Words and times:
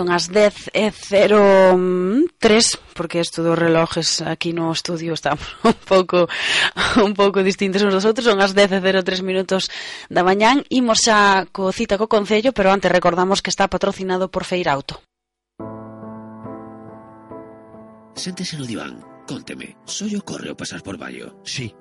Son 0.00 0.08
as 0.08 0.32
10 0.32 0.72
e 0.72 0.88
03 0.88 1.76
mm, 1.76 2.24
porque 2.96 3.20
isto 3.20 3.44
dos 3.44 3.52
relojes 3.52 4.24
aquí 4.24 4.56
no 4.56 4.72
estudio 4.72 5.12
está 5.12 5.36
un 5.60 5.76
pouco 5.84 6.24
un 7.04 7.12
pouco 7.12 7.44
distintos 7.44 7.84
uns 7.84 7.92
dos 7.92 8.08
outros. 8.08 8.24
Son 8.24 8.40
as 8.40 8.56
10 8.56 8.80
e 8.80 8.80
03 8.80 9.20
minutos 9.20 9.68
da 10.08 10.24
mañán. 10.24 10.64
Imos 10.72 11.04
xa 11.04 11.44
co 11.52 11.68
cita 11.68 12.00
co 12.00 12.08
Concello, 12.08 12.56
pero 12.56 12.72
antes 12.72 12.88
recordamos 12.88 13.44
que 13.44 13.52
está 13.52 13.68
patrocinado 13.68 14.32
por 14.32 14.48
Feirauto. 14.48 15.04
Séntese 18.16 18.56
no 18.56 18.64
diván, 18.64 19.04
conteme, 19.28 19.76
soy 19.84 20.16
o 20.16 20.24
correo 20.24 20.56
pasar 20.56 20.80
por 20.80 20.96
Baio. 20.96 21.36
Sí, 21.44 21.76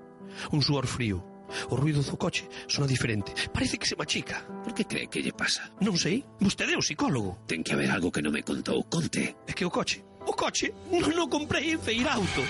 un 0.52 0.60
suor 0.60 0.92
frío, 0.92 1.24
O 1.70 1.76
ruido 1.76 2.02
do 2.02 2.18
coche 2.18 2.48
sona 2.68 2.88
diferente. 2.88 3.34
Parece 3.52 3.78
que 3.78 3.88
se 3.88 3.96
machica. 3.96 4.46
Por 4.64 4.74
que 4.74 4.86
cree 4.86 5.08
que 5.08 5.22
lle 5.22 5.34
pasa? 5.34 5.70
Non 5.82 5.98
sei. 5.98 6.24
Vostede 6.40 6.74
é 6.74 6.78
o 6.78 6.86
psicólogo. 6.86 7.44
Ten 7.50 7.64
que 7.64 7.74
haber 7.74 7.90
algo 7.90 8.12
que 8.12 8.22
non 8.22 8.34
me 8.34 8.44
contou. 8.46 8.84
Conte. 8.88 9.36
É 9.48 9.54
que 9.54 9.66
o 9.66 9.74
coche, 9.74 10.04
o 10.26 10.34
coche, 10.34 10.74
non 10.94 11.16
o 11.18 11.28
comprei 11.28 11.74
en 11.74 11.82
Feirauto. 11.82 12.44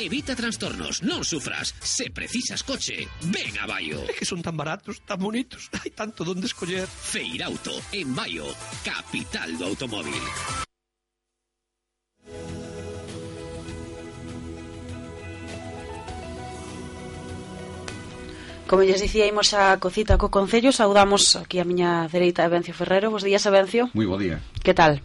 Evita 0.00 0.32
trastornos, 0.32 1.04
non 1.04 1.20
sufras. 1.28 1.76
Se 1.84 2.08
precisas 2.08 2.64
coche, 2.64 3.04
ven 3.28 3.52
a 3.60 3.68
Baio. 3.68 4.00
É 4.08 4.16
que 4.16 4.24
son 4.24 4.40
tan 4.40 4.56
baratos, 4.56 5.04
tan 5.04 5.20
bonitos. 5.20 5.68
Hai 5.76 5.92
tanto 5.92 6.24
donde 6.24 6.48
escoller. 6.48 6.88
Feirauto, 6.88 7.76
en 7.92 8.16
Baio, 8.16 8.48
capital 8.80 9.52
do 9.60 9.68
automóvil. 9.68 10.24
Como 18.70 18.84
lles 18.84 19.02
dicía, 19.02 19.26
imos 19.26 19.50
a 19.50 19.74
cocita 19.82 20.14
co 20.14 20.30
Concello 20.30 20.70
Saudamos 20.70 21.34
aquí 21.34 21.58
a 21.58 21.66
miña 21.66 22.06
dereita 22.06 22.46
Evencio 22.46 22.70
Ferrero 22.70 23.10
Bos 23.10 23.26
días, 23.26 23.42
Evencio 23.42 23.90
Moi 23.98 24.06
bo 24.06 24.14
día 24.14 24.38
Que 24.62 24.70
tal? 24.70 25.02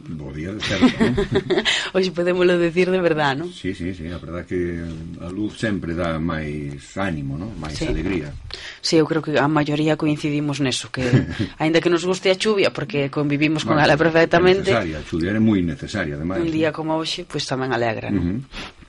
Bo 0.00 0.32
día, 0.32 0.56
de 0.56 0.60
certo, 0.64 0.88
non? 0.88 1.12
Hoxe 1.92 2.16
podémoslo 2.16 2.56
decir 2.56 2.88
de 2.88 3.04
verdad, 3.04 3.36
non? 3.36 3.52
Sí, 3.52 3.76
sí, 3.76 3.92
sí, 3.92 4.08
a 4.08 4.16
verdad 4.16 4.48
que 4.48 4.80
a 5.20 5.28
luz 5.28 5.60
sempre 5.60 5.92
dá 5.92 6.16
máis 6.16 6.80
ánimo, 6.96 7.36
non? 7.36 7.52
Máis 7.60 7.76
sí. 7.76 7.92
alegría 7.92 8.32
Sí, 8.80 8.96
eu 8.96 9.04
creo 9.04 9.20
que 9.20 9.36
a 9.36 9.52
maioría 9.52 10.00
coincidimos 10.00 10.64
neso 10.64 10.88
que 10.88 11.04
aínda 11.60 11.84
que 11.84 11.92
nos 11.92 12.08
guste 12.08 12.32
a 12.32 12.40
chuvia 12.40 12.72
porque 12.72 13.12
convivimos 13.12 13.68
con 13.68 13.76
ela 13.76 14.00
perfectamente 14.00 14.72
é 14.72 14.80
necesaria, 14.80 14.96
a 14.96 15.04
chuvia 15.04 15.28
é 15.28 15.40
moi 15.44 15.60
necesaria 15.60 16.16
ademais, 16.16 16.40
Un 16.40 16.48
día 16.48 16.72
como 16.72 16.96
hoxe, 16.96 17.28
pois 17.28 17.44
pues, 17.44 17.52
tamén 17.52 17.68
alegra, 17.76 18.08
non? 18.08 18.24
Uh 18.24 18.40
-huh. 18.40 18.83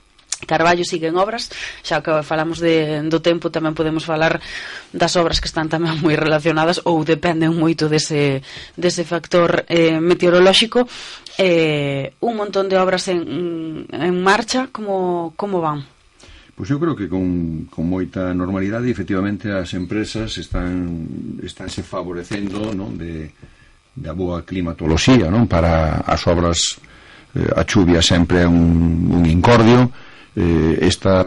Carballo 0.46 0.86
sigue 0.86 1.10
en 1.10 1.18
obras, 1.20 1.50
xa 1.82 2.00
que 2.00 2.22
falamos 2.22 2.62
de, 2.62 3.02
do 3.10 3.20
tempo 3.20 3.52
tamén 3.52 3.76
podemos 3.76 4.06
falar 4.06 4.40
das 4.94 5.18
obras 5.20 5.42
que 5.42 5.50
están 5.50 5.68
tamén 5.68 5.98
moi 6.04 6.16
relacionadas 6.16 6.80
ou 6.88 7.04
dependen 7.04 7.52
moito 7.52 7.90
dese, 7.90 8.40
dese 8.78 9.02
factor 9.04 9.66
eh, 9.68 10.00
meteorolóxico 10.00 10.88
eh, 11.38 12.14
un 12.20 12.36
montón 12.36 12.68
de 12.68 12.78
obras 12.78 13.08
en, 13.08 13.86
en 13.90 14.14
marcha 14.22 14.68
como, 14.72 15.34
como 15.36 15.60
van? 15.60 15.84
Pois 16.56 16.72
eu 16.72 16.80
creo 16.80 16.96
que 16.96 17.04
con, 17.04 17.68
con 17.68 17.84
moita 17.84 18.32
normalidade 18.32 18.88
efectivamente 18.88 19.52
as 19.52 19.76
empresas 19.76 20.40
están, 20.40 21.36
estánse 21.44 21.84
favorecendo 21.84 22.72
non? 22.72 22.96
De, 22.96 23.28
da 23.92 24.16
boa 24.16 24.40
climatoloxía 24.40 25.28
non? 25.28 25.44
para 25.44 26.00
as 26.08 26.24
obras 26.24 26.80
eh, 27.36 27.52
a 27.52 27.64
chuvia 27.68 28.00
sempre 28.00 28.44
é 28.44 28.48
un, 28.48 29.08
un 29.12 29.24
incordio 29.28 29.92
eh, 30.36 30.78
esta, 30.84 31.24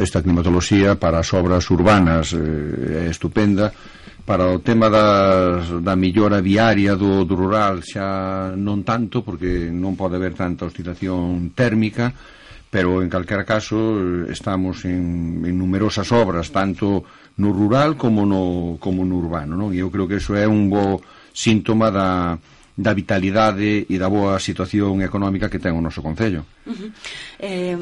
esta 0.00 0.22
climatoloxía 0.22 0.94
para 0.94 1.18
as 1.18 1.34
obras 1.34 1.66
urbanas 1.70 2.32
eh, 2.32 3.04
é 3.04 3.10
estupenda 3.10 3.74
para 4.24 4.48
o 4.48 4.64
tema 4.64 4.88
das, 4.88 5.68
da 5.84 5.92
millora 5.98 6.40
viaria 6.40 6.96
do, 6.96 7.28
do 7.28 7.36
rural 7.36 7.84
xa 7.84 8.56
non 8.56 8.86
tanto 8.86 9.20
porque 9.20 9.68
non 9.68 9.98
pode 9.98 10.16
haber 10.16 10.32
tanta 10.32 10.64
oscilación 10.64 11.52
térmica 11.52 12.14
pero 12.72 13.04
en 13.04 13.12
calquera 13.12 13.44
caso 13.44 13.76
eh, 14.00 14.32
estamos 14.32 14.86
en, 14.88 15.44
en 15.44 15.54
numerosas 15.58 16.08
obras 16.14 16.48
tanto 16.54 17.04
no 17.36 17.50
rural 17.52 17.98
como 17.98 18.24
no, 18.24 18.78
como 18.80 19.04
no 19.04 19.18
urbano 19.20 19.58
non? 19.58 19.74
e 19.74 19.82
eu 19.82 19.92
creo 19.92 20.08
que 20.08 20.22
eso 20.22 20.32
é 20.38 20.48
un 20.48 20.72
bo 20.72 21.04
síntoma 21.34 21.90
da, 21.90 22.38
da 22.74 22.94
vitalidade 22.94 23.86
e 23.86 23.96
da 24.00 24.08
boa 24.08 24.40
situación 24.40 25.02
económica 25.02 25.50
que 25.52 25.62
ten 25.62 25.78
o 25.78 25.84
noso 25.84 26.02
Concello. 26.02 26.42
Uh 26.66 26.74
-huh. 26.74 26.90
eh, 27.38 27.78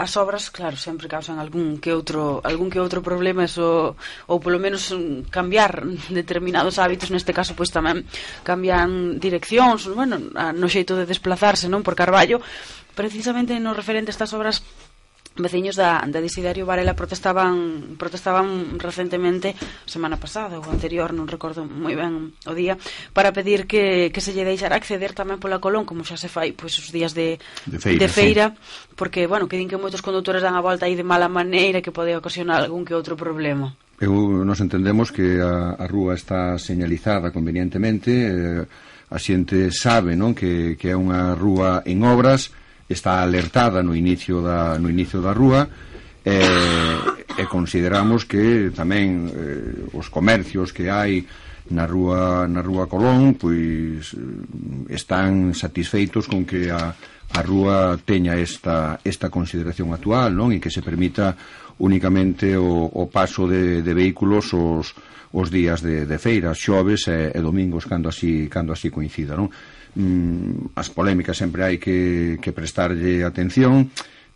as 0.00 0.16
obras, 0.16 0.48
claro, 0.48 0.80
sempre 0.80 1.12
causan 1.12 1.36
algún 1.36 1.76
que 1.76 1.92
outro 1.92 2.40
algún 2.40 2.72
que 2.72 2.80
outro 2.80 3.04
problema 3.04 3.44
eso, 3.44 3.92
ou 4.24 4.40
polo 4.40 4.56
menos 4.56 4.88
cambiar 5.28 5.84
determinados 6.08 6.80
hábitos, 6.80 7.12
neste 7.12 7.36
caso 7.36 7.52
pois 7.52 7.68
tamén 7.68 8.08
cambian 8.40 9.20
direccións, 9.20 9.84
bueno, 9.92 10.16
no 10.32 10.68
xeito 10.72 10.96
de 10.96 11.04
desplazarse, 11.04 11.68
non, 11.68 11.84
por 11.84 11.92
Carballo, 11.92 12.40
precisamente 12.96 13.60
no 13.60 13.76
referente 13.76 14.08
a 14.08 14.16
estas 14.16 14.32
obras 14.32 14.64
veciños 15.42 15.76
da, 15.76 16.00
da 16.06 16.20
Desiderio 16.20 16.64
Varela 16.68 16.94
protestaban 16.94 17.96
protestaban 17.96 18.78
recentemente 18.78 19.56
semana 19.84 20.16
pasada 20.16 20.60
ou 20.60 20.66
anterior, 20.68 21.12
non 21.12 21.28
recordo 21.28 21.64
moi 21.64 21.96
ben 21.96 22.36
o 22.46 22.52
día, 22.54 22.76
para 23.12 23.32
pedir 23.34 23.66
que, 23.66 24.14
que 24.14 24.20
se 24.20 24.32
lle 24.32 24.44
deixara 24.46 24.76
acceder 24.76 25.12
tamén 25.12 25.42
pola 25.42 25.60
Colón 25.60 25.88
como 25.88 26.04
xa 26.04 26.20
se 26.20 26.28
fai 26.28 26.52
pois 26.52 26.76
os 26.78 26.92
días 26.92 27.12
de, 27.16 27.40
de 27.66 27.78
feira, 27.80 28.00
de 28.00 28.08
feira 28.08 28.44
sí. 28.52 28.94
porque, 28.94 29.26
bueno, 29.26 29.48
que 29.48 29.58
din 29.58 29.68
que 29.68 29.80
moitos 29.80 30.04
condutores 30.04 30.44
dan 30.44 30.54
a 30.54 30.64
volta 30.64 30.86
aí 30.86 30.94
de 30.94 31.06
mala 31.06 31.28
maneira 31.28 31.82
que 31.82 31.92
pode 31.92 32.14
ocasionar 32.14 32.62
algún 32.62 32.84
que 32.84 32.96
outro 32.96 33.16
problema. 33.16 33.74
Eu, 34.00 34.16
nos 34.48 34.64
entendemos 34.64 35.12
que 35.12 35.44
a, 35.44 35.76
a 35.76 35.84
rúa 35.84 36.16
está 36.16 36.56
señalizada 36.56 37.28
convenientemente, 37.28 38.08
eh, 38.08 38.64
a 39.10 39.18
xente 39.18 39.68
sabe 39.74 40.16
non 40.16 40.32
que, 40.32 40.78
que 40.80 40.88
é 40.88 40.96
unha 40.96 41.36
rúa 41.36 41.84
en 41.84 42.00
obras, 42.06 42.48
está 42.90 43.22
alertada 43.22 43.86
no 43.86 43.94
inicio 43.94 44.42
da, 44.42 44.74
no 44.82 44.90
inicio 44.90 45.22
da 45.22 45.30
rúa 45.30 45.70
e, 46.26 46.42
e 47.38 47.44
consideramos 47.46 48.26
que 48.26 48.74
tamén 48.74 49.30
eh, 49.30 49.94
os 49.94 50.10
comercios 50.10 50.74
que 50.74 50.90
hai 50.90 51.22
na 51.70 51.86
rúa, 51.86 52.50
na 52.50 52.60
rúa 52.60 52.90
Colón 52.90 53.38
pois 53.38 54.12
eh, 54.12 54.90
están 54.90 55.54
satisfeitos 55.54 56.26
con 56.26 56.42
que 56.42 56.68
a, 56.68 56.92
a 57.30 57.40
rúa 57.46 57.94
teña 58.02 58.34
esta, 58.34 58.98
esta 59.06 59.30
consideración 59.30 59.94
actual 59.94 60.34
non? 60.34 60.50
E 60.50 60.58
que 60.58 60.74
se 60.74 60.82
permita 60.82 61.38
únicamente 61.80 62.56
o, 62.56 62.86
o 62.92 63.08
paso 63.08 63.48
de, 63.48 63.80
de 63.80 63.92
vehículos 63.96 64.52
os, 64.52 64.94
os 65.32 65.48
días 65.50 65.80
de, 65.80 66.04
de 66.06 66.18
feiras, 66.20 66.60
xoves 66.60 67.08
e, 67.08 67.32
e 67.32 67.40
domingos 67.40 67.88
cando 67.88 68.12
así, 68.12 68.46
cando 68.52 68.76
así 68.76 68.92
coincida, 68.92 69.34
non? 69.34 69.48
Mm, 69.96 70.76
as 70.78 70.92
polémicas 70.92 71.40
sempre 71.40 71.64
hai 71.66 71.76
que, 71.80 72.38
que 72.38 72.54
prestarlle 72.54 73.24
atención, 73.24 73.90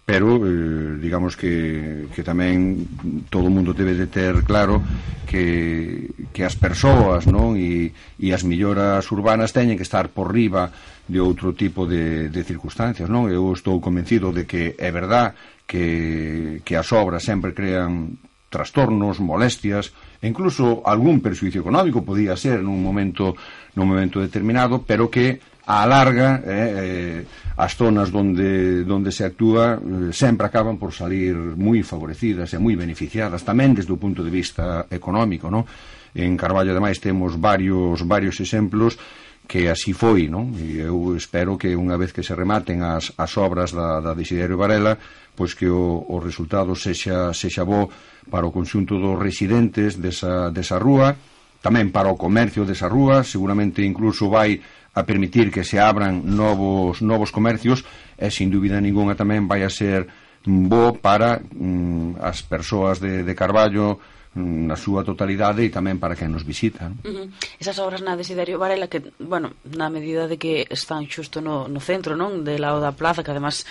pero 0.05 0.37
eh, 0.45 0.99
digamos 1.01 1.37
que, 1.37 2.07
que 2.13 2.23
tamén 2.23 2.85
todo 3.33 3.49
o 3.49 3.55
mundo 3.55 3.73
debe 3.73 3.97
de 3.97 4.05
ter 4.05 4.45
claro 4.45 4.85
que, 5.25 6.13
que 6.29 6.45
as 6.45 6.55
persoas 6.61 7.25
non 7.25 7.57
e, 7.57 7.97
e 8.21 8.29
as 8.37 8.45
melloras 8.45 9.09
urbanas 9.09 9.57
teñen 9.57 9.81
que 9.81 9.87
estar 9.87 10.13
por 10.13 10.29
riba 10.29 10.69
de 11.09 11.21
outro 11.25 11.57
tipo 11.57 11.89
de, 11.89 12.29
de 12.29 12.41
circunstancias 12.45 13.09
non 13.09 13.33
eu 13.33 13.49
estou 13.57 13.81
convencido 13.81 14.29
de 14.29 14.45
que 14.45 14.77
é 14.77 14.93
verdad 14.93 15.33
que, 15.67 16.61
que 16.65 16.75
as 16.77 16.93
obras 16.93 17.25
sempre 17.25 17.55
crean 17.55 18.19
trastornos, 18.55 19.19
molestias, 19.19 19.91
e 20.23 20.31
incluso 20.31 20.87
algún 20.87 21.19
perxuicio 21.19 21.61
económico 21.61 22.07
podía 22.07 22.39
ser 22.39 22.63
nun 22.63 22.79
momento 22.79 23.35
nun 23.75 23.91
momento 23.91 24.23
determinado, 24.23 24.87
pero 24.87 25.11
que 25.11 25.43
a 25.67 25.87
larga 25.87 26.45
eh, 26.45 26.73
eh, 26.77 27.19
as 27.57 27.73
zonas 27.75 28.13
donde, 28.13 28.85
donde 28.85 29.11
se 29.11 29.25
actúa 29.25 29.81
eh, 29.81 30.13
sempre 30.13 30.47
acaban 30.47 30.77
por 30.77 30.93
salir 30.93 31.33
moi 31.35 31.81
favorecidas 31.81 32.53
e 32.53 32.61
moi 32.61 32.77
beneficiadas 32.77 33.43
tamén 33.49 33.73
desde 33.73 33.89
o 33.91 34.01
punto 34.01 34.21
de 34.21 34.29
vista 34.29 34.85
económico 34.93 35.49
non? 35.49 35.65
en 36.13 36.37
Carballo 36.37 36.77
ademais 36.77 37.01
temos 37.01 37.41
varios 37.41 38.05
varios 38.05 38.45
exemplos 38.45 39.01
que 39.49 39.73
así 39.73 39.97
foi 39.97 40.29
non? 40.29 40.53
e 40.53 40.85
eu 40.85 41.17
espero 41.17 41.57
que 41.57 41.73
unha 41.73 41.97
vez 41.97 42.13
que 42.13 42.21
se 42.21 42.37
rematen 42.37 42.85
as, 42.85 43.17
as 43.17 43.33
obras 43.41 43.73
da, 43.73 44.05
da 44.05 44.13
Desiderio 44.13 44.61
Varela 44.61 45.01
pois 45.35 45.55
que 45.55 45.67
o, 45.67 46.07
o 46.09 46.23
resultado 46.23 46.75
sexa, 46.79 47.35
sexa 47.35 47.67
bo 47.67 47.91
para 48.31 48.47
o 48.47 48.55
conxunto 48.55 48.97
dos 48.97 49.19
residentes 49.19 49.99
desa, 49.99 50.51
desa 50.55 50.79
rúa, 50.79 51.19
tamén 51.61 51.91
para 51.91 52.09
o 52.09 52.17
comercio 52.17 52.63
desa 52.63 52.87
rúa, 52.87 53.27
seguramente 53.27 53.83
incluso 53.83 54.31
vai 54.31 54.63
a 54.95 55.03
permitir 55.03 55.51
que 55.51 55.67
se 55.67 55.83
abran 55.83 56.23
novos, 56.23 57.03
novos 57.03 57.35
comercios 57.35 57.83
e, 58.15 58.31
sin 58.31 58.49
dúbida 58.49 58.79
ninguna, 58.79 59.19
tamén 59.19 59.51
vai 59.51 59.67
a 59.67 59.71
ser 59.71 60.07
bo 60.47 60.95
para 61.01 61.41
mm, 61.41 62.21
as 62.21 62.45
persoas 62.45 63.01
de, 63.01 63.27
de 63.27 63.35
Carballo, 63.35 63.99
na 64.35 64.75
súa 64.75 65.07
totalidade 65.07 65.63
e 65.63 65.71
tamén 65.71 66.03
para 66.03 66.19
quen 66.19 66.35
nos 66.35 66.43
visita. 66.43 66.91
Non? 66.91 66.99
Uh 67.07 67.15
-huh. 67.15 67.27
Esas 67.63 67.79
obras 67.79 68.03
na 68.03 68.19
Desiderio 68.19 68.59
Varela 68.59 68.91
que, 68.91 69.15
bueno, 69.23 69.55
na 69.63 69.87
medida 69.89 70.27
de 70.27 70.37
que 70.37 70.67
están 70.71 71.07
xusto 71.07 71.39
no, 71.39 71.71
no 71.71 71.79
centro, 71.79 72.19
non? 72.19 72.43
De 72.43 72.59
lado 72.59 72.83
da 72.83 72.99
plaza, 72.99 73.23
que 73.23 73.31
además 73.31 73.63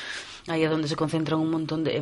aí 0.48 0.64
é 0.64 0.72
onde 0.72 0.88
se 0.88 1.00
concentran 1.00 1.40
un 1.40 1.52
montón 1.52 1.84
de 1.84 2.00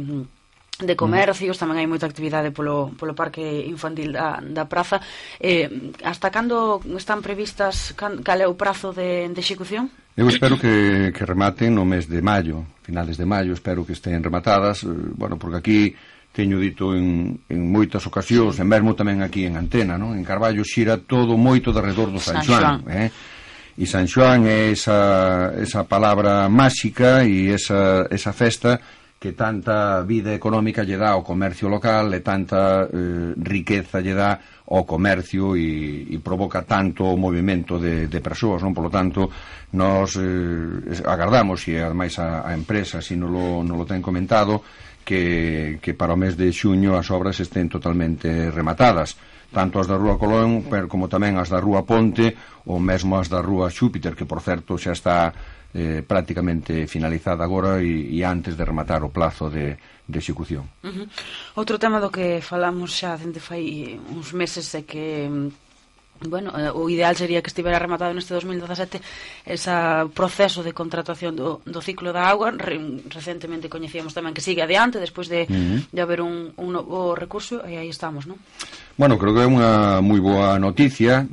de 0.82 0.96
comercios, 0.96 1.58
uh 1.58 1.58
-huh. 1.58 1.62
tamén 1.62 1.78
hai 1.78 1.88
moita 1.90 2.10
actividade 2.10 2.50
polo, 2.50 2.90
polo 2.98 3.14
parque 3.14 3.44
infantil 3.70 4.18
da, 4.18 4.42
da 4.42 4.66
praza. 4.66 4.98
Eh, 5.38 5.94
hasta 6.02 6.34
cando 6.34 6.82
están 6.98 7.22
previstas, 7.22 7.94
can, 7.94 8.26
cal 8.26 8.42
é 8.42 8.48
o 8.50 8.58
prazo 8.58 8.90
de, 8.90 9.30
de 9.30 9.42
execución? 9.42 9.94
Eu 10.18 10.28
espero 10.28 10.58
que, 10.58 11.14
que 11.14 11.24
rematen 11.24 11.72
no 11.78 11.86
mes 11.86 12.10
de 12.10 12.22
maio, 12.22 12.66
finales 12.82 13.16
de 13.16 13.26
maio, 13.30 13.54
espero 13.54 13.86
que 13.86 13.94
estén 13.94 14.26
rematadas, 14.26 14.84
eh, 14.84 14.90
bueno, 15.16 15.38
porque 15.38 15.58
aquí 15.62 15.80
teño 16.32 16.60
dito 16.60 16.96
en, 16.96 17.44
en 17.52 17.60
moitas 17.68 18.08
ocasións, 18.08 18.56
sí. 18.56 18.64
e 18.64 18.66
mesmo 18.66 18.96
tamén 18.96 19.20
aquí 19.20 19.44
en 19.44 19.60
Antena, 19.60 20.00
non? 20.00 20.16
En 20.16 20.24
Carballo 20.24 20.64
xira 20.64 20.96
todo 21.04 21.36
moito 21.36 21.76
de 21.76 21.84
redor 21.84 22.08
do 22.08 22.24
San, 22.24 22.40
San 22.40 22.48
Xoán, 22.48 22.78
eh? 22.88 23.12
E 23.76 23.86
San 23.88 24.08
Xoán 24.08 24.48
é 24.48 24.72
esa, 24.72 25.52
esa 25.60 25.88
palabra 25.88 26.48
máxica 26.48 27.24
e 27.24 27.52
esa, 27.52 28.08
esa 28.12 28.32
festa 28.32 28.80
que 29.22 29.38
tanta 29.38 30.02
vida 30.02 30.34
económica 30.34 30.82
lle 30.82 30.98
dá 30.98 31.14
ao 31.14 31.22
comercio 31.22 31.70
local 31.70 32.10
e 32.16 32.26
tanta 32.26 32.90
eh, 32.90 33.38
riqueza 33.38 34.02
lle 34.02 34.18
dá 34.18 34.66
ao 34.66 34.82
comercio 34.88 35.54
e, 35.54 36.10
e 36.10 36.18
provoca 36.24 36.64
tanto 36.64 37.06
o 37.06 37.20
movimento 37.20 37.78
de, 37.78 38.08
de 38.08 38.20
persoas, 38.24 38.64
non? 38.64 38.74
Por 38.74 38.88
lo 38.88 38.92
tanto, 38.92 39.30
nós 39.78 40.18
eh, 40.18 41.06
agardamos, 41.06 41.68
e 41.68 41.78
ademais 41.78 42.18
a, 42.18 42.48
a 42.48 42.56
empresa, 42.58 42.98
se 42.98 43.14
non 43.14 43.30
lo, 43.30 43.62
non 43.62 43.78
lo 43.78 43.86
ten 43.86 44.02
comentado, 44.02 44.64
que, 45.04 45.80
que 45.82 45.94
para 45.94 46.14
o 46.14 46.20
mes 46.20 46.38
de 46.38 46.50
xuño 46.54 46.96
as 46.96 47.10
obras 47.10 47.40
estén 47.42 47.68
totalmente 47.68 48.50
rematadas 48.50 49.18
tanto 49.52 49.84
as 49.84 49.88
da 49.88 50.00
Rúa 50.00 50.16
Colón 50.16 50.64
pero 50.72 50.88
como 50.88 51.12
tamén 51.12 51.36
as 51.36 51.52
da 51.52 51.60
Rúa 51.60 51.84
Ponte 51.84 52.34
ou 52.66 52.80
mesmo 52.80 53.20
as 53.20 53.28
da 53.28 53.44
Rúa 53.44 53.68
Xúpiter 53.68 54.16
que 54.16 54.30
por 54.30 54.40
certo 54.40 54.80
xa 54.80 54.96
está 54.96 55.18
eh, 55.76 56.04
prácticamente 56.04 56.88
finalizada 56.88 57.44
agora 57.44 57.84
e, 57.84 58.16
e 58.16 58.24
antes 58.24 58.56
de 58.56 58.64
rematar 58.64 59.04
o 59.04 59.12
plazo 59.12 59.52
de, 59.52 59.76
de 60.08 60.18
execución 60.20 60.68
uh 60.84 60.92
-huh. 60.92 61.08
Outro 61.60 61.76
tema 61.76 62.00
do 62.00 62.12
que 62.12 62.40
falamos 62.40 62.96
xa 62.96 63.20
dende 63.20 63.44
fai 63.44 64.00
uns 64.12 64.32
meses 64.32 64.72
é 64.76 64.88
que 64.88 65.28
mm, 65.28 65.71
Bueno, 66.22 66.54
eh, 66.54 66.70
o 66.70 66.86
ideal 66.90 67.18
sería 67.18 67.42
que 67.42 67.50
estivera 67.50 67.82
rematado 67.82 68.14
neste 68.14 68.38
2017 68.38 69.02
ese 69.46 69.74
proceso 70.14 70.62
de 70.62 70.70
contratación 70.70 71.34
do, 71.34 71.66
do 71.66 71.82
ciclo 71.82 72.14
da 72.14 72.30
agua. 72.30 72.54
Re, 72.54 72.78
recentemente 73.10 73.74
coñecíamos 73.74 74.14
tamén 74.14 74.38
que 74.38 74.46
sigue 74.46 74.62
adiante 74.62 75.02
despois 75.02 75.26
de, 75.26 75.50
uh 75.50 75.54
-huh. 75.54 75.80
de 75.90 76.02
haber 76.02 76.22
un, 76.22 76.54
un 76.62 76.70
novo 76.70 77.18
recurso 77.18 77.66
e 77.66 77.82
aí 77.82 77.90
estamos, 77.90 78.30
non? 78.30 78.38
Bueno, 79.02 79.18
creo 79.18 79.34
que 79.34 79.42
é 79.42 79.50
unha 79.50 79.98
moi 80.06 80.22
boa 80.22 80.62
noticia 80.62 81.26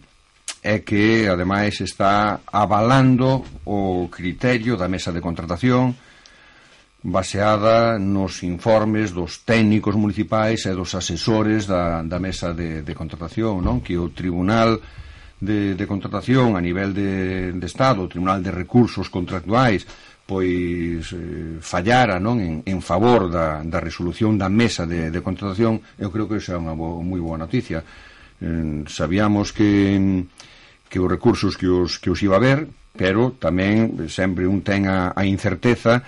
é 0.64 0.80
que, 0.80 1.28
ademais, 1.30 1.78
está 1.80 2.40
avalando 2.50 3.44
o 3.68 4.08
criterio 4.10 4.74
da 4.74 4.88
mesa 4.90 5.12
de 5.12 5.22
contratación 5.22 5.94
baseada 7.02 7.98
nos 7.98 8.42
informes 8.42 9.14
dos 9.14 9.46
técnicos 9.46 9.94
municipais 9.94 10.66
e 10.66 10.74
dos 10.74 10.98
asesores 10.98 11.70
da, 11.70 12.02
da 12.02 12.18
mesa 12.18 12.50
de, 12.50 12.82
de 12.82 12.94
contratación, 12.94 13.62
non? 13.62 13.78
Que 13.78 13.94
o 13.94 14.10
Tribunal 14.10 14.82
de, 15.38 15.78
de 15.78 15.86
Contratación 15.86 16.58
a 16.58 16.60
nivel 16.60 16.90
de, 16.90 17.54
de 17.54 17.66
Estado, 17.66 18.02
o 18.02 18.10
Tribunal 18.10 18.42
de 18.42 18.50
Recursos 18.50 19.06
Contractuais, 19.06 19.86
pois 20.26 21.14
eh, 21.14 21.56
fallara 21.62 22.18
non 22.18 22.42
en, 22.42 22.66
en 22.66 22.80
favor 22.82 23.30
da, 23.30 23.62
da 23.62 23.78
resolución 23.78 24.34
da 24.34 24.50
mesa 24.50 24.82
de, 24.84 25.14
de 25.14 25.20
contratación, 25.22 25.80
eu 25.96 26.10
creo 26.10 26.26
que 26.26 26.42
esa 26.42 26.58
é 26.58 26.60
unha 26.60 26.74
bo, 26.74 26.98
moi 27.00 27.22
boa 27.22 27.38
noticia. 27.38 27.86
Eh, 28.42 28.82
sabíamos 28.90 29.54
que 29.54 29.96
que 30.88 30.98
os 30.98 31.08
recursos 31.08 31.54
que 31.54 31.68
os, 31.68 32.02
que 32.02 32.10
os 32.10 32.20
iba 32.24 32.36
a 32.36 32.42
ver, 32.42 32.66
pero 32.98 33.38
tamén 33.38 33.94
sempre 34.10 34.50
un 34.50 34.66
ten 34.66 34.90
a, 34.90 35.14
a 35.14 35.22
incerteza 35.22 36.02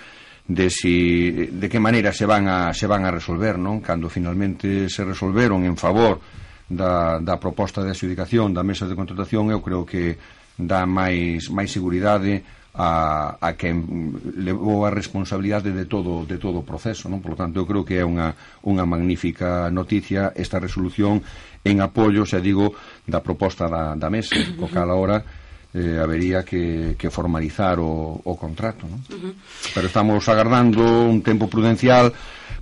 de 0.50 0.68
si 0.68 1.30
de 1.46 1.68
que 1.68 1.78
maneira 1.78 2.12
se 2.12 2.26
van 2.26 2.48
a 2.48 2.74
se 2.74 2.90
van 2.90 3.06
a 3.06 3.14
resolver, 3.14 3.54
non? 3.54 3.78
Cando 3.78 4.10
finalmente 4.10 4.90
se 4.90 5.06
resolveron 5.06 5.62
en 5.62 5.78
favor 5.78 6.18
da, 6.66 7.22
da 7.22 7.38
proposta 7.38 7.86
de 7.86 7.94
adjudicación 7.94 8.50
da 8.50 8.66
mesa 8.66 8.90
de 8.90 8.98
contratación, 8.98 9.54
eu 9.54 9.62
creo 9.62 9.86
que 9.86 10.18
dá 10.58 10.90
máis 10.90 11.54
máis 11.54 11.70
seguridade 11.70 12.42
a, 12.74 13.38
a 13.38 13.54
quen 13.54 14.10
levou 14.42 14.82
a 14.82 14.90
responsabilidade 14.90 15.70
de 15.70 15.86
todo 15.86 16.26
de 16.26 16.42
todo 16.42 16.62
o 16.62 16.66
proceso, 16.66 17.06
non? 17.06 17.22
Por 17.22 17.38
lo 17.38 17.38
tanto, 17.38 17.62
eu 17.62 17.66
creo 17.70 17.86
que 17.86 18.02
é 18.02 18.04
unha 18.06 18.34
unha 18.66 18.82
magnífica 18.82 19.70
noticia 19.70 20.34
esta 20.34 20.58
resolución 20.58 21.22
en 21.62 21.78
apoio, 21.78 22.26
xa 22.26 22.42
digo, 22.42 22.74
da 23.06 23.22
proposta 23.22 23.70
da, 23.70 23.94
da 23.94 24.10
mesa, 24.10 24.34
co 24.58 24.66
cal 24.66 24.90
agora 24.90 25.22
eh, 25.74 25.98
habería 26.02 26.44
que, 26.44 26.96
que 26.98 27.10
formalizar 27.10 27.78
o, 27.78 28.20
o 28.24 28.36
contrato. 28.36 28.86
¿no? 28.88 28.96
Uh 29.14 29.20
-huh. 29.20 29.34
Pero 29.74 29.86
estamos 29.86 30.28
agardando 30.28 30.82
un 31.06 31.22
tempo 31.22 31.48
prudencial 31.48 32.12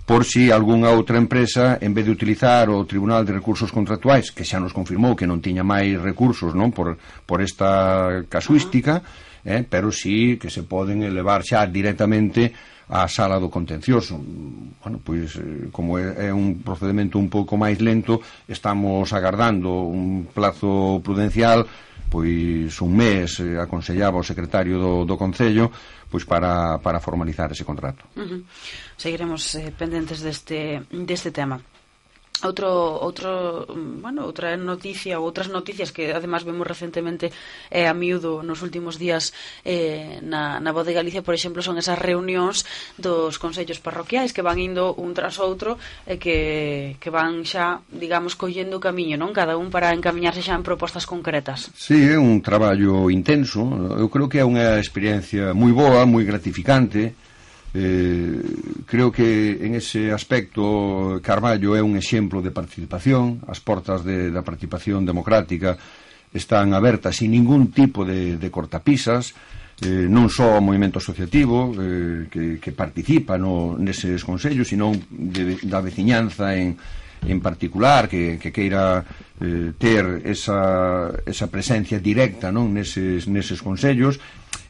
por 0.04 0.24
si 0.24 0.50
algunha 0.50 0.88
outra 0.88 1.20
empresa, 1.20 1.76
en 1.80 1.92
vez 1.92 2.08
de 2.08 2.12
utilizar 2.12 2.68
o 2.72 2.84
Tribunal 2.88 3.28
de 3.28 3.36
Recursos 3.36 3.68
Contractuais, 3.72 4.32
que 4.32 4.44
xa 4.44 4.56
nos 4.56 4.72
confirmou 4.72 5.16
que 5.16 5.28
non 5.28 5.44
tiña 5.44 5.64
máis 5.64 6.00
recursos 6.00 6.56
non 6.56 6.72
por, 6.72 6.96
por 7.28 7.44
esta 7.44 8.24
casuística, 8.28 9.00
uh 9.00 9.04
-huh. 9.04 9.52
eh, 9.52 9.62
pero 9.68 9.92
sí 9.92 10.40
que 10.40 10.48
se 10.48 10.64
poden 10.64 11.04
elevar 11.04 11.44
xa 11.44 11.68
directamente 11.68 12.52
á 12.88 13.04
sala 13.04 13.36
do 13.36 13.52
contencioso. 13.52 14.16
Bueno, 14.80 14.96
pois, 15.04 15.36
eh, 15.36 15.68
como 15.68 16.00
é, 16.00 16.28
é 16.28 16.30
un 16.32 16.64
procedimento 16.64 17.20
un 17.20 17.28
pouco 17.28 17.60
máis 17.60 17.76
lento, 17.84 18.24
estamos 18.48 19.12
agardando 19.12 19.84
un 19.84 20.24
plazo 20.32 21.04
prudencial 21.04 21.68
pois 22.10 22.80
un 22.80 22.92
mes 22.96 23.40
eh, 23.40 23.60
aconsellaba 23.60 24.18
o 24.18 24.26
secretario 24.26 24.80
do, 24.80 25.04
do 25.04 25.16
Concello 25.16 25.70
pois 26.08 26.24
para, 26.24 26.80
para 26.80 27.00
formalizar 27.00 27.52
ese 27.52 27.64
contrato. 27.64 28.04
Uh 28.16 28.24
-huh. 28.24 28.40
Seguiremos 28.96 29.54
eh, 29.54 29.72
pendentes 29.76 30.24
deste, 30.24 30.82
deste 30.88 31.30
tema. 31.30 31.60
Outro, 32.44 32.70
outro, 33.02 33.66
mm, 33.66 33.98
bueno, 33.98 34.22
outra 34.22 34.54
noticia 34.54 35.18
ou 35.18 35.26
outras 35.26 35.50
noticias 35.50 35.90
que 35.90 36.14
además 36.14 36.46
vemos 36.46 36.62
recentemente 36.62 37.34
eh, 37.66 37.90
a 37.90 37.94
miúdo 37.94 38.46
nos 38.46 38.62
últimos 38.62 38.94
días 38.94 39.34
eh, 39.66 40.22
na, 40.22 40.62
na 40.62 40.70
Voz 40.70 40.86
de 40.86 40.94
Galicia, 40.94 41.26
por 41.26 41.34
exemplo, 41.34 41.66
son 41.66 41.82
esas 41.82 41.98
reunións 41.98 42.62
dos 42.94 43.42
consellos 43.42 43.82
parroquiais 43.82 44.30
que 44.30 44.46
van 44.46 44.62
indo 44.62 44.94
un 44.94 45.18
tras 45.18 45.42
outro 45.42 45.82
e 46.06 46.14
eh, 46.14 46.18
que, 46.22 46.38
que 47.02 47.10
van 47.10 47.42
xa, 47.42 47.82
digamos, 47.90 48.38
collendo 48.38 48.78
o 48.78 48.84
camiño, 48.84 49.18
non? 49.18 49.34
Cada 49.34 49.58
un 49.58 49.74
para 49.74 49.90
encaminharse 49.90 50.38
xa 50.38 50.54
en 50.54 50.62
propostas 50.62 51.10
concretas. 51.10 51.74
Sí, 51.74 52.06
é 52.06 52.18
un 52.22 52.38
traballo 52.38 53.10
intenso. 53.10 53.66
Eu 53.98 54.06
creo 54.06 54.30
que 54.30 54.38
é 54.38 54.46
unha 54.46 54.78
experiencia 54.78 55.50
moi 55.58 55.74
boa, 55.74 56.06
moi 56.06 56.22
gratificante, 56.22 57.18
Eh, 57.74 58.40
creo 58.86 59.12
que 59.12 59.60
en 59.60 59.76
ese 59.76 60.08
aspecto 60.10 61.20
Carballo 61.20 61.76
é 61.76 61.82
un 61.84 62.00
exemplo 62.00 62.40
de 62.40 62.48
participación, 62.48 63.44
as 63.44 63.60
portas 63.60 64.00
de, 64.08 64.32
da 64.32 64.40
participación 64.40 65.04
democrática 65.04 65.76
están 66.32 66.72
abertas 66.72 67.20
sin 67.20 67.32
ningún 67.32 67.68
tipo 67.68 68.08
de, 68.08 68.40
de 68.40 68.48
cortapisas, 68.48 69.36
eh, 69.84 70.08
non 70.08 70.32
só 70.32 70.56
o 70.56 70.64
movimento 70.64 70.98
asociativo 70.98 71.70
eh, 71.76 72.26
que, 72.32 72.56
que 72.56 72.72
participa 72.72 73.36
no, 73.36 73.76
neses 73.76 74.24
consellos, 74.24 74.72
sino 74.72 74.90
de, 75.12 75.60
da 75.68 75.84
veciñanza 75.84 76.56
en, 76.56 76.74
en 77.26 77.40
particular 77.40 78.08
que, 78.08 78.38
que 78.38 78.52
queira 78.52 79.02
eh, 79.40 79.72
ter 79.78 80.22
esa, 80.24 81.10
esa 81.26 81.46
presencia 81.50 81.98
directa 81.98 82.52
non 82.54 82.70
neses, 82.70 83.26
neses 83.26 83.64
consellos. 83.64 84.20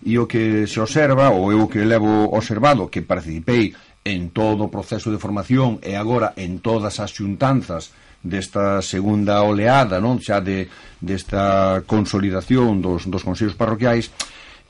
E 0.06 0.14
o 0.14 0.30
que 0.30 0.70
se 0.70 0.78
observa 0.78 1.34
ou 1.34 1.50
eu 1.50 1.66
que 1.66 1.82
levo 1.82 2.30
observado 2.30 2.86
que 2.86 3.02
participei 3.02 3.74
en 4.06 4.30
todo 4.30 4.70
o 4.70 4.72
proceso 4.72 5.10
de 5.10 5.18
formación 5.18 5.82
e 5.82 5.98
agora 5.98 6.32
en 6.38 6.62
todas 6.62 7.02
as 7.02 7.10
xuntanzas 7.10 7.90
desta 8.22 8.82
segunda 8.82 9.42
oleada 9.42 10.02
non 10.02 10.18
xa 10.18 10.42
de, 10.42 10.66
desta 10.98 11.82
consolidación 11.86 12.82
dos, 12.82 13.06
dos 13.06 13.22
consellos 13.22 13.58
parroquiais 13.58 14.10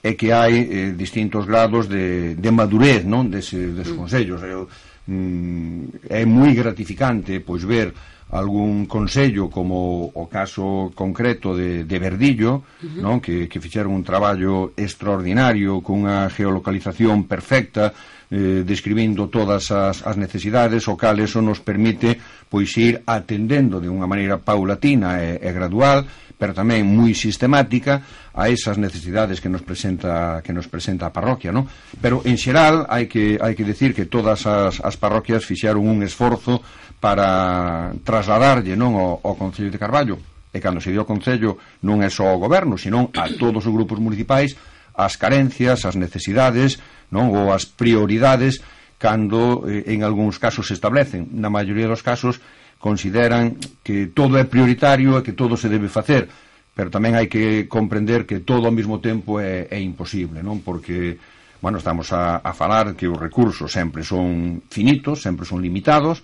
é 0.02 0.14
que 0.14 0.30
hai 0.30 0.54
eh, 0.54 0.92
distintos 0.94 1.44
grados 1.44 1.88
de, 1.88 2.38
de 2.38 2.50
madurez 2.54 3.02
non 3.04 3.28
deses 3.28 3.75
des 3.75 3.90
mm. 3.90 3.97
consellos. 3.99 4.40
Eu, 4.47 4.70
mm, 5.09 6.12
é 6.12 6.23
moi 6.29 6.53
gratificante 6.53 7.41
pois 7.41 7.65
ver 7.65 7.97
algún 8.29 8.85
consello 8.85 9.49
como 9.49 10.12
o 10.12 10.29
caso 10.29 10.93
concreto 10.93 11.57
de, 11.57 11.88
de 11.88 11.97
Verdillo 11.99 12.61
uh 12.61 12.85
-huh. 12.85 13.00
non? 13.00 13.17
Que, 13.25 13.49
que 13.49 13.57
fixeron 13.57 13.97
un 13.97 14.05
traballo 14.05 14.77
extraordinario 14.77 15.81
cunha 15.81 16.29
geolocalización 16.29 17.25
perfecta 17.25 17.97
eh, 18.30 18.62
describindo 18.64 19.28
todas 19.28 19.70
as, 19.73 20.04
as 20.04 20.16
necesidades, 20.16 20.85
o 20.88 20.97
cal 20.97 21.16
eso 21.20 21.40
nos 21.40 21.64
permite 21.64 22.20
pois 22.49 22.76
ir 22.76 23.00
atendendo 23.08 23.80
de 23.80 23.88
unha 23.88 24.08
maneira 24.08 24.40
paulatina 24.40 25.20
e, 25.25 25.40
e 25.40 25.50
gradual, 25.52 26.04
pero 26.38 26.54
tamén 26.54 26.87
moi 26.87 27.16
sistemática 27.18 28.04
a 28.37 28.47
esas 28.47 28.78
necesidades 28.78 29.42
que 29.42 29.50
nos 29.50 29.66
presenta 29.66 30.38
que 30.47 30.54
nos 30.54 30.70
presenta 30.70 31.11
a 31.11 31.14
parroquia, 31.14 31.50
non? 31.50 31.66
Pero 31.99 32.23
en 32.23 32.38
xeral 32.38 32.87
hai 32.87 33.11
que 33.11 33.40
hai 33.42 33.58
que 33.58 33.66
decir 33.66 33.90
que 33.90 34.06
todas 34.06 34.47
as, 34.47 34.78
as 34.78 34.94
parroquias 35.00 35.42
fixeron 35.42 35.88
un 35.88 36.04
esforzo 36.06 36.62
para 37.02 37.90
trasladarlle 38.06 38.78
non 38.78 38.94
ao, 38.94 39.18
ao 39.25 39.35
Concello 39.35 39.73
de 39.73 39.82
Carballo 39.82 40.16
e 40.54 40.62
cando 40.62 40.80
se 40.80 40.94
dio 40.94 41.02
o 41.02 41.11
Concello 41.11 41.58
non 41.85 42.00
é 42.06 42.08
só 42.08 42.30
o 42.30 42.40
goberno, 42.40 42.78
senón 42.78 43.11
a 43.18 43.28
todos 43.35 43.66
os 43.66 43.75
grupos 43.75 43.99
municipais 43.99 44.54
as 44.99 45.14
carencias, 45.14 45.87
as 45.87 45.95
necesidades, 45.95 46.83
non 47.14 47.31
ou 47.31 47.55
as 47.55 47.62
prioridades 47.62 48.59
cando 48.99 49.62
eh, 49.71 49.95
en 49.95 50.02
algúns 50.02 50.43
casos 50.43 50.67
se 50.67 50.75
establecen. 50.75 51.31
Na 51.38 51.49
maioría 51.49 51.87
dos 51.87 52.02
casos 52.02 52.43
consideran 52.83 53.55
que 53.87 54.11
todo 54.11 54.35
é 54.35 54.45
prioritario 54.45 55.14
e 55.14 55.23
que 55.23 55.38
todo 55.38 55.55
se 55.55 55.71
debe 55.71 55.87
facer, 55.87 56.26
pero 56.75 56.90
tamén 56.90 57.14
hai 57.14 57.31
que 57.31 57.71
comprender 57.71 58.26
que 58.26 58.43
todo 58.43 58.67
ao 58.67 58.75
mesmo 58.75 58.99
tempo 58.99 59.38
é, 59.38 59.71
é 59.71 59.78
imposible, 59.78 60.43
non? 60.43 60.67
Porque 60.67 61.17
bueno, 61.62 61.78
estamos 61.78 62.11
a, 62.14 62.38
a 62.38 62.52
falar 62.55 62.95
que 62.95 63.11
os 63.11 63.19
recursos 63.19 63.71
sempre 63.71 64.02
son 64.07 64.62
finitos, 64.71 65.23
sempre 65.23 65.47
son 65.47 65.62
limitados, 65.62 66.23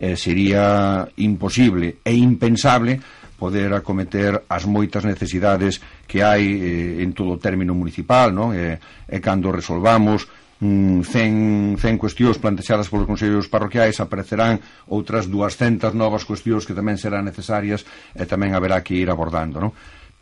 eh, 0.00 0.16
sería 0.16 1.08
imposible 1.16 2.00
e 2.04 2.12
impensable 2.12 3.00
poder 3.38 3.74
acometer 3.74 4.46
as 4.46 4.64
moitas 4.64 5.02
necesidades 5.02 5.82
que 6.06 6.22
hai 6.22 6.44
eh, 6.44 7.02
en 7.02 7.10
todo 7.12 7.34
o 7.34 7.42
término 7.42 7.74
municipal, 7.74 8.30
non? 8.30 8.54
E, 8.54 8.78
e 9.10 9.18
cando 9.18 9.50
resolvamos 9.50 10.26
mm, 10.62 11.02
100, 11.02 11.82
100 11.82 11.98
cuestións 11.98 12.38
plantexadas 12.38 12.86
polos 12.86 13.10
consellos 13.10 13.50
parroquiais 13.50 13.98
aparecerán 13.98 14.62
outras 14.86 15.26
200 15.26 15.92
novas 15.92 16.22
cuestións 16.22 16.62
que 16.62 16.76
tamén 16.76 16.96
serán 16.96 17.26
necesarias 17.26 17.82
e 18.14 18.24
tamén 18.24 18.54
haberá 18.54 18.80
que 18.86 18.94
ir 18.94 19.10
abordando, 19.10 19.58
non? 19.58 19.72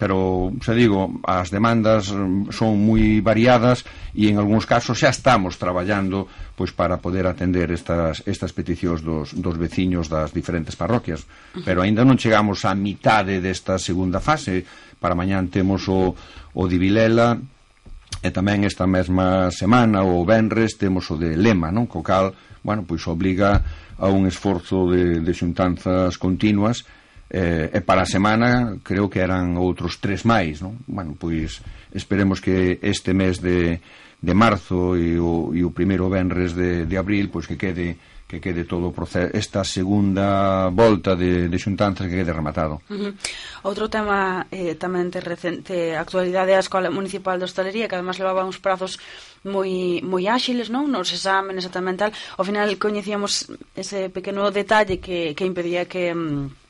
pero 0.03 0.51
se 0.67 0.75
digo, 0.75 1.23
as 1.23 1.55
demandas 1.55 2.11
son 2.11 2.75
moi 2.83 3.23
variadas 3.23 3.87
e 4.11 4.27
en 4.27 4.35
algúns 4.35 4.67
casos 4.67 4.99
xa 4.99 5.15
estamos 5.15 5.63
traballando 5.63 6.27
pois 6.59 6.75
para 6.75 6.99
poder 6.99 7.31
atender 7.31 7.71
estas 7.71 8.19
estas 8.27 8.51
peticións 8.51 9.07
dos 9.07 9.31
dos 9.31 9.55
veciños 9.55 10.11
das 10.11 10.35
diferentes 10.35 10.75
parroquias, 10.75 11.23
pero 11.63 11.87
aínda 11.87 12.03
non 12.03 12.19
chegamos 12.19 12.67
á 12.67 12.75
mitade 12.75 13.39
desta 13.39 13.79
segunda 13.79 14.19
fase. 14.19 14.67
Para 14.99 15.15
mañán 15.15 15.55
temos 15.55 15.87
o 15.87 16.19
o 16.19 16.63
de 16.67 16.83
Vilela 16.83 17.39
e 18.27 18.35
tamén 18.35 18.67
esta 18.67 18.91
mesma 18.91 19.55
semana 19.55 20.03
o 20.03 20.27
Benres 20.27 20.83
temos 20.83 21.15
o 21.15 21.15
de 21.15 21.39
Lema, 21.39 21.71
non? 21.71 21.87
Co 21.87 22.03
cal, 22.03 22.35
bueno, 22.67 22.83
pois 22.83 23.07
obliga 23.07 23.63
a 24.03 24.11
un 24.11 24.27
esforzo 24.27 24.91
de, 24.91 25.23
de 25.23 25.31
xuntanzas 25.31 26.19
continuas 26.19 26.83
eh, 27.33 27.73
e 27.73 27.81
para 27.81 28.05
a 28.05 28.09
semana 28.09 28.77
creo 28.85 29.09
que 29.09 29.25
eran 29.25 29.57
outros 29.57 29.97
tres 30.05 30.29
máis, 30.29 30.61
non? 30.61 30.77
Bueno, 30.85 31.17
pois 31.17 31.65
esperemos 31.97 32.45
que 32.45 32.77
este 32.85 33.17
mes 33.17 33.41
de, 33.41 33.81
de 34.21 34.35
marzo 34.37 35.01
e 35.01 35.17
o, 35.17 35.57
e 35.57 35.65
o 35.65 35.73
primeiro 35.73 36.13
venres 36.13 36.53
de, 36.53 36.85
de 36.85 36.97
abril 37.01 37.33
pois 37.33 37.49
que 37.49 37.57
quede 37.57 37.97
que 38.33 38.41
quede 38.41 38.65
todo 38.65 38.89
o 38.89 38.97
proceso, 38.97 39.29
esta 39.37 39.61
segunda 39.61 40.73
volta 40.73 41.13
de, 41.13 41.53
de 41.53 41.59
xuntanzas 41.61 42.09
que 42.09 42.17
quede 42.17 42.33
rematado. 42.33 42.81
Uh 42.89 43.13
-huh. 43.13 43.13
Outro 43.69 43.93
tema 43.93 44.49
eh, 44.49 44.73
tamén 44.77 45.13
de 45.13 45.21
recente 45.21 45.93
actualidade 45.97 46.57
a 46.57 46.65
Escola 46.65 46.89
Municipal 46.89 47.37
de 47.37 47.45
Hostalería, 47.45 47.89
que 47.89 47.97
además 47.97 48.17
levaba 48.17 48.49
uns 48.49 48.57
prazos 48.57 48.97
moi 49.45 50.01
moi 50.01 50.25
áxiles, 50.33 50.73
non? 50.73 50.89
Nos 50.89 51.13
exámenes 51.13 51.65
e 51.65 51.73
tal. 51.73 52.13
Ao 52.37 52.45
final 52.45 52.73
coñecíamos 52.81 53.53
ese 53.77 54.09
pequeno 54.09 54.49
detalle 54.49 55.01
que, 55.01 55.33
que 55.37 55.45
impedía 55.45 55.85
que... 55.89 56.13
Mm, 56.13 56.62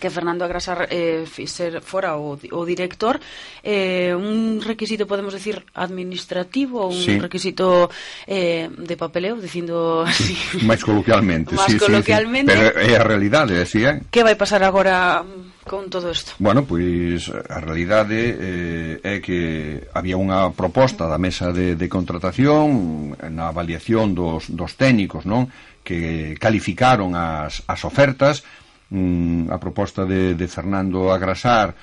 que 0.00 0.10
Fernando 0.10 0.44
Agrasar 0.44 0.88
eh, 0.90 1.24
ser 1.46 1.80
fora 1.80 2.16
o, 2.16 2.38
o 2.38 2.60
director 2.66 3.20
eh, 3.62 4.14
un 4.14 4.60
requisito, 4.62 5.06
podemos 5.06 5.32
decir, 5.32 5.64
administrativo 5.74 6.88
un 6.88 7.02
sí. 7.02 7.18
requisito 7.18 7.90
eh, 8.26 8.68
de 8.70 8.96
papeleo, 8.96 9.36
dicindo 9.36 10.02
así 10.02 10.36
máis 10.68 10.82
coloquialmente, 10.82 11.54
máis 11.54 11.72
sí, 11.72 11.78
coloquialmente 11.78 12.52
sí, 12.52 12.58
sí. 12.58 12.64
pero 12.74 12.80
é 12.80 12.92
a 12.98 13.04
realidade, 13.04 13.60
así 13.60 13.84
é 13.84 14.02
que 14.10 14.26
vai 14.26 14.34
pasar 14.34 14.62
agora 14.66 15.22
mm, 15.22 15.64
con 15.64 15.88
todo 15.88 16.10
isto? 16.10 16.36
Bueno, 16.38 16.66
pois 16.66 17.30
a 17.30 17.58
realidade 17.62 18.34
eh, 18.34 18.94
é 19.00 19.14
que 19.22 19.88
había 19.94 20.18
unha 20.18 20.50
proposta 20.52 21.06
da 21.06 21.16
mesa 21.16 21.54
de, 21.54 21.78
de 21.78 21.86
contratación 21.88 23.14
na 23.30 23.48
avaliación 23.48 24.12
dos, 24.12 24.50
dos 24.50 24.74
técnicos 24.74 25.24
non 25.24 25.48
que 25.84 26.34
calificaron 26.40 27.12
as, 27.14 27.62
as 27.68 27.84
ofertas 27.84 28.42
mm, 28.90 29.48
a 29.48 29.56
proposta 29.58 30.04
de, 30.04 30.34
de 30.34 30.46
Fernando 30.48 31.12
Agrasar 31.12 31.74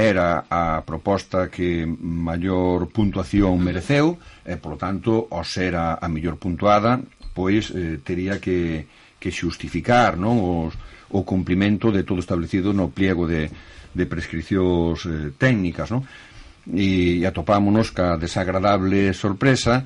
era 0.00 0.48
a 0.48 0.80
proposta 0.82 1.52
que 1.52 1.84
maior 1.84 2.88
puntuación 2.88 3.60
mereceu 3.60 4.16
e, 4.44 4.56
polo 4.56 4.80
tanto, 4.80 5.28
ao 5.28 5.44
ser 5.44 5.76
a, 5.76 6.00
a 6.00 6.06
mellor 6.08 6.40
puntuada, 6.40 6.96
pois 7.36 7.68
eh, 7.76 8.00
tería 8.00 8.40
que, 8.40 8.88
que 9.20 9.28
xustificar 9.28 10.16
non 10.16 10.40
Os, 10.40 10.72
o 11.10 11.26
cumprimento 11.26 11.90
de 11.90 12.06
todo 12.06 12.22
establecido 12.22 12.72
no 12.72 12.94
pliego 12.94 13.26
de, 13.26 13.50
de 13.92 14.04
prescripcións 14.06 15.04
eh, 15.04 15.34
técnicas. 15.36 15.90
Non? 15.90 16.06
E, 16.70 17.20
e 17.20 17.26
atopámonos 17.26 17.90
ca 17.90 18.16
desagradable 18.16 19.12
sorpresa 19.12 19.84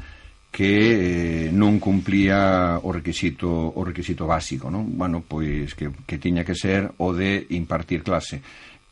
que 0.54 0.70
eh, 0.70 1.50
non 1.50 1.82
cumplía 1.82 2.78
o 2.78 2.94
requisito 2.94 3.50
o 3.50 3.82
requisito 3.82 4.22
básico, 4.22 4.70
non? 4.70 4.86
Bueno, 4.94 5.26
pois 5.26 5.74
que, 5.74 5.90
que 6.06 6.22
tiña 6.22 6.46
que 6.46 6.54
ser 6.54 6.94
o 7.02 7.10
de 7.10 7.42
impartir 7.58 8.06
clase. 8.06 8.38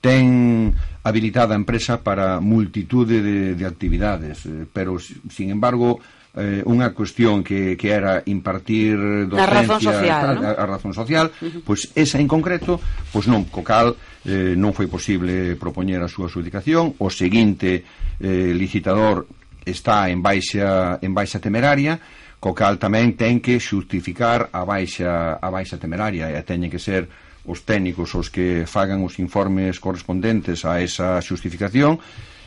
Ten 0.03 0.75
habilitada 1.07 1.55
a 1.55 1.63
empresa 1.63 2.03
para 2.03 2.43
multitude 2.43 3.23
de, 3.23 3.55
de 3.55 3.63
actividades, 3.63 4.43
eh, 4.43 4.67
pero, 4.67 4.99
sin 4.99 5.55
embargo, 5.55 6.03
eh, 6.35 6.67
unha 6.67 6.91
cuestión 6.91 7.47
que, 7.47 7.79
que 7.79 7.95
era 7.95 8.27
impartir 8.27 9.31
docencia... 9.31 9.47
A 9.47 9.55
razón 9.63 9.79
social, 9.79 10.23
tal, 10.27 10.37
¿no? 10.43 10.49
a, 10.51 10.53
a 10.59 10.65
razón 10.67 10.95
social, 10.99 11.31
uh 11.31 11.47
-huh. 11.47 11.63
pois 11.63 11.95
esa 11.95 12.19
en 12.19 12.27
concreto, 12.27 12.83
pois 13.15 13.31
non, 13.31 13.47
co 13.47 13.63
cal 13.63 13.95
eh, 14.27 14.59
non 14.59 14.75
foi 14.75 14.91
posible 14.91 15.55
propoñer 15.55 16.03
a 16.03 16.11
súa 16.11 16.27
adjudicación, 16.27 16.99
o 16.99 17.07
seguinte 17.07 17.87
eh, 18.19 18.51
licitador 18.51 19.31
está 19.65 20.11
en 20.11 20.23
baixa 20.23 20.99
en 21.03 21.13
baixa 21.15 21.39
temeraria, 21.39 22.01
co 22.43 22.55
cal 22.55 22.79
tamén 22.83 23.15
ten 23.15 23.39
que 23.39 23.63
xustificar 23.63 24.51
a 24.51 24.67
baixa 24.67 25.39
a 25.39 25.49
baixa 25.51 25.79
temeraria 25.79 26.31
e 26.31 26.43
teñen 26.43 26.71
que 26.71 26.83
ser 26.83 27.07
os 27.47 27.63
técnicos 27.63 28.15
os 28.15 28.31
que 28.31 28.67
fagan 28.67 29.03
os 29.03 29.19
informes 29.19 29.79
correspondentes 29.79 30.67
a 30.67 30.83
esa 30.83 31.23
xustificación. 31.23 31.99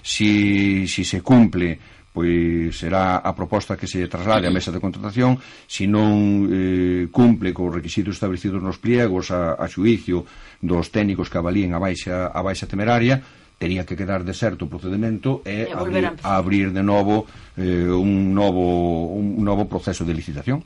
Si, 0.05 0.85
si 0.85 1.01
se 1.01 1.25
cumple 1.25 1.79
pois 2.15 2.79
será 2.79 3.19
a 3.19 3.35
proposta 3.35 3.75
que 3.75 3.91
se 3.91 4.07
traslade 4.07 4.47
á 4.47 4.51
mesa 4.55 4.71
de 4.71 4.79
contratación. 4.79 5.35
Se 5.67 5.83
non 5.83 6.47
eh, 6.47 7.11
cumple 7.11 7.51
cos 7.51 7.75
requisitos 7.75 8.15
establecidos 8.15 8.63
nos 8.63 8.79
pliegos 8.79 9.35
a, 9.35 9.59
a 9.59 9.67
xuicio 9.67 10.23
dos 10.63 10.95
técnicos 10.95 11.27
que 11.27 11.35
avalíen 11.35 11.75
a 11.75 11.79
baixa, 11.83 12.31
a 12.31 12.39
baixa 12.39 12.71
temeraria 12.71 13.19
tería 13.57 13.85
que 13.85 13.95
quedar 13.95 14.23
deserto 14.27 14.65
o 14.65 14.71
procedimento 14.71 15.39
e, 15.47 15.67
e 15.67 15.73
abrir, 15.73 16.11
a 16.21 16.31
abrir 16.35 16.67
de 16.75 16.83
novo 16.83 17.25
eh, 17.55 17.87
un 17.87 18.35
novo 18.35 19.15
un 19.15 19.39
novo 19.43 19.65
proceso 19.65 20.03
de 20.03 20.13
licitación. 20.13 20.63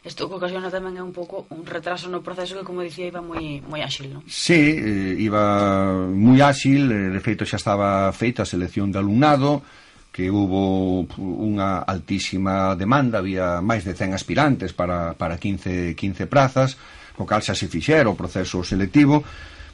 Isto 0.00 0.32
que 0.32 0.40
ocasiona 0.40 0.72
tamén 0.72 0.96
é 0.96 1.04
un 1.04 1.12
pouco 1.12 1.44
un 1.52 1.68
retraso 1.68 2.08
no 2.08 2.24
proceso 2.24 2.56
que, 2.56 2.64
como 2.64 2.80
dicía, 2.80 3.12
iba 3.12 3.20
moi, 3.20 3.60
moi 3.68 3.84
áxil, 3.84 4.08
non? 4.08 4.24
Sí, 4.24 4.56
eh, 4.80 5.12
iba 5.20 6.08
moi 6.08 6.40
áxil, 6.40 6.88
eh, 6.88 7.12
de 7.12 7.20
feito 7.20 7.44
xa 7.44 7.60
estaba 7.60 8.08
feita 8.16 8.40
a 8.40 8.48
selección 8.48 8.88
de 8.88 8.96
alumnado, 8.96 9.60
que 10.08 10.32
hubo 10.32 11.04
unha 11.20 11.84
altísima 11.84 12.72
demanda, 12.80 13.20
había 13.20 13.60
máis 13.60 13.84
de 13.84 13.92
100 13.92 14.16
aspirantes 14.16 14.72
para, 14.72 15.12
para 15.20 15.36
15, 15.36 15.92
15 15.92 16.24
prazas, 16.32 16.80
co 17.12 17.28
cal 17.28 17.44
xa 17.44 17.52
se 17.52 17.68
fixera 17.68 18.08
o 18.08 18.16
proceso 18.16 18.64
selectivo, 18.64 19.20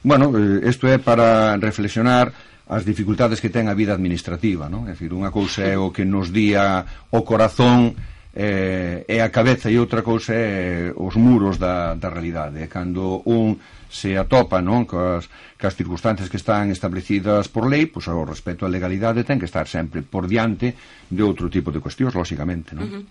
Bueno, 0.03 0.33
eh, 0.35 0.69
isto 0.69 0.89
é 0.89 0.99
para 0.99 1.57
reflexionar 1.57 2.33
as 2.67 2.83
dificultades 2.83 3.39
que 3.39 3.53
ten 3.53 3.71
a 3.71 3.79
vida 3.79 3.95
administrativa, 3.95 4.67
non? 4.67 4.91
É 4.91 4.99
dicir, 4.99 5.15
unha 5.15 5.31
cousa 5.31 5.63
é 5.63 5.79
o 5.79 5.95
que 5.95 6.03
nos 6.03 6.35
día 6.35 6.83
o 7.15 7.23
corazón 7.23 7.95
eh, 8.35 9.07
é 9.07 9.23
a 9.23 9.31
cabeza 9.31 9.71
e 9.71 9.79
outra 9.79 10.03
cousa 10.03 10.35
é 10.35 10.91
os 10.93 11.15
muros 11.15 11.57
da, 11.63 11.95
da 11.95 12.11
realidade. 12.11 12.67
Cando 12.67 13.23
un 13.25 13.57
se 13.87 14.19
atopa 14.19 14.59
non 14.59 14.85
cas, 14.85 15.31
cas 15.57 15.79
circunstancias 15.79 16.29
que 16.29 16.37
están 16.37 16.75
establecidas 16.75 17.47
por 17.47 17.71
lei, 17.71 17.87
pois 17.87 18.11
ao 18.11 18.27
respecto 18.27 18.67
á 18.67 18.69
legalidade 18.69 19.23
ten 19.23 19.39
que 19.39 19.49
estar 19.49 19.71
sempre 19.71 20.03
por 20.03 20.27
diante 20.27 20.75
de 21.09 21.23
outro 21.23 21.47
tipo 21.47 21.71
de 21.71 21.79
cuestións, 21.79 22.19
lóxicamente. 22.19 22.75
Non? 22.75 22.85
Uh 22.85 22.93
-huh 22.99 23.05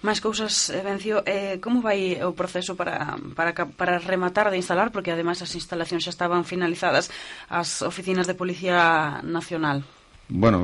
máis 0.00 0.20
cousas, 0.20 0.72
eh, 0.72 0.80
Vencio, 0.80 1.20
eh, 1.28 1.60
como 1.60 1.84
vai 1.84 2.16
o 2.24 2.32
proceso 2.32 2.72
para, 2.76 3.20
para, 3.36 3.52
para 3.52 4.00
rematar 4.00 4.48
de 4.48 4.56
instalar? 4.56 4.88
Porque 4.92 5.12
ademais 5.12 5.40
as 5.44 5.52
instalacións 5.52 6.04
xa 6.04 6.12
estaban 6.12 6.48
finalizadas 6.48 7.12
as 7.52 7.84
oficinas 7.84 8.24
de 8.24 8.34
Policía 8.34 9.20
Nacional. 9.24 9.84
Bueno, 10.30 10.62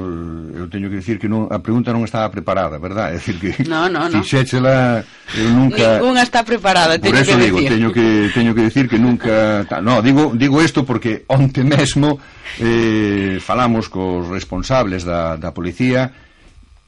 eu 0.55 0.71
teño 0.71 0.87
que 0.87 1.03
dicir 1.03 1.19
que 1.19 1.27
non, 1.27 1.51
a 1.51 1.59
pregunta 1.59 1.91
non 1.91 2.07
estaba 2.07 2.31
preparada, 2.31 2.79
verdad? 2.79 3.11
É 3.11 3.19
dicir 3.19 3.35
que 3.43 3.51
no, 3.67 3.91
no, 3.91 4.07
no. 4.07 4.23
fixéchela 4.23 5.03
eu 5.35 5.51
nunca 5.51 5.99
Ninguna 5.99 6.23
está 6.23 6.47
preparada, 6.47 6.95
teño 7.03 7.19
que 7.19 7.35
digo, 7.35 7.59
decir. 7.59 7.71
teño 7.75 7.91
que 7.91 8.31
teño 8.31 8.55
que 8.55 8.63
decir 8.63 8.87
que 8.87 8.95
nunca, 8.95 9.67
no, 9.83 9.99
digo 10.07 10.31
digo 10.39 10.63
isto 10.63 10.87
porque 10.87 11.27
onte 11.27 11.67
mesmo 11.67 12.23
eh 12.63 13.43
falamos 13.43 13.91
cos 13.91 14.31
responsables 14.31 15.03
da 15.03 15.35
da 15.35 15.51
policía 15.51 16.15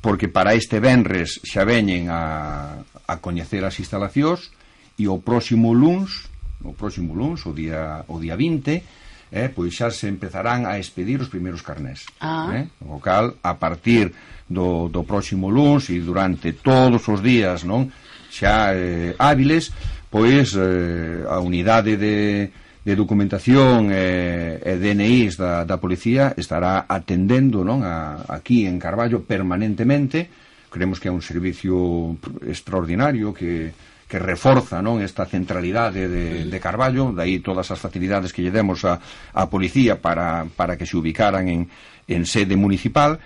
porque 0.01 0.29
para 0.29 0.55
este 0.55 0.79
venres 0.79 1.43
xa 1.43 1.67
veñen 1.67 2.11
a, 2.11 2.83
a 3.07 3.15
coñecer 3.19 3.67
as 3.67 3.79
instalacións 3.83 4.55
e 4.99 5.11
o 5.11 5.19
próximo 5.19 5.75
luns 5.75 6.29
o 6.65 6.75
próximo 6.75 7.15
luns, 7.15 7.47
o 7.47 7.55
día, 7.55 8.03
o 8.11 8.19
día 8.19 8.35
20 8.35 8.83
eh, 9.31 9.49
pois 9.53 9.75
xa 9.77 9.91
se 9.91 10.09
empezarán 10.09 10.65
a 10.65 10.79
expedir 10.79 11.21
os 11.21 11.29
primeiros 11.29 11.63
carnés 11.63 12.07
ah. 12.23 12.51
eh? 12.55 12.65
o 12.87 12.99
cal, 12.99 13.37
a 13.43 13.55
partir 13.61 14.15
do, 14.49 14.89
do 14.89 15.05
próximo 15.05 15.51
luns 15.51 15.91
e 15.93 16.01
durante 16.01 16.57
todos 16.57 17.05
os 17.07 17.21
días 17.21 17.63
non 17.63 17.93
xa 18.33 18.73
eh, 18.73 19.15
hábiles 19.19 19.71
pois 20.09 20.57
eh, 20.57 21.27
a 21.29 21.39
unidade 21.45 22.01
de 22.01 22.49
de 22.89 22.97
documentación 22.97 23.93
eh, 23.93 24.57
e, 24.65 24.73
e 24.73 24.81
DNIs 24.81 25.37
da, 25.37 25.69
da 25.69 25.77
policía 25.77 26.33
estará 26.41 26.89
atendendo 26.89 27.61
non 27.61 27.85
a, 27.85 28.25
aquí 28.33 28.65
en 28.65 28.81
Carballo 28.81 29.29
permanentemente. 29.29 30.33
Creemos 30.73 30.97
que 30.97 31.13
é 31.13 31.13
un 31.13 31.21
servicio 31.21 32.17
extraordinario 32.49 33.37
que, 33.37 33.77
que 34.09 34.17
reforza 34.17 34.81
non 34.81 35.05
esta 35.05 35.29
centralidade 35.29 36.09
de, 36.09 36.49
de 36.49 36.59
Carballo. 36.65 37.13
Dai 37.13 37.45
todas 37.45 37.69
as 37.69 37.77
facilidades 37.77 38.33
que 38.33 38.41
lle 38.41 38.57
demos 38.57 38.89
a, 38.89 38.97
a 39.37 39.45
policía 39.53 40.01
para, 40.01 40.49
para 40.49 40.81
que 40.81 40.89
se 40.89 40.97
ubicaran 40.97 41.45
en, 41.53 41.69
en 42.09 42.25
sede 42.25 42.57
municipal. 42.57 43.21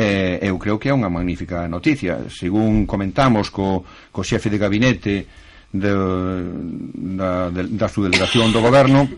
Eh, 0.00 0.40
eu 0.48 0.56
creo 0.56 0.80
que 0.80 0.88
é 0.88 0.96
unha 0.96 1.12
magnífica 1.12 1.68
noticia. 1.68 2.24
Según 2.32 2.88
comentamos 2.88 3.52
co, 3.52 3.84
co 3.84 4.24
xefe 4.24 4.48
de 4.48 4.56
gabinete 4.56 5.43
de, 5.74 5.90
da, 7.18 7.50
de, 7.50 7.66
da 7.74 7.90
subdelegación 7.90 8.54
do 8.54 8.62
goberno 8.62 9.10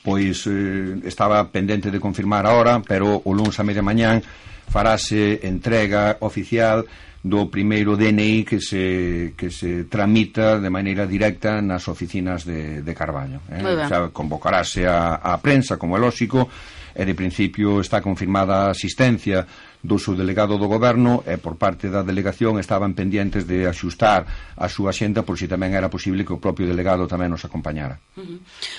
pois 0.00 0.48
eh, 0.48 1.00
estaba 1.04 1.44
pendente 1.52 1.92
de 1.92 2.00
confirmar 2.00 2.48
agora, 2.48 2.80
pero 2.80 3.20
o 3.24 3.30
lunes 3.32 3.60
a 3.60 3.64
media 3.64 3.84
mañán 3.84 4.24
farase 4.68 5.44
entrega 5.44 6.16
oficial 6.24 6.88
do 7.24 7.48
primeiro 7.48 7.96
DNI 7.96 8.44
que 8.44 8.60
se, 8.60 9.32
que 9.32 9.48
se 9.48 9.88
tramita 9.88 10.60
de 10.60 10.68
maneira 10.68 11.08
directa 11.08 11.60
nas 11.64 11.88
oficinas 11.88 12.44
de, 12.44 12.84
de 12.84 12.92
Carballo. 12.92 13.40
Eh? 13.48 13.64
O 13.64 13.88
sea, 13.88 14.12
convocarase 14.12 14.84
a, 14.84 15.16
a 15.20 15.40
prensa, 15.40 15.80
como 15.80 15.96
é 15.96 16.00
lóxico, 16.00 16.48
e 16.94 17.02
de 17.02 17.16
principio 17.16 17.80
está 17.80 18.04
confirmada 18.04 18.68
a 18.68 18.76
asistencia 18.76 19.48
do 19.84 20.00
subdelegado 20.00 20.56
do 20.56 20.64
goberno 20.64 21.20
e 21.28 21.36
por 21.36 21.60
parte 21.60 21.92
da 21.92 22.00
delegación 22.00 22.56
estaban 22.56 22.96
pendientes 22.96 23.44
de 23.44 23.68
axustar 23.68 24.24
a 24.56 24.66
súa 24.72 24.96
xenda 24.96 25.20
por 25.20 25.36
si 25.36 25.44
tamén 25.44 25.76
era 25.76 25.92
posible 25.92 26.24
que 26.24 26.32
o 26.32 26.40
propio 26.40 26.64
delegado 26.64 27.04
tamén 27.04 27.28
nos 27.28 27.44
acompañara. 27.44 28.00
Uh 28.16 28.24
-huh. 28.24 28.38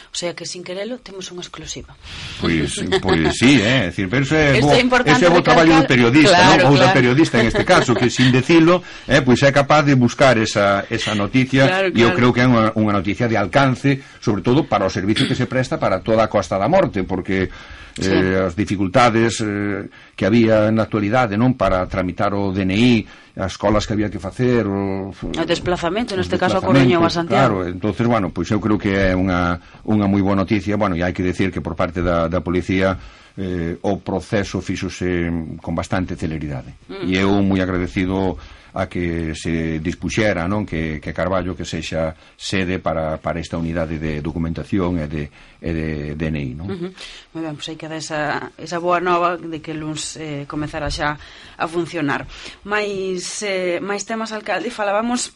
O 0.09 0.17
sea 0.17 0.33
que 0.33 0.49
sin 0.49 0.65
querelo 0.65 0.97
temos 0.97 1.29
unha 1.29 1.45
exclusiva. 1.45 1.93
Pois, 2.41 2.81
pois 3.05 3.21
pues, 3.21 3.37
sí, 3.37 3.61
eh? 3.61 3.93
Decir, 3.93 4.09
pero 4.09 4.25
ese, 4.25 4.57
bo, 4.65 4.73
ese 4.73 5.25
é 5.25 5.29
o 5.29 5.45
traballo 5.45 5.77
do 5.77 5.85
periodista, 5.85 6.33
claro, 6.33 6.73
non? 6.73 6.73
Claro. 6.73 6.73
ou 6.73 6.81
da 6.81 6.89
periodista 6.89 7.37
en 7.37 7.53
este 7.53 7.61
caso, 7.61 7.93
que 7.93 8.09
sin 8.09 8.33
decirlo, 8.33 8.81
eh, 9.05 9.21
pois 9.21 9.37
é 9.45 9.53
capaz 9.53 9.85
de 9.85 9.93
buscar 9.93 10.41
esa, 10.41 10.89
esa 10.89 11.13
noticia 11.13 11.69
claro, 11.69 11.93
claro. 11.93 11.97
e 11.97 12.01
eu 12.01 12.17
creo 12.17 12.33
que 12.33 12.41
é 12.41 12.49
unha, 12.49 12.73
unha 12.73 12.97
noticia 12.97 13.29
de 13.29 13.37
alcance, 13.37 14.01
sobre 14.17 14.41
todo 14.41 14.65
para 14.65 14.89
o 14.89 14.91
servicio 14.91 15.29
que 15.29 15.37
se 15.37 15.45
presta 15.45 15.77
para 15.77 16.01
toda 16.01 16.25
a 16.25 16.31
Costa 16.33 16.57
da 16.57 16.65
Morte, 16.65 17.05
porque 17.05 17.53
sí. 17.99 18.11
eh, 18.11 18.43
as 18.43 18.55
dificultades 18.55 19.41
eh, 19.41 19.87
que 20.15 20.25
había 20.25 20.71
na 20.71 20.83
actualidade 20.83 21.39
non 21.39 21.55
para 21.55 21.87
tramitar 21.87 22.35
o 22.35 22.51
DNI 22.51 23.07
as 23.35 23.59
colas 23.59 23.83
que 23.83 23.93
había 23.95 24.11
que 24.11 24.19
facer 24.19 24.67
o, 24.67 25.11
o 25.11 25.45
desplazamento, 25.47 26.15
neste 26.15 26.39
caso 26.39 26.59
a 26.59 26.63
Coruña 26.63 26.99
ou 26.99 27.07
a 27.07 27.11
Santiago 27.11 27.63
claro, 27.63 27.67
entonces, 27.67 28.05
bueno, 28.07 28.31
pois 28.31 28.47
eu 28.51 28.59
creo 28.59 28.79
que 28.79 28.91
é 28.91 29.15
unha, 29.15 29.59
unha 29.87 30.07
moi 30.07 30.23
boa 30.23 30.35
noticia 30.35 30.75
bueno, 30.75 30.95
e 30.95 31.03
hai 31.03 31.15
que 31.15 31.23
decir 31.23 31.51
que 31.51 31.63
por 31.63 31.75
parte 31.75 32.03
da, 32.03 32.27
da 32.27 32.43
policía 32.43 32.95
eh, 33.35 33.75
o 33.83 33.99
proceso 33.99 34.59
fixose 34.59 35.31
con 35.59 35.75
bastante 35.75 36.15
celeridade 36.15 36.75
mm. 36.87 37.07
e 37.07 37.19
eu 37.19 37.31
moi 37.43 37.59
agradecido 37.59 38.39
a 38.75 38.91
que 38.91 39.31
se 39.39 39.79
dispuxera 39.79 40.51
non 40.51 40.67
que, 40.67 40.99
que 40.99 41.15
Carballo 41.15 41.55
que 41.55 41.63
sexa 41.63 42.11
sede 42.35 42.83
para, 42.83 43.15
para 43.23 43.39
esta 43.39 43.55
unidade 43.55 43.95
de 43.95 44.19
documentación 44.19 44.99
e 44.99 45.07
de, 45.07 45.23
e 45.63 45.71
de 45.71 45.87
DNI 46.19 46.49
non? 46.59 46.67
Uh 46.67 46.75
-huh. 46.75 46.91
Ben, 47.39 47.55
pois 47.55 47.71
hai 47.71 47.79
aí 47.79 47.79
queda 47.79 47.95
esa, 47.95 48.51
esa 48.59 48.83
boa 48.83 48.99
nova 48.99 49.39
de 49.39 49.63
que 49.63 49.71
luns 49.71 50.19
eh, 50.19 50.43
comezará 50.43 50.91
xa 50.91 51.15
a 51.55 51.65
funcionar 51.71 52.27
máis, 52.67 53.39
eh, 53.47 53.79
máis 53.79 54.03
temas 54.03 54.35
alcalde 54.35 54.67
falábamos 54.67 55.31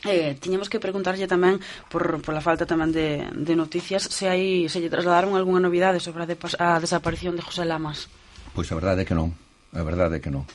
Eh, 0.00 0.32
tiñemos 0.40 0.72
que 0.72 0.80
preguntarlle 0.80 1.28
tamén 1.28 1.60
por, 1.92 2.24
por 2.24 2.32
la 2.32 2.40
falta 2.40 2.64
tamén 2.64 2.88
de, 2.88 3.20
de 3.36 3.52
noticias 3.52 4.08
se 4.08 4.32
hai 4.32 4.64
se 4.72 4.80
lle 4.80 4.88
trasladaron 4.88 5.36
algunha 5.36 5.60
novidade 5.60 6.00
sobre 6.00 6.24
a, 6.24 6.26
de, 6.26 6.40
a 6.56 6.80
desaparición 6.80 7.36
de 7.36 7.44
José 7.44 7.68
Lamas 7.68 8.08
Pois 8.56 8.72
a 8.72 8.80
verdade 8.80 9.04
é 9.04 9.06
que 9.06 9.12
non 9.12 9.36
a 9.76 9.84
verdade 9.84 10.16
é 10.16 10.20
que 10.24 10.32
non 10.32 10.48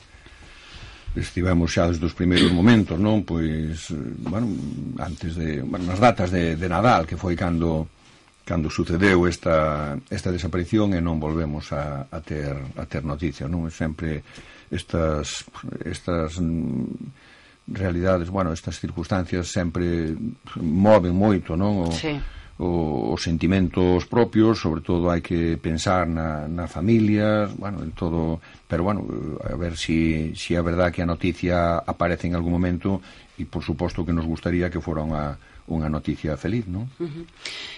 estivemos 1.16 1.72
xa 1.72 1.88
desde 1.88 2.04
os 2.04 2.14
primeiros 2.14 2.52
momentos, 2.52 3.00
non? 3.00 3.24
Pois, 3.24 3.88
eh, 3.90 3.96
bueno, 4.20 4.52
antes 5.00 5.34
de, 5.34 5.64
bueno, 5.64 5.88
nas 5.88 5.98
datas 5.98 6.28
de, 6.28 6.54
de 6.54 6.68
Nadal, 6.68 7.08
que 7.08 7.16
foi 7.16 7.34
cando 7.34 7.88
cando 8.46 8.70
sucedeu 8.70 9.26
esta, 9.26 9.98
esta 10.06 10.30
desaparición 10.30 10.94
e 10.94 11.02
non 11.02 11.18
volvemos 11.18 11.74
a, 11.74 12.06
a, 12.06 12.22
ter, 12.22 12.54
a 12.78 12.86
ter 12.86 13.02
noticia, 13.02 13.50
non? 13.50 13.66
Sempre 13.74 14.22
estas, 14.70 15.42
estas 15.82 16.38
mm, 16.38 17.74
realidades, 17.74 18.30
bueno, 18.30 18.54
estas 18.54 18.78
circunstancias 18.78 19.50
sempre 19.50 20.14
moven 20.62 21.10
moito, 21.10 21.58
non? 21.58 21.90
O, 21.90 21.90
sí 21.90 22.14
o, 22.58 23.12
os 23.12 23.20
sentimentos 23.20 24.08
propios, 24.08 24.60
sobre 24.60 24.80
todo 24.80 25.12
hai 25.12 25.20
que 25.20 25.60
pensar 25.60 26.08
na, 26.08 26.48
na 26.48 26.64
familia, 26.64 27.52
bueno, 27.56 27.84
en 27.84 27.92
todo, 27.92 28.40
pero 28.64 28.84
bueno, 28.84 29.04
a 29.44 29.56
ver 29.56 29.76
si, 29.76 30.32
si 30.32 30.56
é 30.56 30.62
verdad 30.64 30.88
que 30.88 31.04
a 31.04 31.08
noticia 31.08 31.80
aparece 31.84 32.26
en 32.26 32.34
algún 32.34 32.56
momento 32.56 33.04
e 33.36 33.44
por 33.44 33.60
suposto 33.60 34.04
que 34.08 34.16
nos 34.16 34.24
gustaría 34.24 34.72
que 34.72 34.80
fora 34.80 35.04
unha 35.04 35.36
unha 35.66 35.90
noticia 35.90 36.38
feliz, 36.38 36.70
non? 36.70 36.86
Uh 37.02 37.10
-huh. 37.10 37.24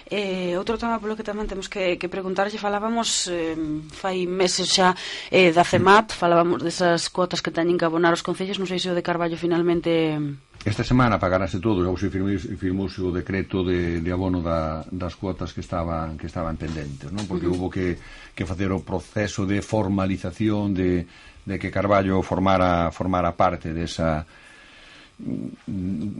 eh, 0.09 0.53
outro 0.57 0.77
tema 0.77 1.01
polo 1.01 1.17
que 1.17 1.25
tamén 1.25 1.49
temos 1.49 1.65
que, 1.65 1.97
que 1.97 2.05
preguntarlle, 2.05 2.61
falábamos 2.61 3.25
eh, 3.33 3.57
fai 3.89 4.29
meses 4.29 4.69
xa 4.69 4.93
eh, 5.33 5.49
da 5.49 5.65
CEMAT, 5.65 6.13
mm. 6.13 6.17
falábamos 6.17 6.61
desas 6.61 7.09
cuotas 7.09 7.41
que 7.41 7.49
teñen 7.49 7.81
que 7.81 7.85
abonar 7.89 8.13
os 8.13 8.21
concellos, 8.21 8.61
non 8.61 8.69
sei 8.69 8.77
se 8.77 8.93
o 8.93 8.97
de 8.97 9.05
Carballo 9.05 9.37
finalmente... 9.37 10.17
Esta 10.59 10.83
semana 10.83 11.17
pagarase 11.17 11.57
todo, 11.57 11.81
xa 11.81 11.97
se 11.97 12.11
firmou, 12.59 12.85
o 12.85 13.15
decreto 13.15 13.63
de, 13.65 14.03
de 14.05 14.11
abono 14.13 14.43
da, 14.43 14.85
das 14.91 15.15
cuotas 15.17 15.55
que 15.55 15.63
estaban, 15.65 16.19
que 16.19 16.27
estaban 16.29 16.59
pendentes, 16.61 17.09
non? 17.09 17.25
Porque 17.25 17.49
uh 17.49 17.57
-huh. 17.57 17.57
hubo 17.57 17.73
que, 17.73 17.97
que 18.37 18.45
facer 18.45 18.69
o 18.69 18.85
proceso 18.85 19.49
de 19.49 19.65
formalización 19.65 20.77
de, 20.77 21.09
de 21.47 21.55
que 21.57 21.73
Carballo 21.73 22.21
formara, 22.21 22.93
formara 22.93 23.33
parte 23.33 23.73
desa... 23.73 24.21
De 24.21 24.39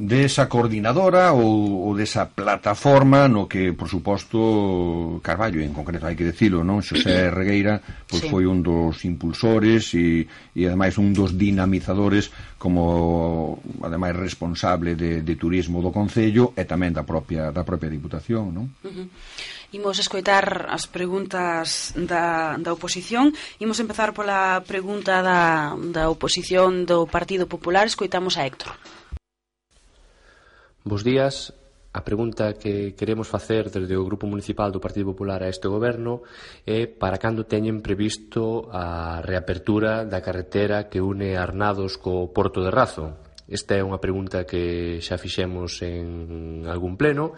desa 0.10 0.50
coordinadora 0.50 1.38
ou, 1.38 1.86
ou 1.86 1.94
desa 1.94 2.26
plataforma 2.26 3.30
no 3.30 3.46
que, 3.46 3.78
por 3.78 3.86
suposto, 3.86 5.22
Carballo, 5.22 5.62
en 5.62 5.70
concreto, 5.70 6.10
hai 6.10 6.18
que 6.18 6.26
decilo, 6.26 6.66
non? 6.66 6.82
Xosé 6.82 7.30
Regueira, 7.40 7.78
pois 8.10 8.26
sí. 8.26 8.30
foi 8.34 8.50
un 8.50 8.66
dos 8.66 9.06
impulsores 9.06 9.94
e, 9.94 10.26
e 10.58 10.66
ademais 10.66 10.98
un 10.98 11.14
dos 11.14 11.38
dinamizadores 11.38 12.34
como 12.58 13.62
ademais 13.86 14.18
responsable 14.18 14.98
de, 14.98 15.22
de 15.22 15.36
turismo 15.38 15.78
do 15.86 15.94
Concello 15.94 16.58
e 16.58 16.66
tamén 16.66 16.90
da 16.90 17.06
propia, 17.06 17.54
da 17.54 17.62
propia 17.62 17.94
Diputación, 17.94 18.50
non? 18.50 18.66
Uh 18.82 18.90
-huh. 18.90 19.08
Imos 19.78 20.02
escoitar 20.02 20.66
as 20.74 20.90
preguntas 20.90 21.94
da, 21.94 22.58
da 22.58 22.74
oposición. 22.74 23.38
Imos 23.62 23.78
empezar 23.78 24.18
pola 24.18 24.66
pregunta 24.66 25.22
da, 25.22 25.78
da 25.94 26.10
oposición 26.10 26.90
do 26.90 27.06
Partido 27.06 27.46
Popular. 27.46 27.86
Escoitamos 27.86 28.42
a 28.42 28.50
Héctor. 28.50 28.74
Bos 30.86 31.04
días. 31.04 31.52
A 31.92 32.06
pregunta 32.08 32.54
que 32.54 32.96
queremos 32.96 33.28
facer 33.28 33.68
desde 33.68 34.00
o 34.00 34.06
Grupo 34.08 34.24
Municipal 34.32 34.72
do 34.72 34.80
Partido 34.80 35.12
Popular 35.12 35.44
a 35.44 35.52
este 35.52 35.68
goberno 35.68 36.24
é 36.64 36.88
para 36.88 37.20
cando 37.20 37.44
teñen 37.44 37.84
previsto 37.84 38.72
a 38.72 39.20
reapertura 39.20 40.08
da 40.08 40.24
carretera 40.24 40.88
que 40.88 41.04
une 41.04 41.36
Arnados 41.36 42.00
co 42.00 42.32
Porto 42.32 42.64
de 42.64 42.72
Razo. 42.72 43.20
Esta 43.44 43.76
é 43.76 43.84
unha 43.84 44.00
pregunta 44.00 44.48
que 44.48 45.04
xa 45.04 45.20
fixemos 45.20 45.84
en 45.84 46.64
algún 46.64 46.96
pleno 46.96 47.36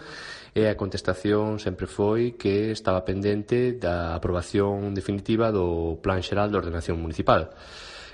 e 0.54 0.70
a 0.70 0.78
contestación 0.78 1.58
sempre 1.58 1.90
foi 1.90 2.38
que 2.38 2.70
estaba 2.70 3.02
pendente 3.02 3.74
da 3.74 4.14
aprobación 4.14 4.94
definitiva 4.94 5.50
do 5.50 5.98
Plan 5.98 6.22
Xeral 6.22 6.54
de 6.54 6.62
Ordenación 6.62 7.02
Municipal. 7.02 7.58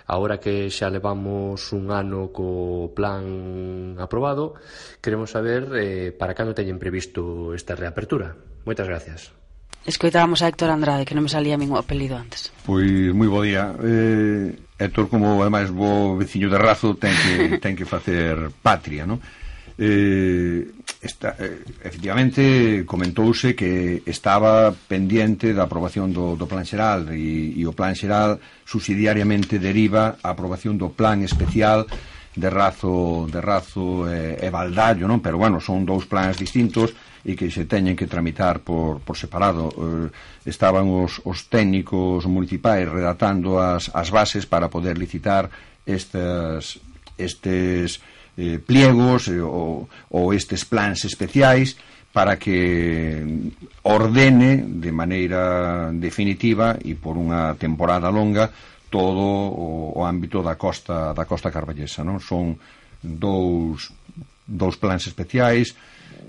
Agora 0.08 0.40
que 0.40 0.72
xa 0.72 0.88
levamos 0.88 1.76
un 1.76 1.92
ano 1.92 2.32
co 2.32 2.96
plan 2.96 4.00
aprobado, 4.00 4.56
queremos 5.04 5.36
saber 5.36 5.68
eh, 5.76 6.16
para 6.16 6.32
cando 6.32 6.56
teñen 6.56 6.80
previsto 6.80 7.52
esta 7.52 7.76
reapertura. 7.76 8.40
Moitas 8.64 8.88
gracias. 8.88 9.36
Escoitábamos 9.84 10.44
a 10.44 10.48
Héctor 10.48 10.72
Andrade, 10.72 11.04
que 11.04 11.16
non 11.16 11.28
me 11.28 11.32
salía 11.32 11.60
min 11.60 11.72
o 11.72 11.80
apelido 11.80 12.16
antes. 12.16 12.56
Pois 12.64 12.88
moi 13.12 13.28
bo 13.28 13.44
día. 13.44 13.76
Eh, 13.84 14.56
Héctor, 14.80 15.12
como 15.12 15.44
ademais 15.44 15.76
bo 15.76 16.16
veciño 16.16 16.48
de 16.48 16.60
Razo, 16.60 16.96
ten 16.96 17.12
que, 17.12 17.34
ten 17.64 17.76
que 17.76 17.84
facer 17.84 18.52
patria, 18.64 19.04
non? 19.04 19.20
Eh, 19.76 20.77
Esta, 21.00 21.36
eh, 21.38 21.62
efectivamente 21.84 22.84
comentouse 22.84 23.54
que 23.54 24.02
estaba 24.06 24.74
pendente 24.74 25.54
da 25.54 25.70
aprobación 25.70 26.10
do, 26.10 26.34
do 26.34 26.50
plan 26.50 26.66
xeral 26.66 27.14
e, 27.14 27.54
e 27.54 27.62
o 27.70 27.74
plan 27.78 27.94
xeral 27.94 28.42
subsidiariamente 28.66 29.62
deriva 29.62 30.18
a 30.26 30.34
aprobación 30.34 30.74
do 30.74 30.90
plan 30.90 31.22
especial 31.22 31.86
de 32.34 32.50
razo 32.50 33.30
de 33.30 33.42
razo 33.42 34.10
eh, 34.10 34.42
e 34.42 34.50
baldallo, 34.50 35.06
non? 35.06 35.22
Pero 35.22 35.38
bueno, 35.38 35.62
son 35.62 35.86
dous 35.86 36.10
plans 36.10 36.38
distintos 36.38 36.94
e 37.22 37.38
que 37.38 37.50
se 37.54 37.70
teñen 37.70 37.98
que 37.98 38.10
tramitar 38.10 38.66
por, 38.66 39.02
por 39.02 39.18
separado. 39.18 39.70
Eh, 39.74 40.10
estaban 40.50 40.90
os, 40.90 41.22
os 41.26 41.46
técnicos 41.46 42.26
municipais 42.26 42.90
redatando 42.90 43.62
as, 43.62 43.94
as 43.94 44.10
bases 44.10 44.50
para 44.50 44.70
poder 44.70 44.98
licitar 44.98 45.50
estas 45.86 46.82
estes 47.18 48.02
eh, 48.38 48.62
pliegos 48.62 49.28
eh, 49.28 49.42
ou, 49.42 49.90
ou 50.14 50.34
estes 50.34 50.64
plans 50.64 51.04
especiais 51.04 51.76
para 52.14 52.38
que 52.38 53.22
ordene 53.84 54.64
de 54.82 54.92
maneira 54.92 55.92
definitiva 55.94 56.78
e 56.82 56.96
por 56.96 57.18
unha 57.18 57.58
temporada 57.60 58.14
longa 58.14 58.50
todo 58.88 59.22
o, 59.22 60.00
o 60.00 60.02
ámbito 60.08 60.40
da 60.42 60.56
costa 60.56 61.12
da 61.12 61.28
costa 61.28 61.52
carballesa, 61.52 62.08
non? 62.08 62.24
Son 62.24 62.56
dous 63.04 63.92
dous 64.48 64.76
plans 64.80 65.04
especiais 65.06 65.76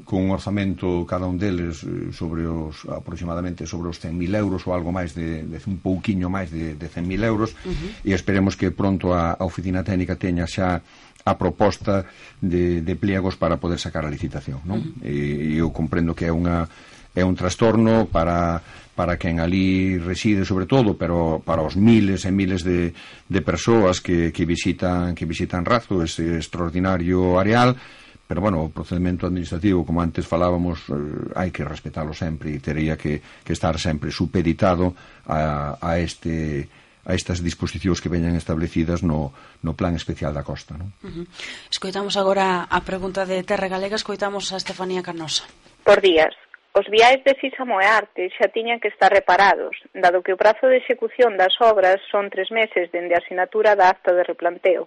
con 0.05 0.25
un 0.25 0.31
orzamento 0.31 1.07
cada 1.07 1.27
un 1.27 1.39
deles 1.39 1.85
eh, 1.85 2.11
sobre 2.13 2.49
os 2.49 2.83
aproximadamente 2.89 3.69
sobre 3.69 3.89
os 3.89 4.01
100.000 4.01 4.35
euros 4.35 4.67
ou 4.67 4.75
algo 4.75 4.91
máis 4.91 5.15
de, 5.15 5.47
de 5.47 5.59
un 5.69 5.79
pouquiño 5.79 6.27
máis 6.33 6.51
de, 6.51 6.75
de 6.75 6.87
100.000 6.89 7.23
euros 7.25 7.55
uh 7.63 7.71
-huh. 7.71 8.09
e 8.09 8.11
esperemos 8.17 8.57
que 8.57 8.75
pronto 8.75 9.15
a, 9.15 9.39
a 9.39 9.45
oficina 9.45 9.85
técnica 9.87 10.17
teña 10.17 10.49
xa 10.49 10.83
a 11.25 11.35
proposta 11.37 12.07
de, 12.41 12.83
de 12.83 12.95
pliegos 12.97 13.37
para 13.37 13.59
poder 13.59 13.79
sacar 13.79 14.07
a 14.07 14.13
licitación 14.13 14.63
non? 14.65 14.79
Uh 14.79 15.03
-huh. 15.03 15.09
e, 15.09 15.59
eu 15.59 15.71
comprendo 15.75 16.15
que 16.15 16.27
é 16.27 16.33
unha 16.33 16.69
é 17.15 17.25
un 17.25 17.35
trastorno 17.35 18.07
para 18.07 18.63
para 18.99 19.15
quen 19.15 19.39
ali 19.39 19.95
reside 20.03 20.43
sobre 20.43 20.67
todo, 20.67 20.99
pero 20.99 21.39
para 21.47 21.63
os 21.63 21.79
miles 21.79 22.27
e 22.27 22.35
miles 22.35 22.67
de, 22.67 22.91
de 23.31 23.41
persoas 23.47 24.03
que, 24.03 24.35
que 24.35 24.43
visitan 24.43 25.15
que 25.15 25.23
visitan 25.23 25.63
Razo, 25.63 26.03
ese 26.03 26.35
extraordinario 26.35 27.39
areal, 27.39 27.79
pero 28.27 28.43
bueno, 28.43 28.61
o 28.61 28.75
procedimento 28.75 29.25
administrativo, 29.25 29.87
como 29.87 30.03
antes 30.03 30.27
falábamos, 30.27 30.83
eh, 30.91 31.31
hai 31.39 31.55
que 31.55 31.63
respetalo 31.63 32.11
sempre 32.11 32.53
e 32.53 32.61
teria 32.61 32.99
que, 32.99 33.23
que 33.23 33.55
estar 33.55 33.79
sempre 33.79 34.11
supeditado 34.11 34.99
a, 35.31 35.79
a 35.79 36.03
este 36.03 36.67
a 37.09 37.17
estas 37.17 37.41
disposicións 37.41 38.05
que 38.05 38.13
veñan 38.13 38.37
establecidas 38.37 39.01
no, 39.01 39.33
no 39.65 39.73
Plan 39.73 39.97
Especial 39.97 40.37
da 40.37 40.45
Costa. 40.45 40.77
Non? 40.77 40.93
Uh 41.01 41.09
-huh. 41.09 41.27
Escoitamos 41.73 42.21
agora 42.21 42.69
a 42.69 42.81
pregunta 42.85 43.25
de 43.25 43.41
Terra 43.49 43.73
Galega, 43.73 43.97
escoitamos 43.97 44.53
a 44.53 44.61
Estefanía 44.61 45.01
Carnosa. 45.01 45.49
Por 45.89 46.05
días, 46.05 46.37
Os 46.79 46.87
viais 46.87 47.25
de 47.25 47.35
Sísamo 47.41 47.81
e 47.81 47.87
Arte 48.01 48.31
xa 48.37 48.47
tiñan 48.55 48.79
que 48.79 48.93
estar 48.93 49.11
reparados, 49.11 49.75
dado 50.05 50.23
que 50.23 50.31
o 50.31 50.39
prazo 50.39 50.71
de 50.71 50.79
execución 50.79 51.35
das 51.35 51.57
obras 51.59 51.99
son 52.13 52.31
tres 52.31 52.53
meses 52.55 52.93
dende 52.95 53.17
a 53.17 53.23
asinatura 53.25 53.75
da 53.75 53.91
acta 53.91 54.15
de 54.15 54.23
replanteo. 54.23 54.87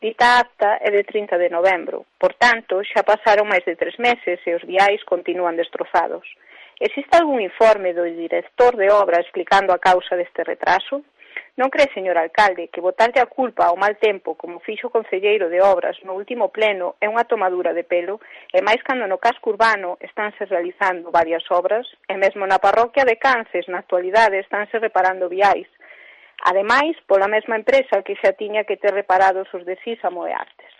Dita 0.00 0.40
acta 0.40 0.80
é 0.80 0.88
de 0.88 1.04
30 1.04 1.36
de 1.36 1.52
novembro, 1.52 2.06
por 2.16 2.32
tanto, 2.40 2.80
xa 2.88 3.04
pasaron 3.04 3.50
máis 3.52 3.64
de 3.68 3.76
tres 3.76 4.00
meses 4.00 4.38
e 4.48 4.50
os 4.56 4.64
viais 4.64 5.04
continúan 5.04 5.60
destrozados. 5.60 6.24
Existe 6.80 7.12
algún 7.16 7.40
informe 7.40 7.92
do 7.92 8.04
director 8.04 8.72
de 8.76 8.88
obra 8.88 9.20
explicando 9.20 9.72
a 9.72 9.82
causa 9.82 10.16
deste 10.16 10.40
retraso? 10.40 11.04
Non 11.56 11.72
cree, 11.72 11.88
señor 11.96 12.20
alcalde, 12.20 12.68
que 12.68 12.84
botarlle 12.84 13.20
a 13.20 13.30
culpa 13.30 13.64
ao 13.64 13.80
mal 13.80 13.96
tempo, 13.96 14.36
como 14.36 14.60
fixo 14.60 14.88
o 14.88 14.94
Concelleiro 14.94 15.48
de 15.48 15.64
Obras 15.64 15.96
no 16.04 16.12
último 16.12 16.52
pleno, 16.52 17.00
é 17.00 17.08
unha 17.08 17.24
tomadura 17.24 17.72
de 17.72 17.84
pelo, 17.84 18.20
e 18.52 18.60
máis 18.60 18.84
cando 18.84 19.08
no 19.08 19.16
casco 19.16 19.48
urbano 19.48 19.96
estánse 20.04 20.44
realizando 20.44 21.08
varias 21.08 21.44
obras, 21.48 21.88
e 22.08 22.14
mesmo 22.20 22.44
na 22.44 22.60
parroquia 22.60 23.08
de 23.08 23.16
Cances, 23.16 23.64
na 23.72 23.80
actualidade, 23.80 24.36
estánse 24.36 24.76
reparando 24.76 25.32
viais. 25.32 25.68
Ademais, 26.44 26.96
pola 27.08 27.32
mesma 27.32 27.56
empresa 27.56 28.04
que 28.04 28.20
xa 28.20 28.36
tiña 28.36 28.68
que 28.68 28.76
ter 28.76 28.92
reparados 28.92 29.48
os 29.56 29.64
de 29.64 29.80
Sísamo 29.80 30.28
e 30.28 30.32
Artes. 30.36 30.72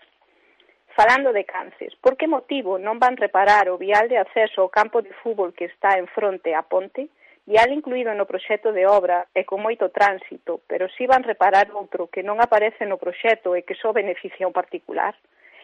Falando 0.93 1.33
de 1.33 1.45
Cances, 1.45 1.93
por 2.01 2.17
que 2.17 2.25
motivo 2.25 2.77
non 2.77 2.97
van 2.97 3.17
reparar 3.17 3.69
o 3.69 3.77
vial 3.77 4.09
de 4.09 4.17
acceso 4.17 4.61
ao 4.61 4.73
campo 4.73 5.01
de 5.01 5.13
fútbol 5.21 5.53
que 5.53 5.69
está 5.69 5.97
en 5.97 6.05
fronte 6.09 6.53
a 6.53 6.61
Ponte? 6.65 7.09
Vial 7.47 7.71
incluído 7.71 8.11
no 8.11 8.27
proxecto 8.27 8.75
de 8.75 8.83
obra 8.83 9.31
e 9.31 9.47
con 9.47 9.63
moito 9.63 9.87
tránsito, 9.87 10.59
pero 10.67 10.91
si 10.91 11.07
van 11.07 11.23
reparar 11.23 11.71
outro 11.71 12.11
que 12.11 12.19
non 12.19 12.43
aparece 12.43 12.83
no 12.83 12.99
proxecto 12.99 13.55
e 13.55 13.63
que 13.63 13.79
só 13.79 13.95
beneficia 13.95 14.43
un 14.43 14.51
particular? 14.51 15.15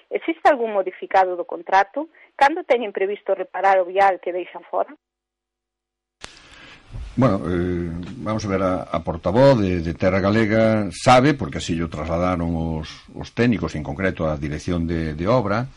Existe 0.07 0.47
algún 0.47 0.71
modificado 0.71 1.35
do 1.35 1.43
contrato? 1.43 2.07
Cando 2.39 2.63
teñen 2.63 2.95
previsto 2.95 3.35
reparar 3.35 3.83
o 3.83 3.85
vial 3.85 4.23
que 4.23 4.31
deixan 4.31 4.63
fora? 4.63 4.95
Bueno, 7.19 7.43
eh, 7.51 7.91
vamos 8.23 8.47
a 8.47 8.47
ver 8.47 8.63
a, 8.63 8.87
a 8.87 9.03
portavoz 9.03 9.59
de, 9.59 9.83
de 9.83 9.93
Terra 9.93 10.23
Galega 10.23 10.87
sabe, 10.89 11.35
porque 11.35 11.59
así 11.59 11.75
lo 11.75 11.91
trasladaron 11.91 12.55
os, 12.55 13.03
os 13.11 13.35
técnicos, 13.35 13.75
en 13.75 13.83
concreto 13.83 14.23
a 14.23 14.39
dirección 14.39 14.87
de, 14.87 15.19
de 15.19 15.27
obra, 15.27 15.67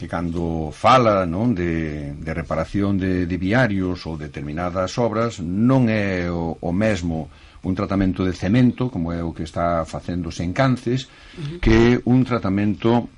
que 0.00 0.08
cando 0.08 0.72
fala 0.72 1.28
non 1.28 1.52
de, 1.52 2.16
de 2.16 2.32
reparación 2.32 2.96
de, 2.96 3.28
de 3.28 3.36
viarios 3.36 4.08
ou 4.08 4.16
determinadas 4.16 4.96
obras 4.96 5.44
non 5.44 5.92
é 5.92 6.32
o, 6.32 6.56
o 6.56 6.72
mesmo 6.72 7.28
un 7.68 7.76
tratamento 7.76 8.24
de 8.24 8.32
cemento 8.32 8.88
como 8.88 9.12
é 9.12 9.20
o 9.20 9.36
que 9.36 9.44
está 9.44 9.84
facéndose 9.84 10.40
en 10.40 10.56
Cances 10.56 11.04
uh 11.04 11.60
-huh. 11.60 11.60
que 11.60 12.00
un 12.08 12.24
tratamento 12.24 13.12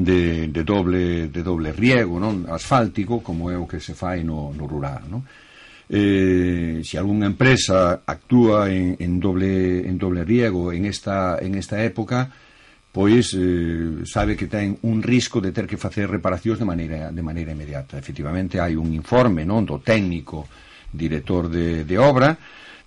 de, 0.00 0.48
de, 0.48 0.64
doble, 0.64 1.28
de 1.28 1.44
doble 1.44 1.76
riego 1.76 2.16
non 2.16 2.48
asfáltico 2.48 3.20
como 3.20 3.52
é 3.52 3.60
o 3.60 3.68
que 3.68 3.76
se 3.76 3.92
fai 3.92 4.24
no, 4.24 4.56
no 4.56 4.64
rural 4.64 5.04
non? 5.12 5.20
eh, 5.92 6.80
se 6.84 6.96
algunha 6.96 7.28
empresa 7.28 8.00
actúa 8.08 8.72
en, 8.72 8.96
en, 8.96 9.20
doble, 9.20 9.84
en 9.84 10.00
doble 10.00 10.24
riego 10.24 10.72
en 10.72 10.88
esta, 10.88 11.36
en 11.36 11.54
esta 11.54 11.84
época 11.84 12.32
pois 12.92 13.36
eh, 13.36 14.02
sabe 14.08 14.36
que 14.36 14.48
ten 14.48 14.78
un 14.82 15.04
risco 15.04 15.40
de 15.40 15.52
ter 15.52 15.68
que 15.68 15.76
facer 15.76 16.08
reparacións 16.08 16.58
de 16.58 16.66
maneira, 16.66 17.12
de 17.12 17.22
maneira 17.22 17.52
inmediata. 17.52 18.00
Efectivamente, 18.00 18.58
hai 18.58 18.74
un 18.74 18.90
informe 18.96 19.44
non 19.44 19.68
do 19.68 19.78
técnico 19.78 20.48
director 20.90 21.52
de, 21.52 21.84
de 21.84 21.96
obra 22.00 22.36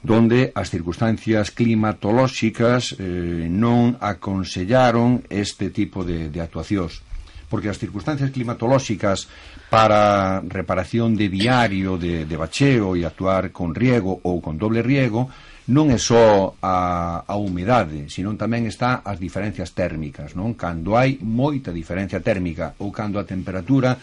donde 0.01 0.49
as 0.57 0.73
circunstancias 0.73 1.53
climatolóxicas 1.53 2.97
eh, 2.97 3.45
non 3.45 3.93
aconsellaron 4.01 5.21
este 5.29 5.69
tipo 5.69 6.01
de, 6.01 6.33
de 6.33 6.41
actuacións 6.41 7.05
porque 7.51 7.69
as 7.69 7.77
circunstancias 7.77 8.31
climatolóxicas 8.31 9.27
para 9.69 10.39
reparación 10.41 11.19
de 11.19 11.27
viario 11.27 11.99
de, 11.99 12.25
de 12.25 12.35
bacheo 12.39 12.95
e 12.95 13.05
actuar 13.05 13.51
con 13.53 13.75
riego 13.75 14.23
ou 14.23 14.41
con 14.41 14.57
doble 14.57 14.81
riego 14.81 15.29
non 15.69 15.93
é 15.93 15.99
só 16.01 16.57
a, 16.57 17.21
a 17.29 17.35
humedade, 17.37 18.09
senón 18.09 18.33
tamén 18.33 18.65
está 18.65 19.05
as 19.05 19.21
diferencias 19.21 19.77
térmicas, 19.77 20.33
non? 20.33 20.57
Cando 20.57 20.97
hai 20.97 21.21
moita 21.21 21.69
diferencia 21.69 22.17
térmica 22.17 22.73
ou 22.81 22.89
cando 22.89 23.21
a 23.21 23.27
temperatura 23.29 24.01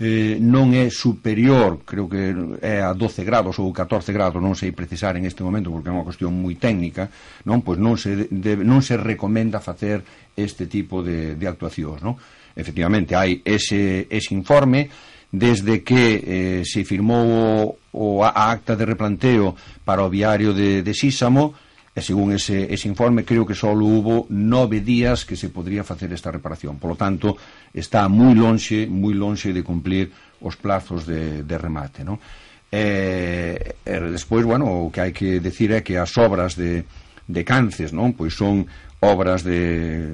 eh, 0.00 0.40
non 0.40 0.74
é 0.74 0.90
superior, 0.90 1.86
creo 1.86 2.08
que 2.08 2.32
é 2.64 2.82
a 2.82 2.96
12 2.96 3.22
grados 3.22 3.60
ou 3.60 3.70
14 3.70 4.10
grados, 4.10 4.40
non 4.40 4.58
sei 4.58 4.74
precisar 4.74 5.14
en 5.14 5.28
este 5.28 5.44
momento 5.44 5.70
porque 5.70 5.92
é 5.92 5.94
unha 5.94 6.08
cuestión 6.08 6.34
moi 6.34 6.56
técnica, 6.56 7.12
non? 7.46 7.60
Pois 7.60 7.78
non 7.78 8.00
se, 8.00 8.26
de, 8.26 8.58
non 8.64 8.80
se 8.80 8.96
recomenda 8.98 9.62
facer 9.62 10.02
este 10.34 10.66
tipo 10.66 11.04
de, 11.04 11.38
de 11.38 11.46
actuacións, 11.46 12.02
non? 12.02 12.18
Efectivamente, 12.56 13.14
hai 13.14 13.44
ese, 13.44 14.10
ese 14.10 14.34
informe, 14.34 14.90
desde 15.34 15.82
que 15.82 16.22
eh, 16.22 16.62
se 16.62 16.86
firmou 16.86 17.26
o, 17.26 18.20
o 18.20 18.22
a 18.22 18.54
acta 18.54 18.78
de 18.78 18.86
replanteo 18.86 19.58
para 19.82 20.06
o 20.06 20.10
viario 20.10 20.54
de, 20.54 20.86
de 20.86 20.94
Sísamo, 20.94 21.58
e 21.94 22.02
según 22.02 22.34
ese, 22.34 22.74
ese 22.74 22.90
informe 22.90 23.22
creo 23.22 23.46
que 23.46 23.54
só 23.54 23.70
hubo 23.70 24.26
nove 24.30 24.82
días 24.82 25.22
que 25.22 25.38
se 25.38 25.50
podría 25.50 25.86
facer 25.86 26.10
esta 26.10 26.34
reparación. 26.34 26.78
Por 26.78 26.94
lo 26.94 26.98
tanto, 26.98 27.38
está 27.70 28.06
moi 28.10 28.34
lonxe, 28.34 28.90
moi 28.90 29.14
lonxe 29.14 29.54
de 29.54 29.62
cumplir 29.62 30.10
os 30.42 30.58
plazos 30.58 31.06
de, 31.06 31.46
de 31.46 31.56
remate. 31.58 32.02
Non? 32.02 32.18
E, 32.70 32.82
eh, 32.82 33.78
e 33.86 33.94
eh, 33.94 34.10
despois, 34.10 34.42
bueno, 34.42 34.66
o 34.66 34.90
que 34.90 35.02
hai 35.02 35.14
que 35.14 35.38
decir 35.38 35.70
é 35.70 35.86
que 35.86 35.94
as 35.94 36.10
obras 36.18 36.58
de, 36.58 36.82
de 37.30 37.42
Cances, 37.46 37.94
non? 37.94 38.18
Pois 38.18 38.34
son 38.34 38.66
obras 39.04 39.44
de, 39.44 40.08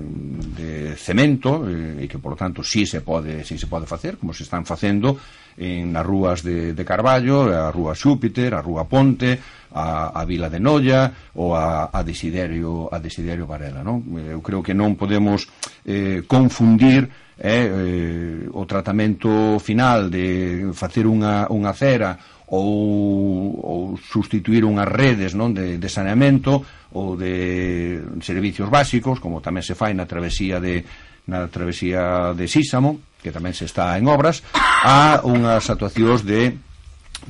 de 0.58 0.96
cemento 0.96 1.62
eh, 1.70 2.02
e 2.02 2.06
que, 2.10 2.18
por 2.18 2.34
lo 2.34 2.38
tanto, 2.38 2.66
sí 2.66 2.84
se 2.84 3.00
pode, 3.00 3.46
sí 3.46 3.56
se 3.56 3.70
pode 3.70 3.86
facer, 3.86 4.18
como 4.18 4.34
se 4.34 4.42
están 4.42 4.66
facendo 4.66 5.16
en 5.56 5.94
as 5.94 6.06
rúas 6.06 6.42
de, 6.42 6.74
de 6.74 6.84
Carballo, 6.84 7.48
a 7.52 7.70
rúa 7.70 7.94
Xúpiter, 7.94 8.54
a 8.54 8.64
rúa 8.64 8.88
Ponte, 8.88 9.38
a, 9.72 10.10
a 10.14 10.24
Vila 10.24 10.50
de 10.50 10.58
Noia 10.58 11.12
ou 11.34 11.54
a, 11.54 11.90
a, 11.92 12.02
Desiderio, 12.02 12.90
a 12.90 12.98
Desiderio 12.98 13.46
Varela. 13.46 13.84
Non? 13.86 14.02
Eh, 14.18 14.34
eu 14.34 14.42
creo 14.42 14.62
que 14.64 14.74
non 14.74 14.98
podemos 14.98 15.46
eh, 15.86 16.26
confundir 16.26 17.06
eh, 17.38 17.66
eh, 17.66 18.48
o 18.52 18.66
tratamento 18.66 19.56
final 19.62 20.10
de 20.10 20.68
facer 20.74 21.06
unha, 21.06 21.46
unha 21.48 21.72
cera 21.72 22.18
ou, 22.50 23.54
ou 23.62 23.80
sustituir 23.98 24.66
unhas 24.66 24.90
redes 24.90 25.38
non 25.38 25.54
de, 25.54 25.78
de 25.78 25.88
saneamento 25.88 26.66
ou 26.90 27.14
de 27.14 28.02
servicios 28.26 28.66
básicos, 28.66 29.22
como 29.22 29.38
tamén 29.38 29.62
se 29.62 29.78
fai 29.78 29.94
na 29.94 30.06
travesía 30.10 30.58
de 30.58 30.82
na 31.30 31.46
travesía 31.46 32.34
de 32.34 32.50
Sísamo, 32.50 32.98
que 33.22 33.30
tamén 33.30 33.54
se 33.54 33.70
está 33.70 33.94
en 33.94 34.10
obras, 34.10 34.42
a 34.82 35.22
unhas 35.22 35.70
actuacións 35.70 36.26
de 36.26 36.58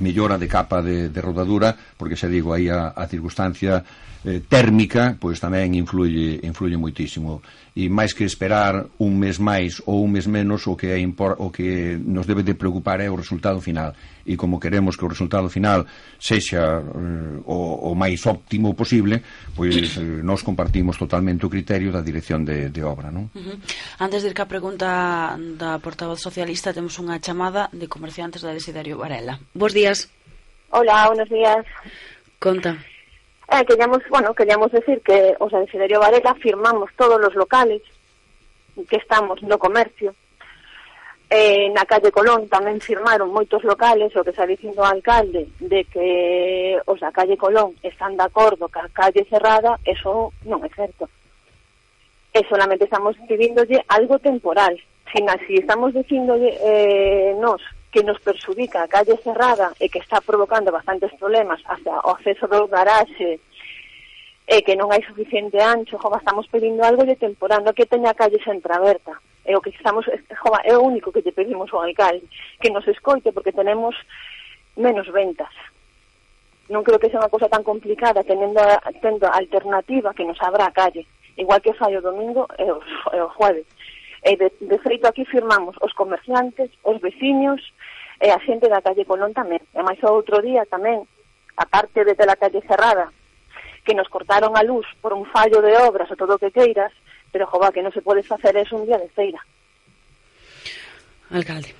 mellora 0.00 0.40
de 0.40 0.48
capa 0.48 0.80
de, 0.80 1.12
de 1.12 1.20
rodadura, 1.20 1.76
porque 2.00 2.16
xa 2.16 2.30
digo, 2.30 2.56
aí 2.56 2.72
a, 2.72 2.96
a 2.96 3.04
circunstancia 3.04 3.84
eh, 4.24 4.40
térmica, 4.44 5.16
pois 5.16 5.40
tamén 5.40 5.72
influye, 5.72 6.40
influye 6.44 6.76
moitísimo. 6.76 7.40
E 7.72 7.88
máis 7.88 8.12
que 8.12 8.26
esperar 8.26 8.90
un 9.00 9.16
mes 9.16 9.40
máis 9.40 9.80
ou 9.86 10.04
un 10.04 10.12
mes 10.12 10.26
menos, 10.28 10.66
o 10.68 10.76
que, 10.76 10.92
é 10.92 10.98
impor, 11.00 11.38
o 11.40 11.48
que 11.48 11.96
nos 11.96 12.26
debe 12.26 12.44
de 12.44 12.58
preocupar 12.58 13.00
é 13.00 13.08
o 13.08 13.16
resultado 13.16 13.62
final. 13.62 13.96
E 14.28 14.36
como 14.36 14.60
queremos 14.60 15.00
que 15.00 15.06
o 15.06 15.12
resultado 15.12 15.48
final 15.48 15.88
sexa 16.20 16.84
eh, 16.84 17.40
o, 17.48 17.88
o 17.88 17.96
máis 17.96 18.20
óptimo 18.28 18.76
posible, 18.76 19.24
pois 19.56 19.96
eh, 19.96 20.20
nos 20.20 20.44
compartimos 20.44 21.00
totalmente 21.00 21.46
o 21.46 21.52
criterio 21.52 21.88
da 21.88 22.04
dirección 22.04 22.44
de, 22.44 22.68
de 22.68 22.82
obra. 22.84 23.08
Non? 23.08 23.32
Uh 23.32 23.56
-huh. 23.56 23.56
Antes 24.04 24.20
de 24.20 24.28
ir 24.28 24.36
ca 24.36 24.44
pregunta 24.44 25.32
da 25.56 25.80
portavoz 25.80 26.20
socialista, 26.20 26.76
temos 26.76 27.00
unha 27.00 27.16
chamada 27.24 27.72
de 27.72 27.88
comerciantes 27.88 28.44
da 28.44 28.52
Desiderio 28.52 29.00
Varela. 29.00 29.40
Bos 29.56 29.72
días. 29.72 30.12
Hola, 30.70 31.08
buenos 31.08 31.30
días. 31.32 31.64
Conta. 32.38 32.76
Eh, 33.52 33.64
queríamos, 33.66 33.98
bueno, 34.08 34.32
queríamos 34.32 34.70
decir 34.70 35.00
que 35.02 35.34
o 35.40 35.50
sea, 35.50 35.60
en 35.60 35.66
Siderio 35.66 35.98
Varela 35.98 36.34
firmamos 36.36 36.90
todos 36.96 37.18
os 37.26 37.34
locales 37.34 37.82
que 38.88 38.96
estamos 38.96 39.42
no 39.42 39.58
comercio. 39.58 40.14
Eh, 41.32 41.70
na 41.70 41.86
calle 41.86 42.10
Colón 42.10 42.50
tamén 42.50 42.82
firmaron 42.82 43.30
moitos 43.30 43.62
locales 43.62 44.10
o 44.18 44.22
que 44.26 44.34
está 44.34 44.46
dicindo 44.46 44.82
o 44.82 44.86
alcalde 44.86 45.46
de 45.62 45.86
que 45.86 46.74
os 46.90 46.98
da 46.98 47.14
calle 47.14 47.38
Colón 47.38 47.74
están 47.86 48.18
de 48.18 48.26
acordo 48.26 48.66
que 48.66 48.82
a 48.82 48.90
calle 48.90 49.22
cerrada, 49.30 49.78
eso 49.86 50.34
non 50.46 50.62
é 50.66 50.70
certo. 50.74 51.06
E 52.34 52.42
solamente 52.50 52.86
estamos 52.86 53.14
vivindolle 53.30 53.82
algo 53.90 54.18
temporal. 54.18 54.74
Sin 55.10 55.26
así 55.30 55.58
estamos 55.58 55.94
dicindolle 55.94 56.50
eh, 56.66 57.34
nos 57.38 57.62
que 57.90 58.02
nos 58.02 58.18
perxudica 58.22 58.82
a 58.82 58.88
calle 58.88 59.18
cerrada 59.18 59.74
e 59.82 59.90
que 59.90 59.98
está 59.98 60.22
provocando 60.22 60.70
bastantes 60.70 61.10
problemas 61.18 61.60
hacia 61.66 61.98
o 62.06 62.14
acceso 62.14 62.46
do 62.46 62.70
garaxe 62.70 63.42
e 64.50 64.56
que 64.62 64.74
non 64.74 64.90
hai 64.90 65.02
suficiente 65.06 65.58
ancho, 65.62 65.98
jova, 65.98 66.18
estamos 66.18 66.46
pedindo 66.50 66.82
algo 66.82 67.06
de 67.06 67.14
temporada, 67.14 67.70
que 67.74 67.86
teña 67.86 68.10
a 68.10 68.18
calle 68.18 68.42
centraberta. 68.42 69.14
E 69.46 69.54
o 69.54 69.62
que 69.62 69.70
estamos, 69.70 70.06
jova, 70.42 70.58
é 70.66 70.74
o 70.74 70.82
único 70.82 71.14
que 71.14 71.22
lle 71.22 71.30
pedimos 71.30 71.70
ao 71.70 71.86
alcalde, 71.86 72.26
que 72.58 72.70
nos 72.70 72.86
escoite 72.86 73.30
porque 73.30 73.54
tenemos 73.54 73.94
menos 74.74 75.06
ventas. 75.10 75.50
Non 76.70 76.82
creo 76.82 76.98
que 76.98 77.10
sea 77.10 77.22
unha 77.22 77.30
cosa 77.30 77.50
tan 77.50 77.62
complicada 77.62 78.26
tendo, 78.26 78.58
tendo 79.02 79.26
alternativa 79.26 80.14
que 80.14 80.26
nos 80.26 80.38
abra 80.42 80.66
a 80.66 80.74
calle, 80.74 81.06
igual 81.38 81.62
que 81.62 81.74
fai 81.74 81.94
o 81.94 82.02
domingo 82.02 82.46
e 82.58 82.66
o, 82.70 82.78
e 83.14 83.18
o 83.22 83.30
jueves. 83.34 83.66
E 84.22 84.36
de, 84.36 84.52
de 84.60 84.78
feito 84.84 85.08
aquí 85.08 85.24
firmamos 85.24 85.76
os 85.80 85.92
comerciantes, 85.96 86.70
os 86.84 87.00
veciños 87.00 87.60
e 88.20 88.28
a 88.28 88.38
xente 88.44 88.68
da 88.68 88.84
calle 88.84 89.08
Colón 89.08 89.32
tamén. 89.32 89.64
E 89.72 89.80
máis 89.80 90.00
outro 90.04 90.44
día 90.44 90.68
tamén, 90.68 91.08
a 91.56 91.64
parte 91.64 92.04
de 92.04 92.14
la 92.28 92.36
calle 92.36 92.60
cerrada, 92.68 93.08
que 93.84 93.96
nos 93.96 94.08
cortaron 94.12 94.56
a 94.56 94.62
luz 94.62 94.84
por 95.00 95.16
un 95.16 95.24
fallo 95.24 95.64
de 95.64 95.72
obras 95.80 96.10
ou 96.12 96.20
todo 96.20 96.36
o 96.36 96.40
que 96.42 96.52
queiras, 96.52 96.92
pero 97.32 97.48
jova, 97.48 97.72
que 97.72 97.80
non 97.80 97.94
se 97.96 98.04
pode 98.04 98.20
facer 98.20 98.52
eso 98.60 98.76
un 98.76 98.84
día 98.84 99.00
de 99.00 99.08
feira. 99.16 99.40
Alcalde. 101.30 101.72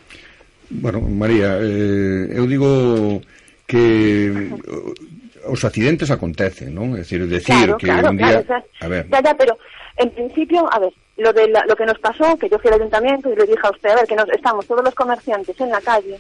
Bueno, 0.71 1.03
María, 1.03 1.59
eh, 1.61 2.31
eu 2.39 2.47
digo 2.47 3.21
que 3.67 4.49
os 5.47 5.65
accidentes 5.65 6.11
acontecen? 6.11 6.77
É 6.77 7.01
dicir, 7.01 7.27
decir 7.27 7.55
claro, 7.55 7.77
que 7.79 7.87
claro, 7.87 8.11
un 8.11 8.17
día... 8.17 8.43
Claro, 8.43 8.65
a 8.81 8.89
ver. 8.89 9.09
Ya, 9.09 9.21
ya, 9.23 9.35
pero 9.35 9.59
en 9.97 10.11
principio, 10.11 10.69
a 10.73 10.79
ver, 10.79 10.93
lo 11.17 11.33
de 11.33 11.49
la, 11.49 11.65
lo 11.67 11.77
que 11.77 11.87
nos 11.87 11.99
pasó, 11.99 12.37
que 12.37 12.49
yo 12.49 12.59
fui 12.59 12.69
al 12.69 12.81
ayuntamiento 12.81 13.31
y 13.31 13.37
le 13.37 13.45
dije 13.45 13.65
a 13.65 13.71
usted, 13.71 13.91
a 13.91 13.97
ver, 13.97 14.07
que 14.07 14.17
nos, 14.17 14.29
estamos 14.31 14.67
todos 14.67 14.85
los 14.85 14.95
comerciantes 14.95 15.59
en 15.61 15.71
la 15.71 15.81
calle 15.81 16.19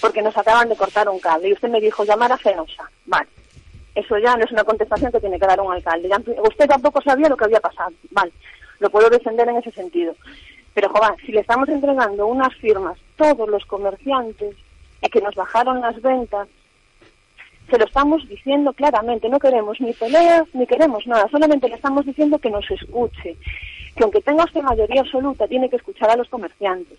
porque 0.00 0.22
nos 0.22 0.36
acaban 0.36 0.68
de 0.68 0.76
cortar 0.76 1.08
un 1.08 1.18
cable 1.18 1.48
y 1.48 1.52
usted 1.52 1.68
me 1.68 1.80
dijo 1.80 2.04
llamar 2.04 2.32
a 2.32 2.38
Fenosa. 2.38 2.88
Vale. 3.06 3.28
Eso 3.94 4.16
ya 4.18 4.36
no 4.36 4.44
es 4.44 4.52
una 4.52 4.64
contestación 4.64 5.10
que 5.10 5.20
tiene 5.20 5.38
que 5.38 5.46
dar 5.46 5.60
un 5.60 5.72
alcalde. 5.72 6.08
Ya, 6.08 6.18
usted 6.42 6.68
tampoco 6.68 7.02
sabía 7.02 7.28
lo 7.28 7.36
que 7.36 7.44
había 7.44 7.60
pasado. 7.60 7.92
Vale. 8.10 8.32
Lo 8.78 8.90
puedo 8.90 9.10
defender 9.10 9.48
en 9.48 9.56
ese 9.56 9.72
sentido. 9.72 10.14
Pero, 10.72 10.88
joder, 10.90 11.18
si 11.26 11.32
le 11.32 11.40
estamos 11.40 11.68
entregando 11.68 12.26
unas 12.26 12.54
firmas 12.56 12.96
todos 13.16 13.48
los 13.48 13.64
comerciantes 13.64 14.54
y 15.02 15.08
que 15.08 15.20
nos 15.20 15.34
bajaron 15.34 15.80
las 15.80 16.00
ventas, 16.00 16.46
se 17.70 17.78
lo 17.78 17.84
estamos 17.84 18.26
diciendo 18.28 18.72
claramente. 18.72 19.28
No 19.28 19.38
queremos 19.38 19.80
ni 19.80 19.92
peleas 19.92 20.44
ni 20.52 20.66
queremos 20.66 21.06
nada. 21.06 21.28
Solamente 21.30 21.68
le 21.68 21.76
estamos 21.76 22.06
diciendo 22.06 22.38
que 22.38 22.50
nos 22.50 22.68
escuche 22.70 23.36
que 23.96 24.04
aunque 24.04 24.20
tenga 24.20 24.44
usted 24.44 24.62
mayoría 24.62 25.00
absoluta, 25.00 25.48
tiene 25.48 25.68
que 25.68 25.76
escuchar 25.76 26.10
a 26.10 26.16
los 26.16 26.28
comerciantes. 26.28 26.98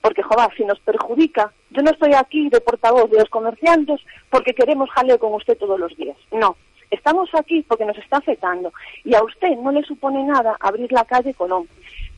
Porque, 0.00 0.22
joder, 0.22 0.48
si 0.56 0.64
nos 0.64 0.80
perjudica, 0.80 1.52
yo 1.70 1.82
no 1.82 1.90
estoy 1.90 2.14
aquí 2.14 2.48
de 2.48 2.60
portavoz 2.60 3.10
de 3.10 3.18
los 3.18 3.28
comerciantes 3.28 4.00
porque 4.30 4.54
queremos 4.54 4.90
jaleo 4.90 5.18
con 5.18 5.34
usted 5.34 5.56
todos 5.58 5.78
los 5.78 5.94
días. 5.96 6.16
No, 6.32 6.56
estamos 6.90 7.28
aquí 7.34 7.62
porque 7.68 7.84
nos 7.84 7.98
está 7.98 8.16
afectando. 8.16 8.72
Y 9.04 9.14
a 9.14 9.22
usted 9.22 9.56
no 9.58 9.70
le 9.70 9.82
supone 9.82 10.24
nada 10.24 10.56
abrir 10.60 10.90
la 10.90 11.04
calle 11.04 11.34
Colón. 11.34 11.68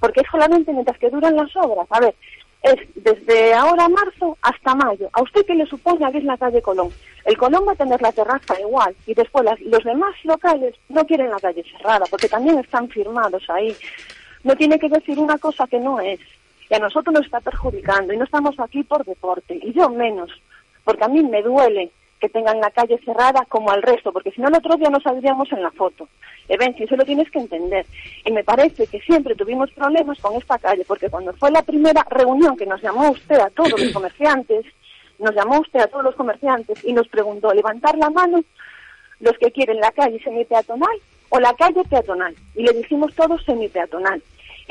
Porque 0.01 0.21
es 0.21 0.27
solamente 0.31 0.73
mientras 0.73 0.99
que 0.99 1.11
duran 1.11 1.37
las 1.37 1.55
obras. 1.57 1.87
A 1.91 2.01
ver, 2.01 2.15
es 2.63 2.77
desde 2.95 3.55
ahora 3.55 3.89
marzo 3.89 4.39
hasta 4.41 4.75
mayo. 4.75 5.09
¿A 5.13 5.23
usted 5.23 5.45
qué 5.47 5.55
le 5.55 5.67
supone 5.67 6.05
abrir 6.05 6.25
la 6.25 6.37
calle 6.37 6.63
Colón? 6.63 6.91
El 7.25 7.37
Colón 7.37 7.65
va 7.67 7.73
a 7.73 7.77
tener 7.77 8.01
la 8.01 8.13
terraza 8.13 8.61
igual 8.61 8.95
y 9.07 9.15
después 9.15 9.45
las, 9.45 9.61
los 9.61 9.83
demás 9.85 10.15
locales 10.25 10.75
no 10.89 11.05
quieren 11.05 11.31
la 11.31 11.41
calle 11.41 11.65
cerrada 11.77 12.07
porque 12.11 12.29
también 12.29 12.59
están 12.59 12.89
firmados 12.89 13.43
ahí. 13.51 13.75
No 14.45 14.57
tiene 14.57 14.79
que 14.79 14.89
decir 14.89 15.19
una 15.19 15.39
cosa 15.39 15.67
que 15.67 15.79
no 15.79 16.01
es. 16.01 16.21
Y 16.71 16.75
a 16.75 16.79
nosotros 16.79 17.13
nos 17.13 17.25
está 17.27 17.41
perjudicando 17.41 18.13
y 18.13 18.17
no 18.17 18.25
estamos 18.25 18.59
aquí 18.59 18.83
por 18.83 19.05
deporte. 19.05 19.59
Y 19.63 19.73
yo 19.73 19.89
menos, 19.91 20.31
porque 20.85 21.05
a 21.05 21.09
mí 21.09 21.23
me 21.23 21.43
duele 21.43 21.91
que 22.23 22.29
tengan 22.29 22.61
la 22.61 22.71
calle 22.71 23.01
cerrada 23.05 23.45
como 23.49 23.73
al 23.73 23.83
resto, 23.83 24.13
porque 24.13 24.31
si 24.31 24.41
no 24.41 24.47
el 24.47 24.55
otro 24.55 24.77
día 24.77 24.89
no 24.91 25.01
saldríamos 25.01 25.51
en 25.51 25.61
la 25.61 25.73
foto. 25.73 26.09
E 26.49 26.57
ben, 26.57 26.73
si 26.77 26.85
eso 26.85 26.95
lo 26.95 27.05
tienes 27.05 27.29
que 27.33 27.41
entender. 27.41 27.85
Y 28.25 28.31
me 28.31 28.45
parece 28.45 28.87
que 28.87 29.01
siempre 29.01 29.35
tuvimos 29.35 29.73
problemas 29.73 30.21
con 30.21 30.37
esta 30.37 30.57
calle, 30.57 30.85
porque 30.87 31.11
cuando 31.11 31.33
fue 31.33 31.51
la 31.51 31.63
primera 31.63 32.07
reunión 32.11 32.57
que 32.57 32.65
nos 32.65 32.81
llamó 32.81 33.11
usted 33.11 33.41
a 33.41 33.51
todos 33.51 33.73
los 33.73 33.93
comerciantes, 33.93 34.65
nos 35.19 35.35
llamó 35.35 35.59
usted 35.59 35.81
a 35.81 35.89
todos 35.89 36.05
los 36.05 36.15
comerciantes 36.15 36.85
y 36.85 36.93
nos 36.93 37.09
preguntó 37.09 37.53
levantar 37.53 37.99
la 37.99 38.09
mano 38.09 38.45
los 39.19 39.37
que 39.39 39.51
quieren 39.51 39.81
la 39.81 39.91
calle 39.91 40.23
semipeatonal 40.23 40.97
o 41.31 41.41
la 41.41 41.53
calle 41.55 41.83
peatonal. 41.91 42.37
Y 42.55 42.63
le 42.63 42.73
dijimos 42.73 43.13
todos 43.17 43.45
semipeatonal. 43.45 44.23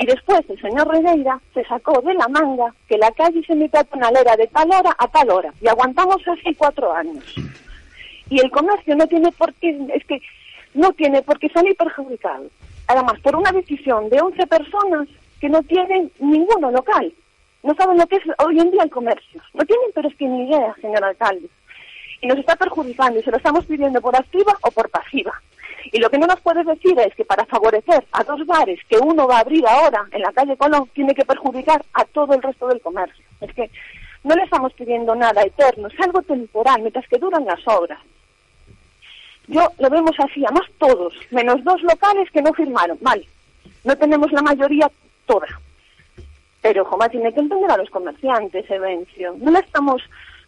Y 0.02 0.06
después 0.06 0.40
el 0.48 0.60
señor 0.60 0.88
Regueira 0.88 1.38
se 1.54 1.64
sacó 1.64 2.00
de 2.00 2.12
la 2.14 2.26
manga 2.26 2.74
que 2.88 2.98
la 2.98 3.12
calle 3.12 3.40
semipeatonal 3.46 4.16
era 4.16 4.34
de 4.34 4.48
tal 4.48 4.68
hora 4.72 4.96
a 4.98 5.06
tal 5.06 5.30
hora. 5.30 5.54
Y 5.60 5.68
aguantamos 5.68 6.16
así 6.26 6.52
cuatro 6.56 6.92
años. 6.92 7.24
Y 8.28 8.40
el 8.40 8.50
comercio 8.50 8.96
no 8.96 9.06
tiene 9.06 9.30
por 9.30 9.54
qué, 9.54 9.78
es 9.94 10.04
que 10.06 10.20
no 10.74 10.90
tiene 10.94 11.22
por 11.22 11.38
qué 11.38 11.48
salir 11.50 11.76
perjudicado. 11.76 12.46
Además, 12.88 13.20
por 13.20 13.36
una 13.36 13.52
decisión 13.52 14.08
de 14.08 14.20
11 14.20 14.44
personas 14.48 15.06
que 15.40 15.48
no 15.48 15.62
tienen 15.62 16.10
ninguno 16.18 16.72
local. 16.72 17.14
No 17.62 17.72
saben 17.76 17.96
lo 17.96 18.06
que 18.08 18.16
es 18.16 18.22
hoy 18.44 18.58
en 18.58 18.72
día 18.72 18.82
el 18.82 18.90
comercio. 18.90 19.40
No 19.54 19.64
tienen, 19.64 19.90
pero 19.94 20.08
es 20.08 20.16
que 20.16 20.26
ni 20.26 20.48
idea, 20.48 20.74
señor 20.80 21.04
alcalde. 21.04 21.48
Y 22.20 22.26
nos 22.26 22.38
está 22.38 22.56
perjudicando 22.56 23.20
y 23.20 23.22
se 23.22 23.30
lo 23.30 23.36
estamos 23.36 23.64
pidiendo 23.66 24.00
por 24.00 24.16
activa 24.16 24.58
o 24.62 24.70
por 24.72 24.90
pasiva. 24.90 25.40
Y 25.90 25.98
lo 25.98 26.10
que 26.10 26.18
no 26.18 26.26
nos 26.26 26.40
puede 26.40 26.62
decir 26.64 26.98
es 26.98 27.14
que 27.14 27.24
para 27.24 27.44
favorecer 27.46 28.04
a 28.12 28.24
dos 28.24 28.46
bares 28.46 28.78
que 28.88 28.98
uno 28.98 29.26
va 29.26 29.38
a 29.38 29.40
abrir 29.40 29.66
ahora 29.66 30.06
en 30.10 30.22
la 30.22 30.32
calle 30.32 30.56
Colón, 30.56 30.88
tiene 30.94 31.14
que 31.14 31.24
perjudicar 31.24 31.82
a 31.94 32.04
todo 32.04 32.34
el 32.34 32.42
resto 32.42 32.68
del 32.68 32.80
comercio. 32.80 33.24
Es 33.40 33.52
que 33.54 33.70
no 34.24 34.34
le 34.34 34.44
estamos 34.44 34.72
pidiendo 34.74 35.14
nada 35.14 35.42
eterno, 35.42 35.88
es 35.88 36.00
algo 36.00 36.22
temporal, 36.22 36.80
mientras 36.80 37.06
que 37.08 37.18
duran 37.18 37.44
las 37.44 37.60
obras. 37.66 37.98
Yo 39.48 39.68
lo 39.78 39.90
vemos 39.90 40.14
así, 40.18 40.44
además 40.44 40.68
todos, 40.78 41.14
menos 41.30 41.62
dos 41.64 41.82
locales 41.82 42.30
que 42.30 42.42
no 42.42 42.52
firmaron. 42.52 42.98
Vale, 43.00 43.26
no 43.84 43.96
tenemos 43.96 44.30
la 44.30 44.42
mayoría 44.42 44.90
toda. 45.26 45.48
Pero, 46.60 46.84
Joma, 46.84 47.08
tiene 47.08 47.34
que 47.34 47.40
entender 47.40 47.70
a 47.70 47.76
los 47.76 47.90
comerciantes, 47.90 48.70
Evencio. 48.70 49.34
No 49.38 49.58
estamos, 49.58 50.00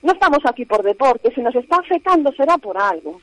no 0.02 0.12
estamos 0.12 0.38
aquí 0.44 0.64
por 0.64 0.84
deporte, 0.84 1.32
si 1.34 1.40
nos 1.40 1.56
está 1.56 1.76
afectando 1.76 2.30
será 2.32 2.56
por 2.56 2.78
algo. 2.78 3.20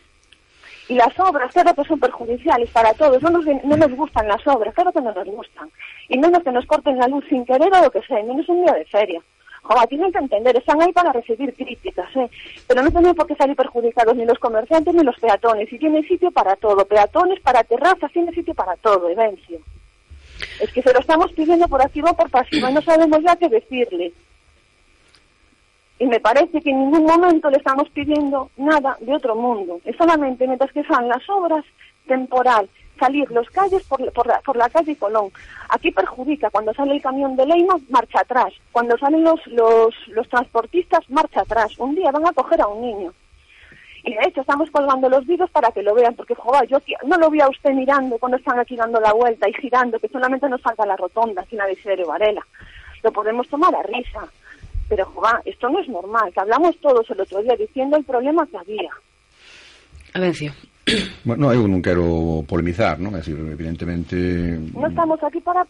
Y 0.89 0.95
las 0.95 1.17
obras, 1.19 1.51
claro 1.53 1.73
que 1.73 1.83
son 1.83 1.99
perjudiciales 1.99 2.69
para 2.71 2.93
todos. 2.93 3.21
No 3.21 3.29
nos, 3.29 3.45
no 3.45 3.77
nos 3.77 3.91
gustan 3.95 4.27
las 4.27 4.45
obras, 4.47 4.73
claro 4.73 4.91
que 4.91 5.01
no 5.01 5.13
nos 5.13 5.27
gustan. 5.27 5.69
Y 6.09 6.17
menos 6.17 6.43
que 6.43 6.51
nos 6.51 6.65
corten 6.65 6.97
la 6.97 7.07
luz 7.07 7.23
sin 7.29 7.45
querer 7.45 7.71
o 7.73 7.81
lo 7.81 7.91
que 7.91 8.01
sea, 8.01 8.21
menos 8.23 8.47
un 8.49 8.63
día 8.63 8.73
de 8.73 8.85
feria. 8.85 9.21
Joder, 9.63 9.87
tienen 9.87 10.11
que 10.11 10.17
entender, 10.17 10.57
están 10.57 10.81
ahí 10.81 10.91
para 10.91 11.13
recibir 11.13 11.53
críticas, 11.53 12.09
¿eh? 12.15 12.29
pero 12.67 12.81
no 12.81 12.89
tienen 12.89 13.13
por 13.13 13.27
qué 13.27 13.35
salir 13.35 13.55
perjudicados 13.55 14.15
ni 14.15 14.25
los 14.25 14.39
comerciantes 14.39 14.93
ni 14.93 15.03
los 15.03 15.19
peatones. 15.19 15.71
Y 15.71 15.77
tiene 15.77 16.01
sitio 16.03 16.31
para 16.31 16.55
todo, 16.55 16.83
peatones, 16.85 17.39
para 17.41 17.63
terrazas, 17.63 18.11
tiene 18.11 18.31
sitio 18.33 18.55
para 18.55 18.75
todo, 18.77 19.07
Evencio. 19.07 19.59
Es 20.59 20.73
que 20.73 20.81
se 20.81 20.91
lo 20.91 20.99
estamos 20.99 21.31
pidiendo 21.33 21.67
por 21.67 21.81
activa 21.81 22.11
o 22.11 22.15
por 22.15 22.31
pasiva 22.31 22.71
y 22.71 22.73
no 22.73 22.81
sabemos 22.81 23.19
ya 23.23 23.35
qué 23.35 23.49
decirle. 23.49 24.13
Y 26.01 26.07
me 26.07 26.19
parece 26.19 26.59
que 26.61 26.71
en 26.71 26.79
ningún 26.79 27.05
momento 27.05 27.47
le 27.51 27.57
estamos 27.57 27.87
pidiendo 27.91 28.49
nada 28.57 28.97
de 29.01 29.13
otro 29.13 29.35
mundo. 29.35 29.79
Es 29.85 29.95
solamente 29.97 30.47
mientras 30.47 30.71
que 30.71 30.83
sean 30.83 31.07
las 31.07 31.21
obras 31.29 31.63
temporal. 32.07 32.67
salir 32.99 33.29
los 33.29 33.47
calles 33.51 33.83
por, 33.83 34.11
por, 34.11 34.25
la, 34.25 34.39
por 34.39 34.55
la 34.55 34.67
calle 34.67 34.95
Colón. 34.95 35.29
Aquí 35.69 35.91
perjudica, 35.91 36.49
cuando 36.49 36.73
sale 36.73 36.95
el 36.95 37.03
camión 37.03 37.35
de 37.35 37.45
Leima, 37.45 37.75
marcha 37.89 38.21
atrás. 38.21 38.51
Cuando 38.71 38.97
salen 38.97 39.23
los, 39.23 39.45
los, 39.45 39.93
los 40.07 40.27
transportistas, 40.27 41.07
marcha 41.07 41.41
atrás. 41.41 41.77
Un 41.77 41.93
día 41.93 42.09
van 42.09 42.25
a 42.25 42.33
coger 42.33 42.61
a 42.61 42.67
un 42.67 42.81
niño. 42.81 43.13
Y 44.03 44.11
de 44.15 44.23
hecho 44.27 44.41
estamos 44.41 44.71
colgando 44.71 45.07
los 45.07 45.27
vídeos 45.27 45.51
para 45.51 45.69
que 45.69 45.83
lo 45.83 45.93
vean, 45.93 46.15
porque 46.15 46.33
joder, 46.33 46.67
yo 46.67 46.79
no 47.05 47.17
lo 47.17 47.29
vi 47.29 47.41
a 47.41 47.49
usted 47.49 47.73
mirando 47.73 48.17
cuando 48.17 48.39
están 48.39 48.57
aquí 48.57 48.75
dando 48.75 48.99
la 48.99 49.13
vuelta 49.13 49.47
y 49.47 49.53
girando, 49.53 49.99
que 49.99 50.07
solamente 50.07 50.49
nos 50.49 50.63
falta 50.63 50.83
la 50.83 50.97
rotonda, 50.97 51.45
sin 51.45 51.59
la 51.59 51.67
de 51.67 52.03
Varela. 52.07 52.41
Lo 53.03 53.11
podemos 53.11 53.47
tomar 53.47 53.75
a 53.75 53.83
risa. 53.83 54.27
Pero 54.91 55.05
joder, 55.05 55.35
esto 55.45 55.69
no 55.69 55.79
es 55.79 55.87
normal, 55.87 56.33
que 56.33 56.41
hablamos 56.41 56.77
todos 56.81 57.09
el 57.09 57.21
otro 57.21 57.41
día 57.41 57.55
diciendo 57.55 57.95
el 57.95 58.03
problema 58.03 58.45
que 58.45 58.57
había. 58.57 58.91
Avencio. 60.13 60.51
Bueno, 61.23 61.53
eu 61.53 61.63
non 61.63 61.79
quero 61.79 62.43
polemizar, 62.43 62.99
non? 62.99 63.15
É 63.15 63.23
decir, 63.23 63.39
evidentemente... 63.39 64.17
No 64.75 64.91
estamos 64.91 65.15
aquí 65.23 65.39
para 65.39 65.63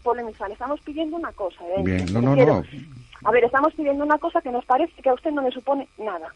polemizar, 0.00 0.48
estamos 0.48 0.80
pidiendo 0.80 1.20
una 1.20 1.28
cosa, 1.36 1.60
¿eh? 1.76 1.84
Bien, 1.84 2.08
no, 2.08 2.24
no, 2.24 2.32
no. 2.32 2.64
A 2.64 3.30
ver, 3.34 3.44
estamos 3.44 3.74
pidiendo 3.76 4.00
una 4.00 4.16
cosa 4.16 4.40
que 4.40 4.48
nos 4.48 4.64
parece 4.64 4.96
que 5.02 5.10
a 5.12 5.18
usted 5.18 5.28
no 5.36 5.42
le 5.44 5.52
supone 5.52 5.84
nada. 6.00 6.32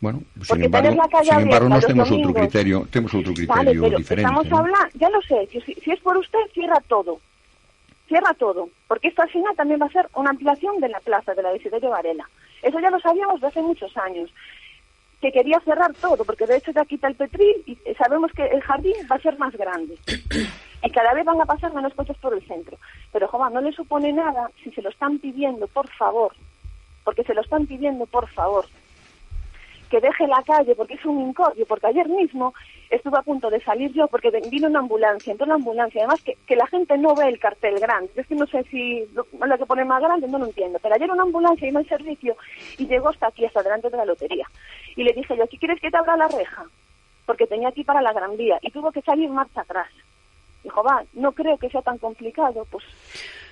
Bueno, 0.00 0.24
sin 0.40 0.64
embargo, 0.64 0.96
sin 1.20 1.40
embargo 1.44 1.68
nos 1.68 1.84
temos 1.84 2.08
outro 2.08 2.32
criterio, 2.32 2.88
temos 2.88 3.12
outro 3.12 3.36
criterio 3.36 3.52
vale, 3.52 3.76
pero 3.76 4.00
diferente. 4.00 4.24
Estamos 4.24 4.48
¿no? 4.48 4.56
hablando, 4.64 4.88
ya 4.96 5.10
lo 5.12 5.20
sé, 5.28 5.44
si, 5.52 5.60
si 5.60 5.90
es 5.92 6.00
por 6.00 6.16
usted, 6.16 6.40
cierra 6.56 6.80
todo. 6.88 7.20
Cierra 8.08 8.34
todo, 8.34 8.68
porque 8.86 9.08
esto 9.08 9.22
al 9.22 9.30
final 9.30 9.54
también 9.56 9.80
va 9.80 9.86
a 9.86 9.90
ser 9.90 10.08
una 10.14 10.30
ampliación 10.30 10.78
de 10.80 10.88
la 10.88 11.00
plaza 11.00 11.34
de 11.34 11.42
la 11.42 11.52
Desiderio 11.52 11.90
Varela. 11.90 12.28
Eso 12.62 12.78
ya 12.80 12.90
lo 12.90 13.00
sabíamos 13.00 13.34
desde 13.34 13.48
hace 13.48 13.62
muchos 13.62 13.96
años 13.96 14.30
que 15.20 15.32
quería 15.32 15.58
cerrar 15.60 15.92
todo, 15.94 16.24
porque 16.24 16.46
de 16.46 16.56
hecho 16.56 16.72
ya 16.72 16.84
quita 16.84 17.08
el 17.08 17.14
Petril 17.14 17.62
y 17.66 17.76
sabemos 17.94 18.30
que 18.32 18.44
el 18.46 18.60
jardín 18.62 18.94
va 19.10 19.16
a 19.16 19.20
ser 19.20 19.38
más 19.38 19.54
grande. 19.56 19.96
Y 20.82 20.90
cada 20.90 21.14
vez 21.14 21.24
van 21.24 21.40
a 21.40 21.46
pasar 21.46 21.74
menos 21.74 21.94
coches 21.94 22.16
por 22.18 22.32
el 22.32 22.46
centro. 22.46 22.76
Pero, 23.10 23.26
Jova, 23.26 23.50
no 23.50 23.60
le 23.60 23.72
supone 23.72 24.12
nada 24.12 24.50
si 24.62 24.70
se 24.70 24.82
lo 24.82 24.90
están 24.90 25.18
pidiendo, 25.18 25.66
por 25.66 25.88
favor, 25.88 26.32
porque 27.02 27.24
se 27.24 27.34
lo 27.34 27.40
están 27.40 27.66
pidiendo, 27.66 28.06
por 28.06 28.28
favor, 28.28 28.66
que 29.90 30.00
deje 30.00 30.28
la 30.28 30.42
calle 30.42 30.76
porque 30.76 30.94
es 30.94 31.04
un 31.04 31.20
incordio, 31.22 31.66
porque 31.66 31.88
ayer 31.88 32.08
mismo 32.08 32.54
estuve 32.90 33.18
a 33.18 33.22
punto 33.22 33.50
de 33.50 33.60
salir 33.60 33.92
yo 33.92 34.06
porque 34.08 34.30
vino 34.50 34.68
una 34.68 34.80
ambulancia, 34.80 35.30
entró 35.30 35.46
la 35.46 35.54
ambulancia, 35.54 36.02
además 36.02 36.22
que, 36.22 36.56
la 36.56 36.66
gente 36.66 36.96
no 36.98 37.14
ve 37.14 37.28
el 37.28 37.38
cartel 37.38 37.78
grande, 37.78 38.10
es 38.16 38.26
que 38.26 38.34
no 38.34 38.46
sé 38.46 38.62
si 38.64 39.06
lo, 39.14 39.26
lo 39.46 39.58
que 39.58 39.66
pone 39.66 39.84
más 39.84 40.00
grande, 40.00 40.28
no 40.28 40.38
lo 40.38 40.46
entiendo, 40.46 40.78
pero 40.82 40.94
ayer 40.94 41.10
una 41.10 41.22
ambulancia 41.22 41.68
iba 41.68 41.80
al 41.80 41.88
servicio 41.88 42.36
y 42.78 42.86
llegó 42.86 43.08
hasta 43.08 43.28
aquí, 43.28 43.44
hasta 43.44 43.62
delante 43.62 43.90
de 43.90 43.96
la 43.96 44.04
lotería, 44.04 44.46
y 44.94 45.04
le 45.04 45.12
dije 45.12 45.36
yo, 45.36 45.44
¿aquí 45.44 45.58
quieres 45.58 45.80
que 45.80 45.90
te 45.90 45.96
abra 45.96 46.16
la 46.16 46.28
reja? 46.28 46.64
Porque 47.26 47.46
tenía 47.46 47.68
aquí 47.68 47.84
para 47.84 48.00
la 48.00 48.12
Gran 48.12 48.36
Vía, 48.36 48.58
y 48.62 48.70
tuvo 48.70 48.92
que 48.92 49.02
salir 49.02 49.28
marcha 49.28 49.62
atrás. 49.62 49.88
Dijo, 50.62 50.82
va, 50.82 51.04
no 51.12 51.32
creo 51.32 51.58
que 51.58 51.68
sea 51.70 51.82
tan 51.82 51.98
complicado, 51.98 52.66
pues 52.70 52.84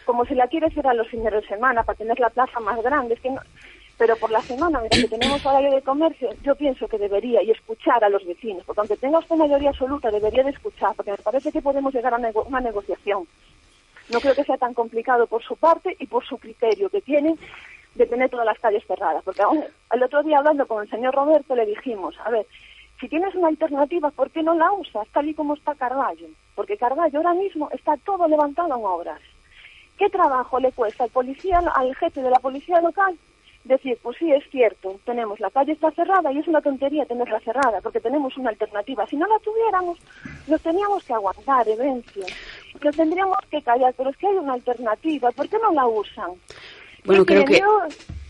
como 0.05 0.25
si 0.25 0.35
la 0.35 0.49
quieres 0.49 0.75
cerrar 0.75 0.94
los 0.94 1.09
fines 1.09 1.33
de 1.33 1.47
semana 1.47 1.83
para 1.83 1.97
tener 1.97 2.18
la 2.20 2.31
plaza 2.31 2.61
más 2.61 2.81
grande, 2.83 3.14
es 3.14 3.20
que 3.20 3.31
no, 3.31 3.40
pero 3.96 4.16
por 4.16 4.30
la 4.30 4.40
semana, 4.42 4.80
mira, 4.80 4.96
que 4.96 5.09
tenemos 5.09 5.44
horario 5.46 5.70
de 5.70 5.83
comercio, 5.83 6.30
yo 6.42 6.54
pienso 6.54 6.88
que 6.88 6.98
debería 6.98 7.42
y 7.42 7.50
escuchar 7.50 8.02
a 8.02 8.09
los 8.09 8.24
vecinos, 8.26 8.64
porque 8.64 8.80
aunque 8.80 8.96
tenga 8.96 9.18
usted 9.18 9.37
mayoría 9.37 9.70
absoluta, 9.70 10.11
debería 10.11 10.42
de 10.42 10.50
escuchar, 10.50 10.94
porque 10.96 11.12
me 11.12 11.18
parece 11.18 11.52
que 11.52 11.62
podemos 11.62 11.94
llegar 11.94 12.14
a 12.14 12.18
nego 12.18 12.44
una 12.44 12.61
negociación. 12.61 13.26
No 14.11 14.20
creo 14.20 14.35
que 14.35 14.44
sea 14.44 14.59
tan 14.59 14.74
complicado 14.74 15.26
por 15.26 15.42
su 15.42 15.57
parte 15.57 15.96
y 15.98 16.07
por 16.07 16.24
su 16.26 16.37
criterio 16.38 16.90
que 16.90 17.00
tienen 17.00 17.38
de 17.94 18.07
tener 18.07 18.28
todas 18.28 18.46
las 18.46 18.59
calles 18.59 18.85
cerradas, 18.87 19.22
porque 19.24 19.42
aún, 19.42 19.64
el 19.92 20.02
otro 20.02 20.22
día 20.22 20.38
hablando 20.38 20.66
con 20.66 20.83
el 20.83 20.90
señor 20.90 21.14
Roberto 21.14 21.54
le 21.54 21.64
dijimos, 21.64 22.16
a 22.24 22.30
ver, 22.30 22.46
si 23.00 23.09
tienes 23.09 23.35
una 23.35 23.48
alternativa, 23.48 24.11
¿por 24.11 24.30
qué 24.30 24.42
no 24.42 24.54
la 24.54 24.72
usas 24.72 25.07
tal 25.09 25.28
y 25.28 25.35
como 25.35 25.54
está 25.54 25.74
Carballo? 25.74 26.26
Porque 26.54 26.76
Carballo 26.76 27.18
ahora 27.18 27.35
mismo 27.35 27.68
está 27.72 27.96
todo 27.98 28.26
levantado 28.26 28.76
en 28.76 28.85
obras. 28.85 29.20
¿Qué 29.96 30.09
trabajo 30.11 30.59
le 30.59 30.72
cuesta 30.72 31.04
al 31.04 31.11
policía, 31.11 31.59
al 31.59 31.94
jefe 31.94 32.20
de 32.20 32.30
la 32.30 32.40
policía 32.40 32.80
local 32.80 33.16
decir, 33.64 33.98
pues 34.03 34.16
sí, 34.18 34.31
es 34.31 34.44
cierto, 34.50 35.00
tenemos 35.05 35.40
la 35.40 35.50
calle 35.50 35.72
está 35.72 35.90
cerrada 35.92 36.31
y 36.33 36.38
es 36.38 36.46
una 36.48 36.61
tontería 36.61 37.05
tenerla 37.07 37.40
cerrada 37.40 37.81
porque 37.83 38.00
tenemos 38.00 38.37
una 38.37 38.50
alternativa. 38.50 39.07
Si 39.07 39.16
no 39.16 39.27
la 39.27 39.38
tuviéramos, 39.38 39.98
nos 40.46 40.61
teníamos 40.61 41.03
que 41.05 41.14
aguantar, 41.14 41.66
Evencio, 41.68 42.24
nos 42.83 42.96
tendríamos 42.96 43.38
que 43.50 43.62
callar, 43.62 43.94
pero 43.96 44.11
es 44.11 44.16
que 44.16 44.27
hay 44.27 44.37
una 44.37 44.53
alternativa, 44.53 45.31
¿por 45.33 45.48
qué 45.48 45.57
no 45.59 45.72
la 45.72 45.87
usan? 45.87 46.31
Bueno, 47.05 47.24
creo 47.24 47.44
que... 47.44 47.61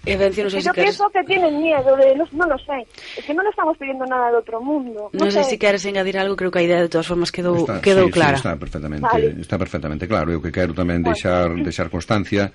Evencio, 0.07 0.45
no 0.45 0.51
sé 0.51 0.61
si 0.61 0.67
yo 0.67 0.73
quieres... 0.73 0.99
pienso 0.99 1.11
que 1.11 1.25
tienen 1.25 1.63
miedo, 1.63 1.97
de 1.97 2.15
los, 2.15 2.31
no 2.35 2.47
lo 2.47 2.59
sé. 2.59 2.87
Es 3.17 3.25
que 3.25 3.33
no 3.33 3.43
le 3.43 3.49
estamos 3.49 3.77
pidiendo 3.79 4.05
nada 4.05 4.31
de 4.31 4.37
otro 4.37 4.61
mundo. 4.61 5.09
No, 5.15 5.25
no 5.25 5.31
sé. 5.31 5.43
sé. 5.43 5.51
si 5.51 5.59
quieres 5.59 5.87
añadir 5.87 6.19
algo, 6.19 6.37
creo 6.37 6.51
que 6.51 6.59
a 6.59 6.63
idea 6.63 6.81
de 6.81 6.91
todas 6.91 7.07
formas 7.07 7.33
quedou, 7.33 7.57
está, 7.57 7.81
quedou 7.81 8.07
sí, 8.07 8.13
clara. 8.13 8.37
Sí, 8.37 8.45
está, 8.45 8.57
perfectamente, 8.57 9.09
vale. 9.11 9.35
está 9.41 9.57
perfectamente 9.57 10.07
claro. 10.07 10.29
Eu 10.31 10.45
que 10.45 10.53
quero 10.53 10.77
tamén 10.77 11.01
deixar, 11.01 11.49
dejar, 11.49 11.65
deixar 11.65 11.89
constancia 11.89 12.53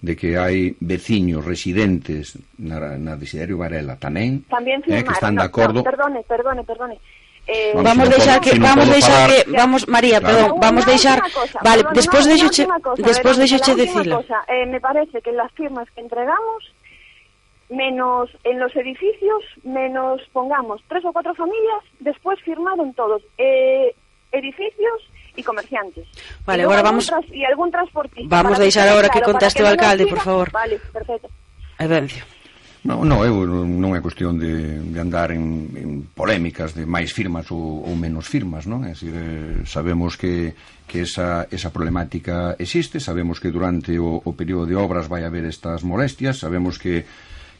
de 0.00 0.14
que 0.14 0.38
hai 0.38 0.78
veciños 0.78 1.42
residentes 1.42 2.38
na, 2.54 2.94
na 2.98 3.18
Desiderio 3.18 3.58
Varela 3.58 3.98
tamén, 3.98 4.46
tamén 4.46 4.78
firmaron, 4.86 5.02
eh, 5.02 5.02
que 5.02 5.14
están 5.14 5.34
de 5.34 5.42
acordo. 5.42 5.82
No, 5.82 5.90
perdone, 5.90 6.22
perdone, 6.22 6.62
perdone. 6.62 6.96
Eh, 7.48 7.72
vamos, 7.74 7.84
vamos 7.84 8.06
deixar 8.12 8.38
que 8.38 8.52
vamos 8.60 8.86
deixar 8.86 9.26
que 9.26 9.50
vamos 9.50 9.82
María, 9.88 10.20
claro. 10.20 10.54
perdón, 10.54 10.60
vamos 10.60 10.84
deixar 10.86 11.18
cosa, 11.32 11.58
vale, 11.64 11.82
perdón, 11.82 11.96
despois 11.98 12.24
no, 12.26 12.30
deixoche 12.30 12.62
despois 13.02 13.36
deixoche 13.40 13.74
dicilo. 13.74 14.22
Cosa, 14.22 14.38
eh, 14.46 14.66
me 14.66 14.78
parece 14.78 15.18
que 15.18 15.32
las 15.32 15.50
firmas 15.58 15.90
que 15.90 16.00
entregamos 16.04 16.60
menos 17.70 18.30
en 18.44 18.60
los 18.60 18.74
edificios, 18.76 19.42
menos 19.64 20.22
pongamos 20.32 20.80
tres 20.88 21.04
o 21.04 21.12
cuatro 21.12 21.34
familias, 21.34 21.82
después 21.98 22.38
firmaron 22.46 22.94
todos 22.94 23.22
eh, 23.36 23.94
edificios 24.30 24.98
y 25.38 25.42
comerciantes. 25.42 26.06
Vale, 26.44 26.62
y 26.62 26.64
agora 26.64 26.82
vamos 26.82 27.10
y 27.32 27.44
algún 27.44 27.70
transportista. 27.70 28.42
Vamos 28.42 28.58
deixar 28.58 28.88
agora 28.88 29.08
que, 29.08 29.20
claro, 29.20 29.32
conteste 29.32 29.62
o 29.62 29.66
alcalde, 29.66 30.06
por 30.06 30.20
favor. 30.20 30.50
Vale, 30.50 30.78
perfecto. 30.92 31.30
Evencio. 31.78 32.24
Non, 32.86 33.02
non, 33.04 33.26
eu 33.26 33.42
non 33.66 33.90
é 33.94 34.00
cuestión 34.00 34.38
de, 34.38 34.78
de 34.78 34.98
andar 35.02 35.34
en, 35.34 35.74
en 35.74 35.90
polémicas 36.14 36.78
de 36.78 36.86
máis 36.86 37.10
firmas 37.10 37.50
ou, 37.50 37.82
ou 37.82 37.94
menos 37.98 38.30
firmas, 38.30 38.70
non? 38.70 38.86
É 38.86 38.94
dicir, 38.94 39.12
eh, 39.12 39.66
sabemos 39.66 40.14
que, 40.14 40.54
que 40.86 41.02
esa, 41.02 41.50
esa 41.50 41.74
problemática 41.74 42.54
existe, 42.56 43.02
sabemos 43.02 43.42
que 43.42 43.50
durante 43.50 43.98
o, 43.98 44.22
o 44.22 44.32
período 44.32 44.70
de 44.70 44.78
obras 44.78 45.10
vai 45.10 45.26
haber 45.26 45.42
estas 45.44 45.82
molestias, 45.82 46.38
sabemos 46.38 46.78
que 46.78 47.02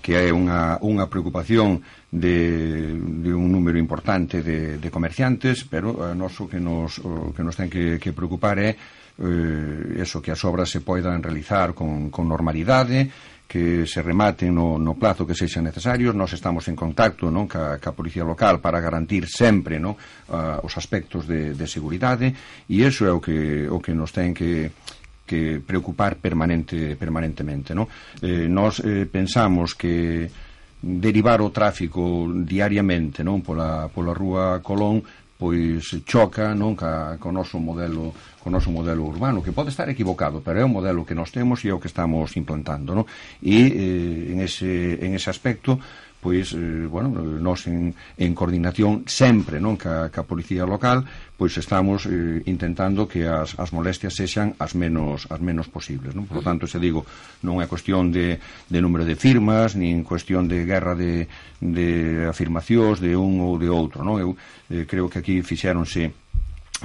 que 0.00 0.16
é 0.16 0.32
unha, 0.32 0.78
unha 0.80 1.06
preocupación 1.10 1.82
de, 2.10 2.96
de 2.96 3.32
un 3.34 3.52
número 3.52 3.76
importante 3.76 4.40
de, 4.40 4.78
de 4.78 4.88
comerciantes, 4.88 5.66
pero 5.68 6.00
a 6.00 6.14
noso 6.14 6.48
que 6.48 6.62
nos, 6.62 7.02
o 7.02 7.34
que 7.36 7.44
nos 7.44 7.58
ten 7.58 7.68
que, 7.68 8.00
que 8.00 8.16
preocupar 8.16 8.56
é 8.62 8.72
eh, 9.18 10.00
eso, 10.00 10.22
que 10.22 10.30
as 10.30 10.42
obras 10.46 10.70
se 10.70 10.80
poidan 10.80 11.22
realizar 11.22 11.74
con, 11.74 12.08
con 12.08 12.30
normalidade, 12.30 13.10
que 13.48 13.86
se 13.86 14.02
rematen 14.02 14.54
no, 14.54 14.78
no 14.78 14.94
plazo 14.94 15.24
que 15.24 15.34
sexan 15.34 15.64
necesarios. 15.64 16.14
Nós 16.14 16.36
estamos 16.36 16.68
en 16.68 16.76
contacto 16.76 17.32
non 17.32 17.48
ca, 17.48 17.80
ca 17.80 17.96
Policía 17.96 18.22
Local 18.22 18.60
para 18.60 18.78
garantir 18.78 19.24
sempre 19.24 19.80
non, 19.80 19.96
uh, 19.96 20.60
os 20.60 20.76
aspectos 20.76 21.24
de, 21.24 21.56
de 21.56 21.66
seguridade 21.66 22.28
e 22.68 22.84
iso 22.84 23.08
é 23.08 23.12
o 23.12 23.24
que, 23.24 23.64
o 23.64 23.80
que 23.80 23.96
nos 23.96 24.12
ten 24.12 24.36
que, 24.36 24.68
que 25.28 25.60
preocupar 25.60 26.16
permanente, 26.16 26.96
permanentemente. 26.96 27.76
¿no? 27.76 27.92
Eh, 28.24 28.48
nós 28.48 28.80
eh, 28.80 29.04
pensamos 29.04 29.76
que 29.76 30.32
derivar 30.80 31.44
o 31.44 31.52
tráfico 31.52 32.24
diariamente 32.32 33.26
non 33.26 33.44
pola, 33.44 33.92
pola 33.92 34.14
rúa 34.14 34.64
Colón 34.64 35.04
pois 35.38 36.02
choca 36.02 36.54
non 36.54 36.74
ca, 36.74 37.18
co 37.18 37.30
noso 37.30 37.62
modelo 37.62 38.14
co 38.38 38.50
noso 38.50 38.70
modelo 38.70 39.06
urbano 39.06 39.42
que 39.42 39.54
pode 39.54 39.70
estar 39.70 39.90
equivocado 39.90 40.38
pero 40.38 40.62
é 40.62 40.64
o 40.66 40.70
modelo 40.70 41.02
que 41.02 41.18
nós 41.18 41.34
temos 41.34 41.66
e 41.66 41.70
é 41.70 41.74
o 41.74 41.82
que 41.82 41.90
estamos 41.90 42.34
implantando 42.38 42.94
non? 42.94 43.06
e 43.42 43.58
eh, 43.74 44.34
en, 44.34 44.38
ese, 44.38 45.02
en 45.02 45.18
ese 45.18 45.30
aspecto 45.30 45.82
pois, 46.20 46.52
eh, 46.52 46.86
bueno, 46.90 47.14
nós 47.22 47.66
en, 47.70 47.94
en 48.18 48.34
coordinación 48.34 49.06
sempre, 49.06 49.62
non, 49.62 49.78
ca, 49.78 50.10
ca 50.10 50.26
policía 50.26 50.66
local, 50.66 51.06
pois 51.38 51.54
estamos 51.54 52.10
eh, 52.10 52.42
intentando 52.50 53.06
que 53.06 53.22
as, 53.22 53.54
as 53.54 53.70
molestias 53.70 54.18
sexan 54.18 54.58
as 54.58 54.74
menos, 54.74 55.30
as 55.30 55.38
menos 55.38 55.70
posibles, 55.70 56.18
non? 56.18 56.26
Por 56.26 56.42
lo 56.42 56.44
tanto, 56.44 56.66
se 56.66 56.82
digo, 56.82 57.06
non 57.46 57.62
é 57.62 57.70
cuestión 57.70 58.10
de, 58.10 58.42
de 58.66 58.78
número 58.82 59.06
de 59.06 59.14
firmas, 59.14 59.78
nin 59.78 60.02
cuestión 60.02 60.50
de 60.50 60.66
guerra 60.66 60.98
de, 60.98 61.30
de 61.62 62.26
afirmacións 62.26 62.98
de 62.98 63.14
un 63.14 63.38
ou 63.38 63.54
de 63.54 63.70
outro, 63.70 64.02
non? 64.02 64.18
Eu 64.18 64.34
eh, 64.74 64.82
creo 64.90 65.06
que 65.06 65.22
aquí 65.22 65.38
fixéronse 65.46 66.10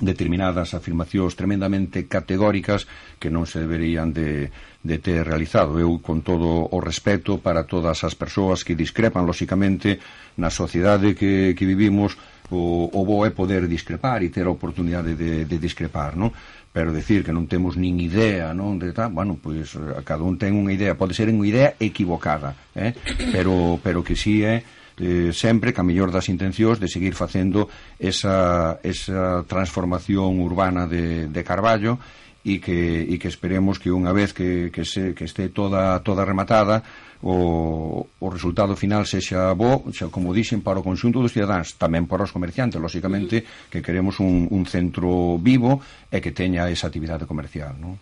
determinadas 0.02 0.74
afirmacións 0.74 1.38
tremendamente 1.38 2.10
categóricas 2.10 2.90
que 3.22 3.30
non 3.30 3.46
se 3.46 3.62
deberían 3.62 4.10
de, 4.10 4.50
de 4.82 4.98
ter 4.98 5.22
realizado. 5.22 5.78
Eu, 5.78 6.02
con 6.02 6.26
todo 6.26 6.66
o 6.66 6.80
respeto 6.82 7.38
para 7.38 7.70
todas 7.70 8.02
as 8.02 8.18
persoas 8.18 8.66
que 8.66 8.74
discrepan, 8.74 9.30
lóxicamente, 9.30 10.02
na 10.42 10.50
sociedade 10.50 11.14
que, 11.14 11.54
que 11.54 11.66
vivimos, 11.70 12.18
o, 12.50 12.90
o 12.90 13.02
bo 13.06 13.26
é 13.26 13.32
poder 13.32 13.70
discrepar 13.70 14.26
e 14.26 14.34
ter 14.34 14.50
a 14.50 14.56
oportunidade 14.56 15.14
de, 15.14 15.46
de 15.46 15.58
discrepar, 15.62 16.18
non? 16.18 16.34
pero 16.74 16.90
decir 16.90 17.22
que 17.22 17.30
non 17.30 17.46
temos 17.46 17.78
nin 17.78 18.02
idea 18.02 18.50
non 18.58 18.82
de 18.82 18.90
tal, 18.98 19.14
bueno, 19.14 19.38
pois 19.38 19.78
a 19.78 20.02
cada 20.02 20.26
un 20.26 20.42
ten 20.42 20.58
unha 20.58 20.74
idea, 20.74 20.98
pode 20.98 21.14
ser 21.14 21.30
unha 21.30 21.46
idea 21.46 21.78
equivocada, 21.78 22.58
eh? 22.74 22.98
pero, 23.30 23.78
pero 23.78 24.02
que 24.02 24.18
si 24.18 24.42
sí 24.42 24.50
é 24.50 24.66
eh, 25.00 25.32
sempre 25.34 25.74
ca 25.74 25.82
mellor 25.82 26.14
das 26.14 26.30
intencións 26.30 26.78
de 26.78 26.92
seguir 26.92 27.18
facendo 27.18 27.70
esa, 27.98 28.78
esa 28.84 29.42
transformación 29.48 30.42
urbana 30.42 30.86
de, 30.86 31.30
de 31.30 31.42
Carballo 31.42 31.98
e 32.44 32.60
que, 32.60 33.08
e 33.08 33.16
que 33.16 33.32
esperemos 33.32 33.80
que 33.80 33.88
unha 33.88 34.12
vez 34.12 34.36
que, 34.36 34.68
que, 34.68 34.84
se, 34.84 35.16
que 35.16 35.24
este 35.24 35.48
toda, 35.48 36.04
toda 36.04 36.28
rematada 36.28 36.84
o, 37.24 38.04
o 38.20 38.28
resultado 38.28 38.76
final 38.76 39.08
sexa 39.08 39.56
bo, 39.56 39.88
xa, 39.96 40.12
como 40.12 40.36
dixen, 40.36 40.60
para 40.60 40.84
o 40.84 40.84
conxunto 40.84 41.24
dos 41.24 41.32
cidadáns, 41.32 41.80
tamén 41.80 42.04
para 42.04 42.28
os 42.28 42.36
comerciantes, 42.36 42.84
lóxicamente, 42.84 43.48
que 43.72 43.80
queremos 43.80 44.20
un, 44.20 44.52
un 44.52 44.68
centro 44.68 45.40
vivo 45.40 45.80
e 46.12 46.20
que 46.20 46.36
teña 46.36 46.68
esa 46.68 46.92
actividade 46.92 47.24
comercial. 47.24 47.80
Non? 47.80 47.96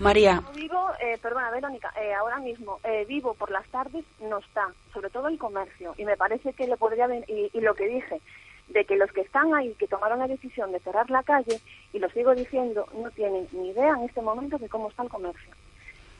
María. 0.00 0.42
Vivo, 0.54 0.88
eh, 0.98 1.18
perdona, 1.20 1.50
Verónica, 1.50 1.92
eh, 2.00 2.14
ahora 2.14 2.38
mismo 2.38 2.80
eh, 2.84 3.04
vivo 3.06 3.34
por 3.34 3.50
las 3.50 3.66
tardes 3.68 4.04
no 4.20 4.38
está, 4.38 4.68
sobre 4.94 5.10
todo 5.10 5.28
el 5.28 5.38
comercio, 5.38 5.94
y 5.98 6.04
me 6.06 6.16
parece 6.16 6.54
que 6.54 6.66
le 6.66 6.78
podría, 6.78 7.06
y, 7.28 7.50
y 7.52 7.60
lo 7.60 7.74
que 7.74 7.86
dije, 7.86 8.20
de 8.68 8.84
que 8.86 8.96
los 8.96 9.12
que 9.12 9.20
están 9.20 9.54
ahí, 9.54 9.74
que 9.78 9.86
tomaron 9.86 10.20
la 10.20 10.26
decisión 10.26 10.72
de 10.72 10.80
cerrar 10.80 11.10
la 11.10 11.22
calle, 11.22 11.60
y 11.92 11.98
lo 11.98 12.08
sigo 12.10 12.34
diciendo, 12.34 12.86
no 12.94 13.10
tienen 13.10 13.46
ni 13.52 13.70
idea 13.70 13.92
en 13.92 14.04
este 14.04 14.22
momento 14.22 14.56
de 14.58 14.68
cómo 14.68 14.88
está 14.88 15.02
el 15.02 15.10
comercio. 15.10 15.52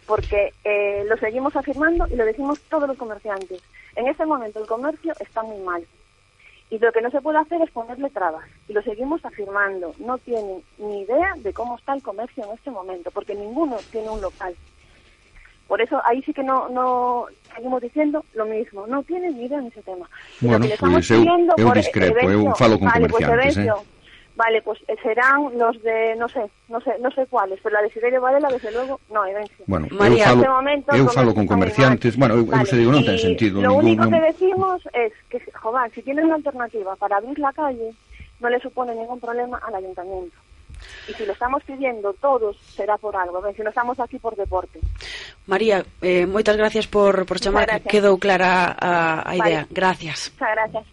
Porque 0.06 0.52
eh, 0.64 1.04
lo 1.06 1.16
seguimos 1.16 1.56
afirmando 1.56 2.06
y 2.08 2.16
lo 2.16 2.24
decimos 2.24 2.60
todos 2.68 2.88
los 2.88 2.98
comerciantes. 2.98 3.62
En 3.96 4.08
este 4.08 4.26
momento 4.26 4.60
el 4.60 4.66
comercio 4.66 5.14
está 5.20 5.42
muy 5.42 5.60
mal. 5.60 5.86
Y 6.70 6.78
lo 6.78 6.92
que 6.92 7.00
no 7.02 7.10
se 7.10 7.20
puede 7.20 7.38
hacer 7.38 7.60
es 7.62 7.70
ponerle 7.72 8.10
trabas. 8.10 8.44
Y 8.68 8.72
lo 8.72 8.82
seguimos 8.82 9.24
afirmando. 9.24 9.92
No 9.98 10.18
tienen 10.18 10.62
ni 10.78 11.00
idea 11.02 11.32
de 11.38 11.52
cómo 11.52 11.76
está 11.76 11.94
el 11.94 12.02
comercio 12.02 12.44
en 12.44 12.52
este 12.52 12.70
momento, 12.70 13.10
porque 13.10 13.34
ninguno 13.34 13.76
tiene 13.90 14.08
un 14.08 14.20
local. 14.20 14.54
Por 15.66 15.80
eso 15.80 16.00
ahí 16.04 16.22
sí 16.22 16.32
que 16.32 16.42
no, 16.42 16.68
no 16.68 17.26
seguimos 17.54 17.80
diciendo 17.82 18.24
lo 18.34 18.44
mismo. 18.44 18.86
No 18.86 19.02
tienen 19.02 19.36
ni 19.36 19.44
idea 19.46 19.58
en 19.58 19.66
ese 19.66 19.82
tema. 19.82 20.08
Bueno, 20.40 20.64
estamos 20.64 21.06
pois 21.06 21.10
eu, 21.10 21.72
discrepo, 21.72 22.18
eu 22.18 22.30
Evencio- 22.30 22.54
falo 22.56 22.78
con 22.78 22.88
vale, 22.88 23.08
pues 23.08 23.24
comerciantes, 23.26 23.56
eh? 23.56 23.99
Vale, 24.40 24.62
pues 24.62 24.78
eh, 24.88 24.96
serán 25.02 25.58
los 25.58 25.82
de, 25.82 26.16
no 26.16 26.26
sé, 26.26 26.40
no 26.68 26.80
sé, 26.80 26.96
no 26.98 27.10
sé 27.10 27.26
cuáles, 27.26 27.60
pero 27.62 27.74
la 27.74 27.82
de 27.82 27.90
Siderio 27.90 28.22
Varela, 28.22 28.48
desde 28.48 28.72
luego, 28.72 28.98
no, 29.12 29.26
eh, 29.26 29.34
é 29.36 29.44
Bueno, 29.66 29.86
María, 29.90 30.24
eu 30.24 30.28
falo, 30.28 30.40
este 30.40 30.48
momento, 30.48 30.96
eu 30.96 31.08
falo 31.08 31.34
con 31.34 31.46
comerciantes, 31.46 32.16
bueno, 32.16 32.36
eu, 32.36 32.46
vale, 32.46 32.62
eu 32.62 32.66
se 32.72 32.76
digo, 32.80 32.90
non 32.90 33.04
ten 33.04 33.20
sentido. 33.20 33.60
Lo 33.60 33.68
ningún, 33.68 33.84
único 33.84 34.08
non... 34.08 34.12
que 34.16 34.20
decimos 34.32 34.80
es 34.96 35.12
que, 35.28 35.44
Jován, 35.60 35.92
si 35.92 36.00
tienen 36.00 36.24
una 36.24 36.40
alternativa 36.40 36.96
para 36.96 37.20
abrir 37.20 37.36
la 37.36 37.52
calle, 37.52 37.92
no 38.40 38.48
le 38.48 38.58
supone 38.64 38.96
ningún 38.96 39.20
problema 39.20 39.60
al 39.60 39.76
ayuntamiento. 39.76 40.32
Y 41.04 41.12
si 41.12 41.26
lo 41.28 41.36
estamos 41.36 41.60
pidiendo 41.68 42.16
todos, 42.16 42.56
será 42.72 42.96
por 42.96 43.12
algo. 43.12 43.44
Ven, 43.44 43.52
si 43.52 43.60
no 43.60 43.68
estamos 43.68 44.00
aquí 44.00 44.16
por 44.16 44.32
deporte. 44.40 44.80
María, 45.44 45.84
eh, 46.00 46.24
moitas 46.24 46.56
gracias 46.56 46.88
por, 46.88 47.28
por 47.28 47.36
chamar. 47.36 47.68
Quedou 47.84 48.16
clara 48.16 48.72
a, 48.72 49.20
a 49.20 49.36
idea. 49.36 49.68
Vale. 49.68 49.76
Gracias. 49.76 50.32
Muchas 50.32 50.52
gracias. 50.56 50.84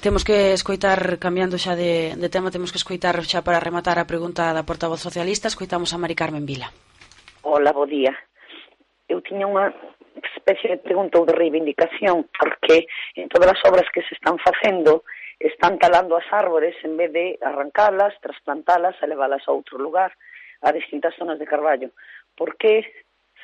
Temos 0.00 0.22
que 0.22 0.52
escoitar, 0.52 1.18
cambiando 1.18 1.58
xa 1.58 1.74
de, 1.74 2.14
de 2.14 2.28
tema, 2.30 2.54
temos 2.54 2.70
que 2.70 2.78
escoitar 2.78 3.18
xa 3.26 3.42
para 3.42 3.58
rematar 3.58 3.98
a 3.98 4.06
pregunta 4.06 4.54
da 4.54 4.62
portavoz 4.62 5.02
socialista, 5.02 5.50
escoitamos 5.50 5.90
a 5.90 5.98
Mari 5.98 6.14
Carmen 6.14 6.46
Vila. 6.46 6.70
Ola, 7.42 7.74
bo 7.74 7.82
día. 7.82 8.14
Eu 9.10 9.18
tiña 9.26 9.50
unha 9.50 9.74
especie 10.38 10.70
de 10.70 10.78
pregunta 10.78 11.18
ou 11.18 11.26
de 11.26 11.34
reivindicación, 11.34 12.30
porque 12.30 12.86
en 13.18 13.26
todas 13.26 13.50
as 13.50 13.60
obras 13.66 13.90
que 13.90 14.06
se 14.06 14.14
están 14.14 14.38
facendo 14.38 15.02
están 15.42 15.82
talando 15.82 16.14
as 16.14 16.30
árbores 16.30 16.78
en 16.86 16.94
vez 16.94 17.10
de 17.10 17.34
arrancalas, 17.42 18.14
trasplantalas 18.22 18.94
e 19.02 19.06
a 19.10 19.50
outro 19.50 19.82
lugar, 19.82 20.14
a 20.62 20.70
distintas 20.70 21.10
zonas 21.18 21.42
de 21.42 21.50
Carballo. 21.50 21.90
Por 22.38 22.54
que 22.54 22.86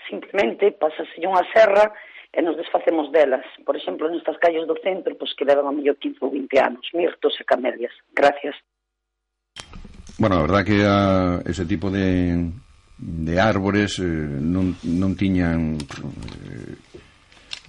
simplemente 0.07 0.71
pasase 0.71 1.19
unha 1.19 1.43
serra 1.51 1.91
e 2.35 2.43
nos 2.43 2.57
desfacemos 2.59 3.13
delas. 3.15 3.47
Por 3.65 3.79
exemplo, 3.79 4.11
nestas 4.11 4.37
calles 4.43 4.67
do 4.67 4.75
centro, 4.83 5.15
pois 5.15 5.33
que 5.39 5.47
levan 5.47 5.71
a 5.71 5.73
mellor 5.73 5.95
15 6.03 6.19
ou 6.27 6.35
20 6.35 6.59
anos, 6.59 6.85
mirtos 6.93 7.39
e 7.39 7.45
camelias. 7.47 7.95
Gracias. 8.11 8.59
Bueno, 10.19 10.39
a 10.39 10.43
verdad 10.43 10.67
que 10.67 10.83
a, 10.83 11.43
ese 11.47 11.65
tipo 11.65 11.91
de, 11.91 12.51
de 12.99 13.35
árbores 13.41 13.99
eh, 13.99 14.07
non, 14.07 14.75
non 14.83 15.15
tiñan 15.15 15.79
eh, 15.79 16.75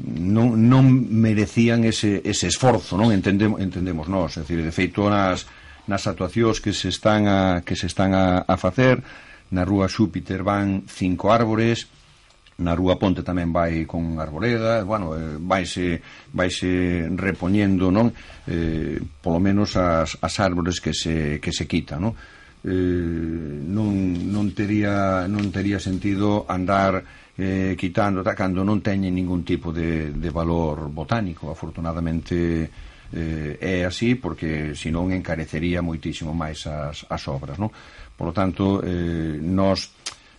non, 0.04 0.58
non 0.58 0.86
merecían 1.14 1.86
ese, 1.86 2.20
ese 2.26 2.50
esforzo, 2.50 2.98
non 3.00 3.14
entendemos, 3.16 3.62
entendemos 3.62 4.10
nós, 4.12 4.36
é 4.36 4.44
dicir, 4.44 4.60
de 4.60 4.74
feito 4.74 5.08
nas, 5.08 5.48
nas 5.88 6.04
actuacións 6.10 6.60
que 6.60 6.76
se 6.76 6.90
están 6.90 7.30
a, 7.30 7.62
que 7.64 7.78
se 7.78 7.88
están 7.88 8.12
a, 8.12 8.44
a 8.44 8.56
facer, 8.58 9.00
na 9.54 9.64
rúa 9.64 9.88
Xúpiter 9.88 10.44
van 10.44 10.84
cinco 10.90 11.32
árbores, 11.32 11.88
na 12.56 12.72
Rúa 12.72 12.96
Ponte 12.96 13.20
tamén 13.20 13.52
vai 13.52 13.84
con 13.84 14.16
arboleda, 14.16 14.80
bueno, 14.88 15.12
eh, 15.12 15.36
vaise, 15.40 16.00
vaise 16.32 17.04
repoñendo, 17.12 17.92
non? 17.92 18.16
Eh, 18.48 18.96
polo 19.20 19.44
menos 19.44 19.76
as, 19.76 20.16
as 20.24 20.36
árbores 20.40 20.80
que 20.80 20.96
se, 20.96 21.44
que 21.44 21.52
se 21.52 21.68
quitan, 21.68 22.00
non? 22.08 22.14
Eh, 22.64 22.72
non, 22.72 23.92
non, 24.32 24.56
tería, 24.56 25.28
non 25.28 25.52
tería 25.52 25.84
sentido 25.84 26.48
andar 26.48 27.04
eh, 27.38 27.76
quitando 27.76 28.24
cando 28.24 28.64
non 28.64 28.80
teñen 28.80 29.12
ningún 29.12 29.44
tipo 29.44 29.76
de, 29.76 30.16
de 30.16 30.30
valor 30.32 30.88
botánico 30.88 31.52
afortunadamente 31.52 32.72
eh, 33.12 33.60
é 33.60 33.84
así 33.84 34.16
porque 34.16 34.72
senón 34.74 35.12
encarecería 35.12 35.84
moitísimo 35.84 36.32
máis 36.32 36.64
as, 36.64 37.04
as 37.12 37.24
obras 37.28 37.60
non? 37.60 37.68
por 38.16 38.32
lo 38.32 38.34
tanto 38.34 38.80
eh, 38.80 39.36
nos 39.44 39.92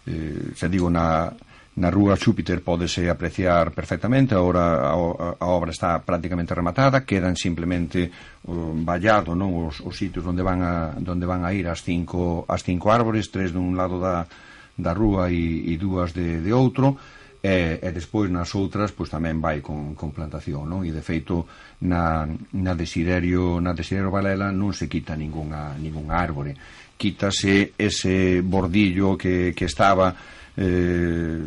eh, 0.08 0.56
se 0.56 0.66
digo 0.72 0.88
na, 0.88 1.28
Na 1.76 1.92
rúa 1.92 2.16
Xúpiter 2.16 2.64
pódese 2.64 3.04
apreciar 3.12 3.68
perfectamente, 3.76 4.32
agora 4.32 4.80
a, 4.88 4.96
a 5.36 5.46
obra 5.52 5.76
está 5.76 6.00
prácticamente 6.00 6.56
rematada, 6.56 7.04
quedan 7.04 7.36
simplemente 7.36 8.08
uh, 8.48 8.72
vallado 8.80 9.36
non 9.36 9.52
os, 9.52 9.84
os 9.84 9.92
sitios 9.92 10.24
onde 10.24 10.40
van 10.40 10.64
a, 10.64 10.96
onde 10.96 11.28
van 11.28 11.44
a 11.44 11.52
ir 11.52 11.68
as 11.68 11.84
cinco, 11.84 12.48
as 12.48 12.64
cinco 12.64 12.88
árbores, 12.88 13.28
tres 13.28 13.52
dun 13.52 13.76
lado 13.76 14.00
da, 14.00 14.24
da 14.72 14.96
rúa 14.96 15.28
e, 15.28 15.68
e 15.68 15.76
dúas 15.76 16.16
de, 16.16 16.40
de 16.40 16.48
outro, 16.48 16.96
e, 17.44 17.76
e 17.76 17.88
despois 17.92 18.32
nas 18.32 18.56
outras 18.56 18.96
pois 18.96 19.12
tamén 19.12 19.36
vai 19.44 19.60
con, 19.60 19.92
con 19.92 20.16
plantación, 20.16 20.64
non? 20.64 20.80
E 20.80 20.96
de 20.96 21.04
feito 21.04 21.44
na, 21.84 22.24
na 22.56 22.72
desiderio 22.72 23.60
na 23.60 23.76
desiderio 23.76 24.08
Valela 24.08 24.48
non 24.48 24.72
se 24.72 24.88
quita 24.88 25.12
ningunha, 25.12 25.76
ningunha 25.76 26.16
árbore. 26.16 26.56
Quítase 26.96 27.76
ese 27.76 28.40
bordillo 28.40 29.20
que, 29.20 29.52
que 29.52 29.68
estaba 29.68 30.35
eh, 30.56 31.40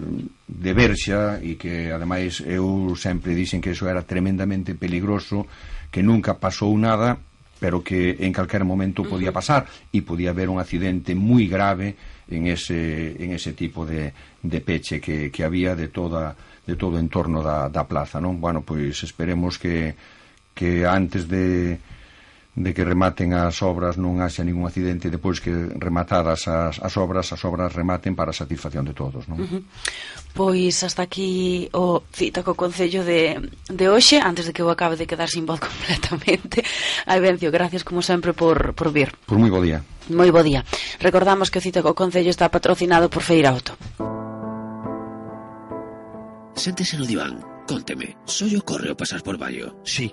de 0.48 0.72
Berxa 0.74 1.42
e 1.42 1.58
que 1.58 1.90
ademais 1.90 2.46
eu 2.46 2.94
sempre 2.94 3.34
dixen 3.34 3.62
que 3.62 3.74
eso 3.74 3.90
era 3.90 4.06
tremendamente 4.06 4.78
peligroso 4.78 5.50
que 5.90 6.06
nunca 6.06 6.38
pasou 6.38 6.78
nada 6.78 7.18
pero 7.60 7.84
que 7.84 8.16
en 8.24 8.32
calquer 8.32 8.64
momento 8.64 9.04
podía 9.04 9.36
pasar 9.36 9.68
e 9.92 10.06
podía 10.06 10.32
haber 10.32 10.48
un 10.48 10.62
accidente 10.62 11.12
moi 11.18 11.50
grave 11.50 11.98
en 12.30 12.48
ese, 12.48 13.18
en 13.20 13.36
ese 13.36 13.52
tipo 13.58 13.84
de, 13.84 14.14
de 14.42 14.60
peche 14.62 15.02
que, 15.02 15.34
que 15.34 15.44
había 15.44 15.76
de 15.76 15.90
toda 15.90 16.38
de 16.70 16.78
todo 16.78 16.96
o 16.96 17.02
entorno 17.02 17.42
da, 17.42 17.68
da 17.68 17.90
plaza 17.90 18.22
non? 18.22 18.38
bueno, 18.38 18.62
pois 18.62 19.02
esperemos 19.02 19.58
que, 19.58 19.98
que 20.54 20.86
antes 20.86 21.26
de, 21.26 21.82
de 22.60 22.76
que 22.76 22.84
rematen 22.84 23.32
as 23.32 23.64
obras 23.64 23.96
non 23.96 24.20
haxa 24.20 24.44
ningún 24.44 24.68
accidente 24.68 25.08
depois 25.08 25.40
que 25.40 25.50
rematadas 25.80 26.44
as, 26.52 26.76
as 26.84 26.94
obras 27.00 27.32
as 27.32 27.40
obras 27.48 27.72
rematen 27.72 28.20
para 28.20 28.36
a 28.36 28.36
satisfacción 28.36 28.84
de 28.84 28.92
todos 28.92 29.32
non? 29.32 29.40
Uh 29.40 29.48
-huh. 29.48 29.64
Pois 30.36 30.84
hasta 30.84 31.08
aquí 31.08 31.72
o 31.72 32.04
cita 32.12 32.44
co 32.44 32.60
Concello 32.60 33.08
de, 33.08 33.40
de 33.72 33.86
hoxe 33.88 34.20
antes 34.20 34.44
de 34.44 34.52
que 34.52 34.60
eu 34.60 34.68
acabe 34.68 35.00
de 35.00 35.08
quedar 35.08 35.32
sin 35.32 35.48
voz 35.48 35.64
completamente. 35.68 36.68
Aibencio, 37.08 37.48
gracias 37.48 37.88
como 37.88 38.04
sempre 38.04 38.36
por, 38.36 38.76
por 38.76 38.92
vir. 38.92 39.16
Por 39.24 39.40
moi 39.40 39.48
bo 39.48 39.64
día. 39.64 39.80
Moi 40.12 40.28
bo 40.28 40.44
día. 40.44 40.68
Recordamos 41.00 41.48
que 41.48 41.60
o 41.60 41.64
cita 41.64 41.80
co 41.80 41.96
Concello 41.96 42.30
está 42.30 42.52
patrocinado 42.52 43.08
por 43.08 43.24
Feira 43.24 43.56
Auto. 43.56 43.80
Séntese 46.60 47.00
no 47.00 47.08
diván, 47.08 47.40
conteme, 47.64 48.20
só 48.28 48.44
yo 48.44 48.60
corre 48.68 48.92
o 48.92 49.00
pasar 49.00 49.24
por 49.24 49.40
Baio 49.40 49.80
Sí, 49.88 50.12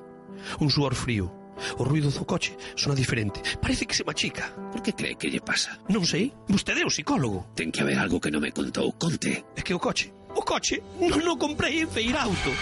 un 0.63 0.71
suor 0.71 0.95
frío. 0.95 1.46
O 1.79 1.83
ruido 1.85 2.11
do 2.11 2.25
coche 2.25 2.57
sona 2.77 2.95
diferente. 2.95 3.41
Parece 3.61 3.87
que 3.87 3.97
se 3.97 4.05
machica. 4.05 4.53
Por 4.73 4.83
que 4.83 4.93
cree 4.93 5.17
que 5.17 5.31
lle 5.31 5.41
pasa? 5.41 5.79
Non 5.89 6.05
sei. 6.05 6.33
Vostede 6.49 6.83
é 6.83 6.87
o 6.87 6.93
psicólogo. 6.93 7.47
Ten 7.57 7.73
que 7.73 7.83
haber 7.83 7.99
algo 7.99 8.21
que 8.21 8.31
non 8.31 8.43
me 8.43 8.53
contou. 8.53 8.93
Conte. 8.97 9.45
É 9.57 9.63
que 9.63 9.75
o 9.75 9.81
coche, 9.81 10.13
o 10.35 10.43
coche, 10.43 10.83
non 11.01 11.23
o 11.25 11.37
comprei 11.41 11.83
en 11.83 11.89
Feirauto. 11.89 12.53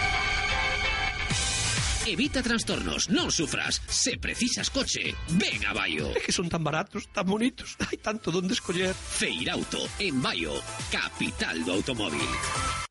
Evita 2.05 2.45
trastornos, 2.45 3.09
non 3.09 3.33
sufras. 3.33 3.81
Se 3.89 4.21
precisas 4.21 4.69
coche, 4.69 5.17
ven 5.41 5.65
a 5.65 5.73
Baio. 5.73 6.13
É 6.13 6.21
que 6.21 6.29
son 6.29 6.53
tan 6.53 6.61
baratos, 6.61 7.09
tan 7.09 7.25
bonitos. 7.25 7.73
Hai 7.81 7.97
tanto 7.97 8.29
donde 8.29 8.53
escoller. 8.53 8.93
Feirauto, 8.93 9.81
en 9.97 10.21
Baio, 10.21 10.53
capital 10.93 11.65
do 11.65 11.81
automóvil. 11.81 12.84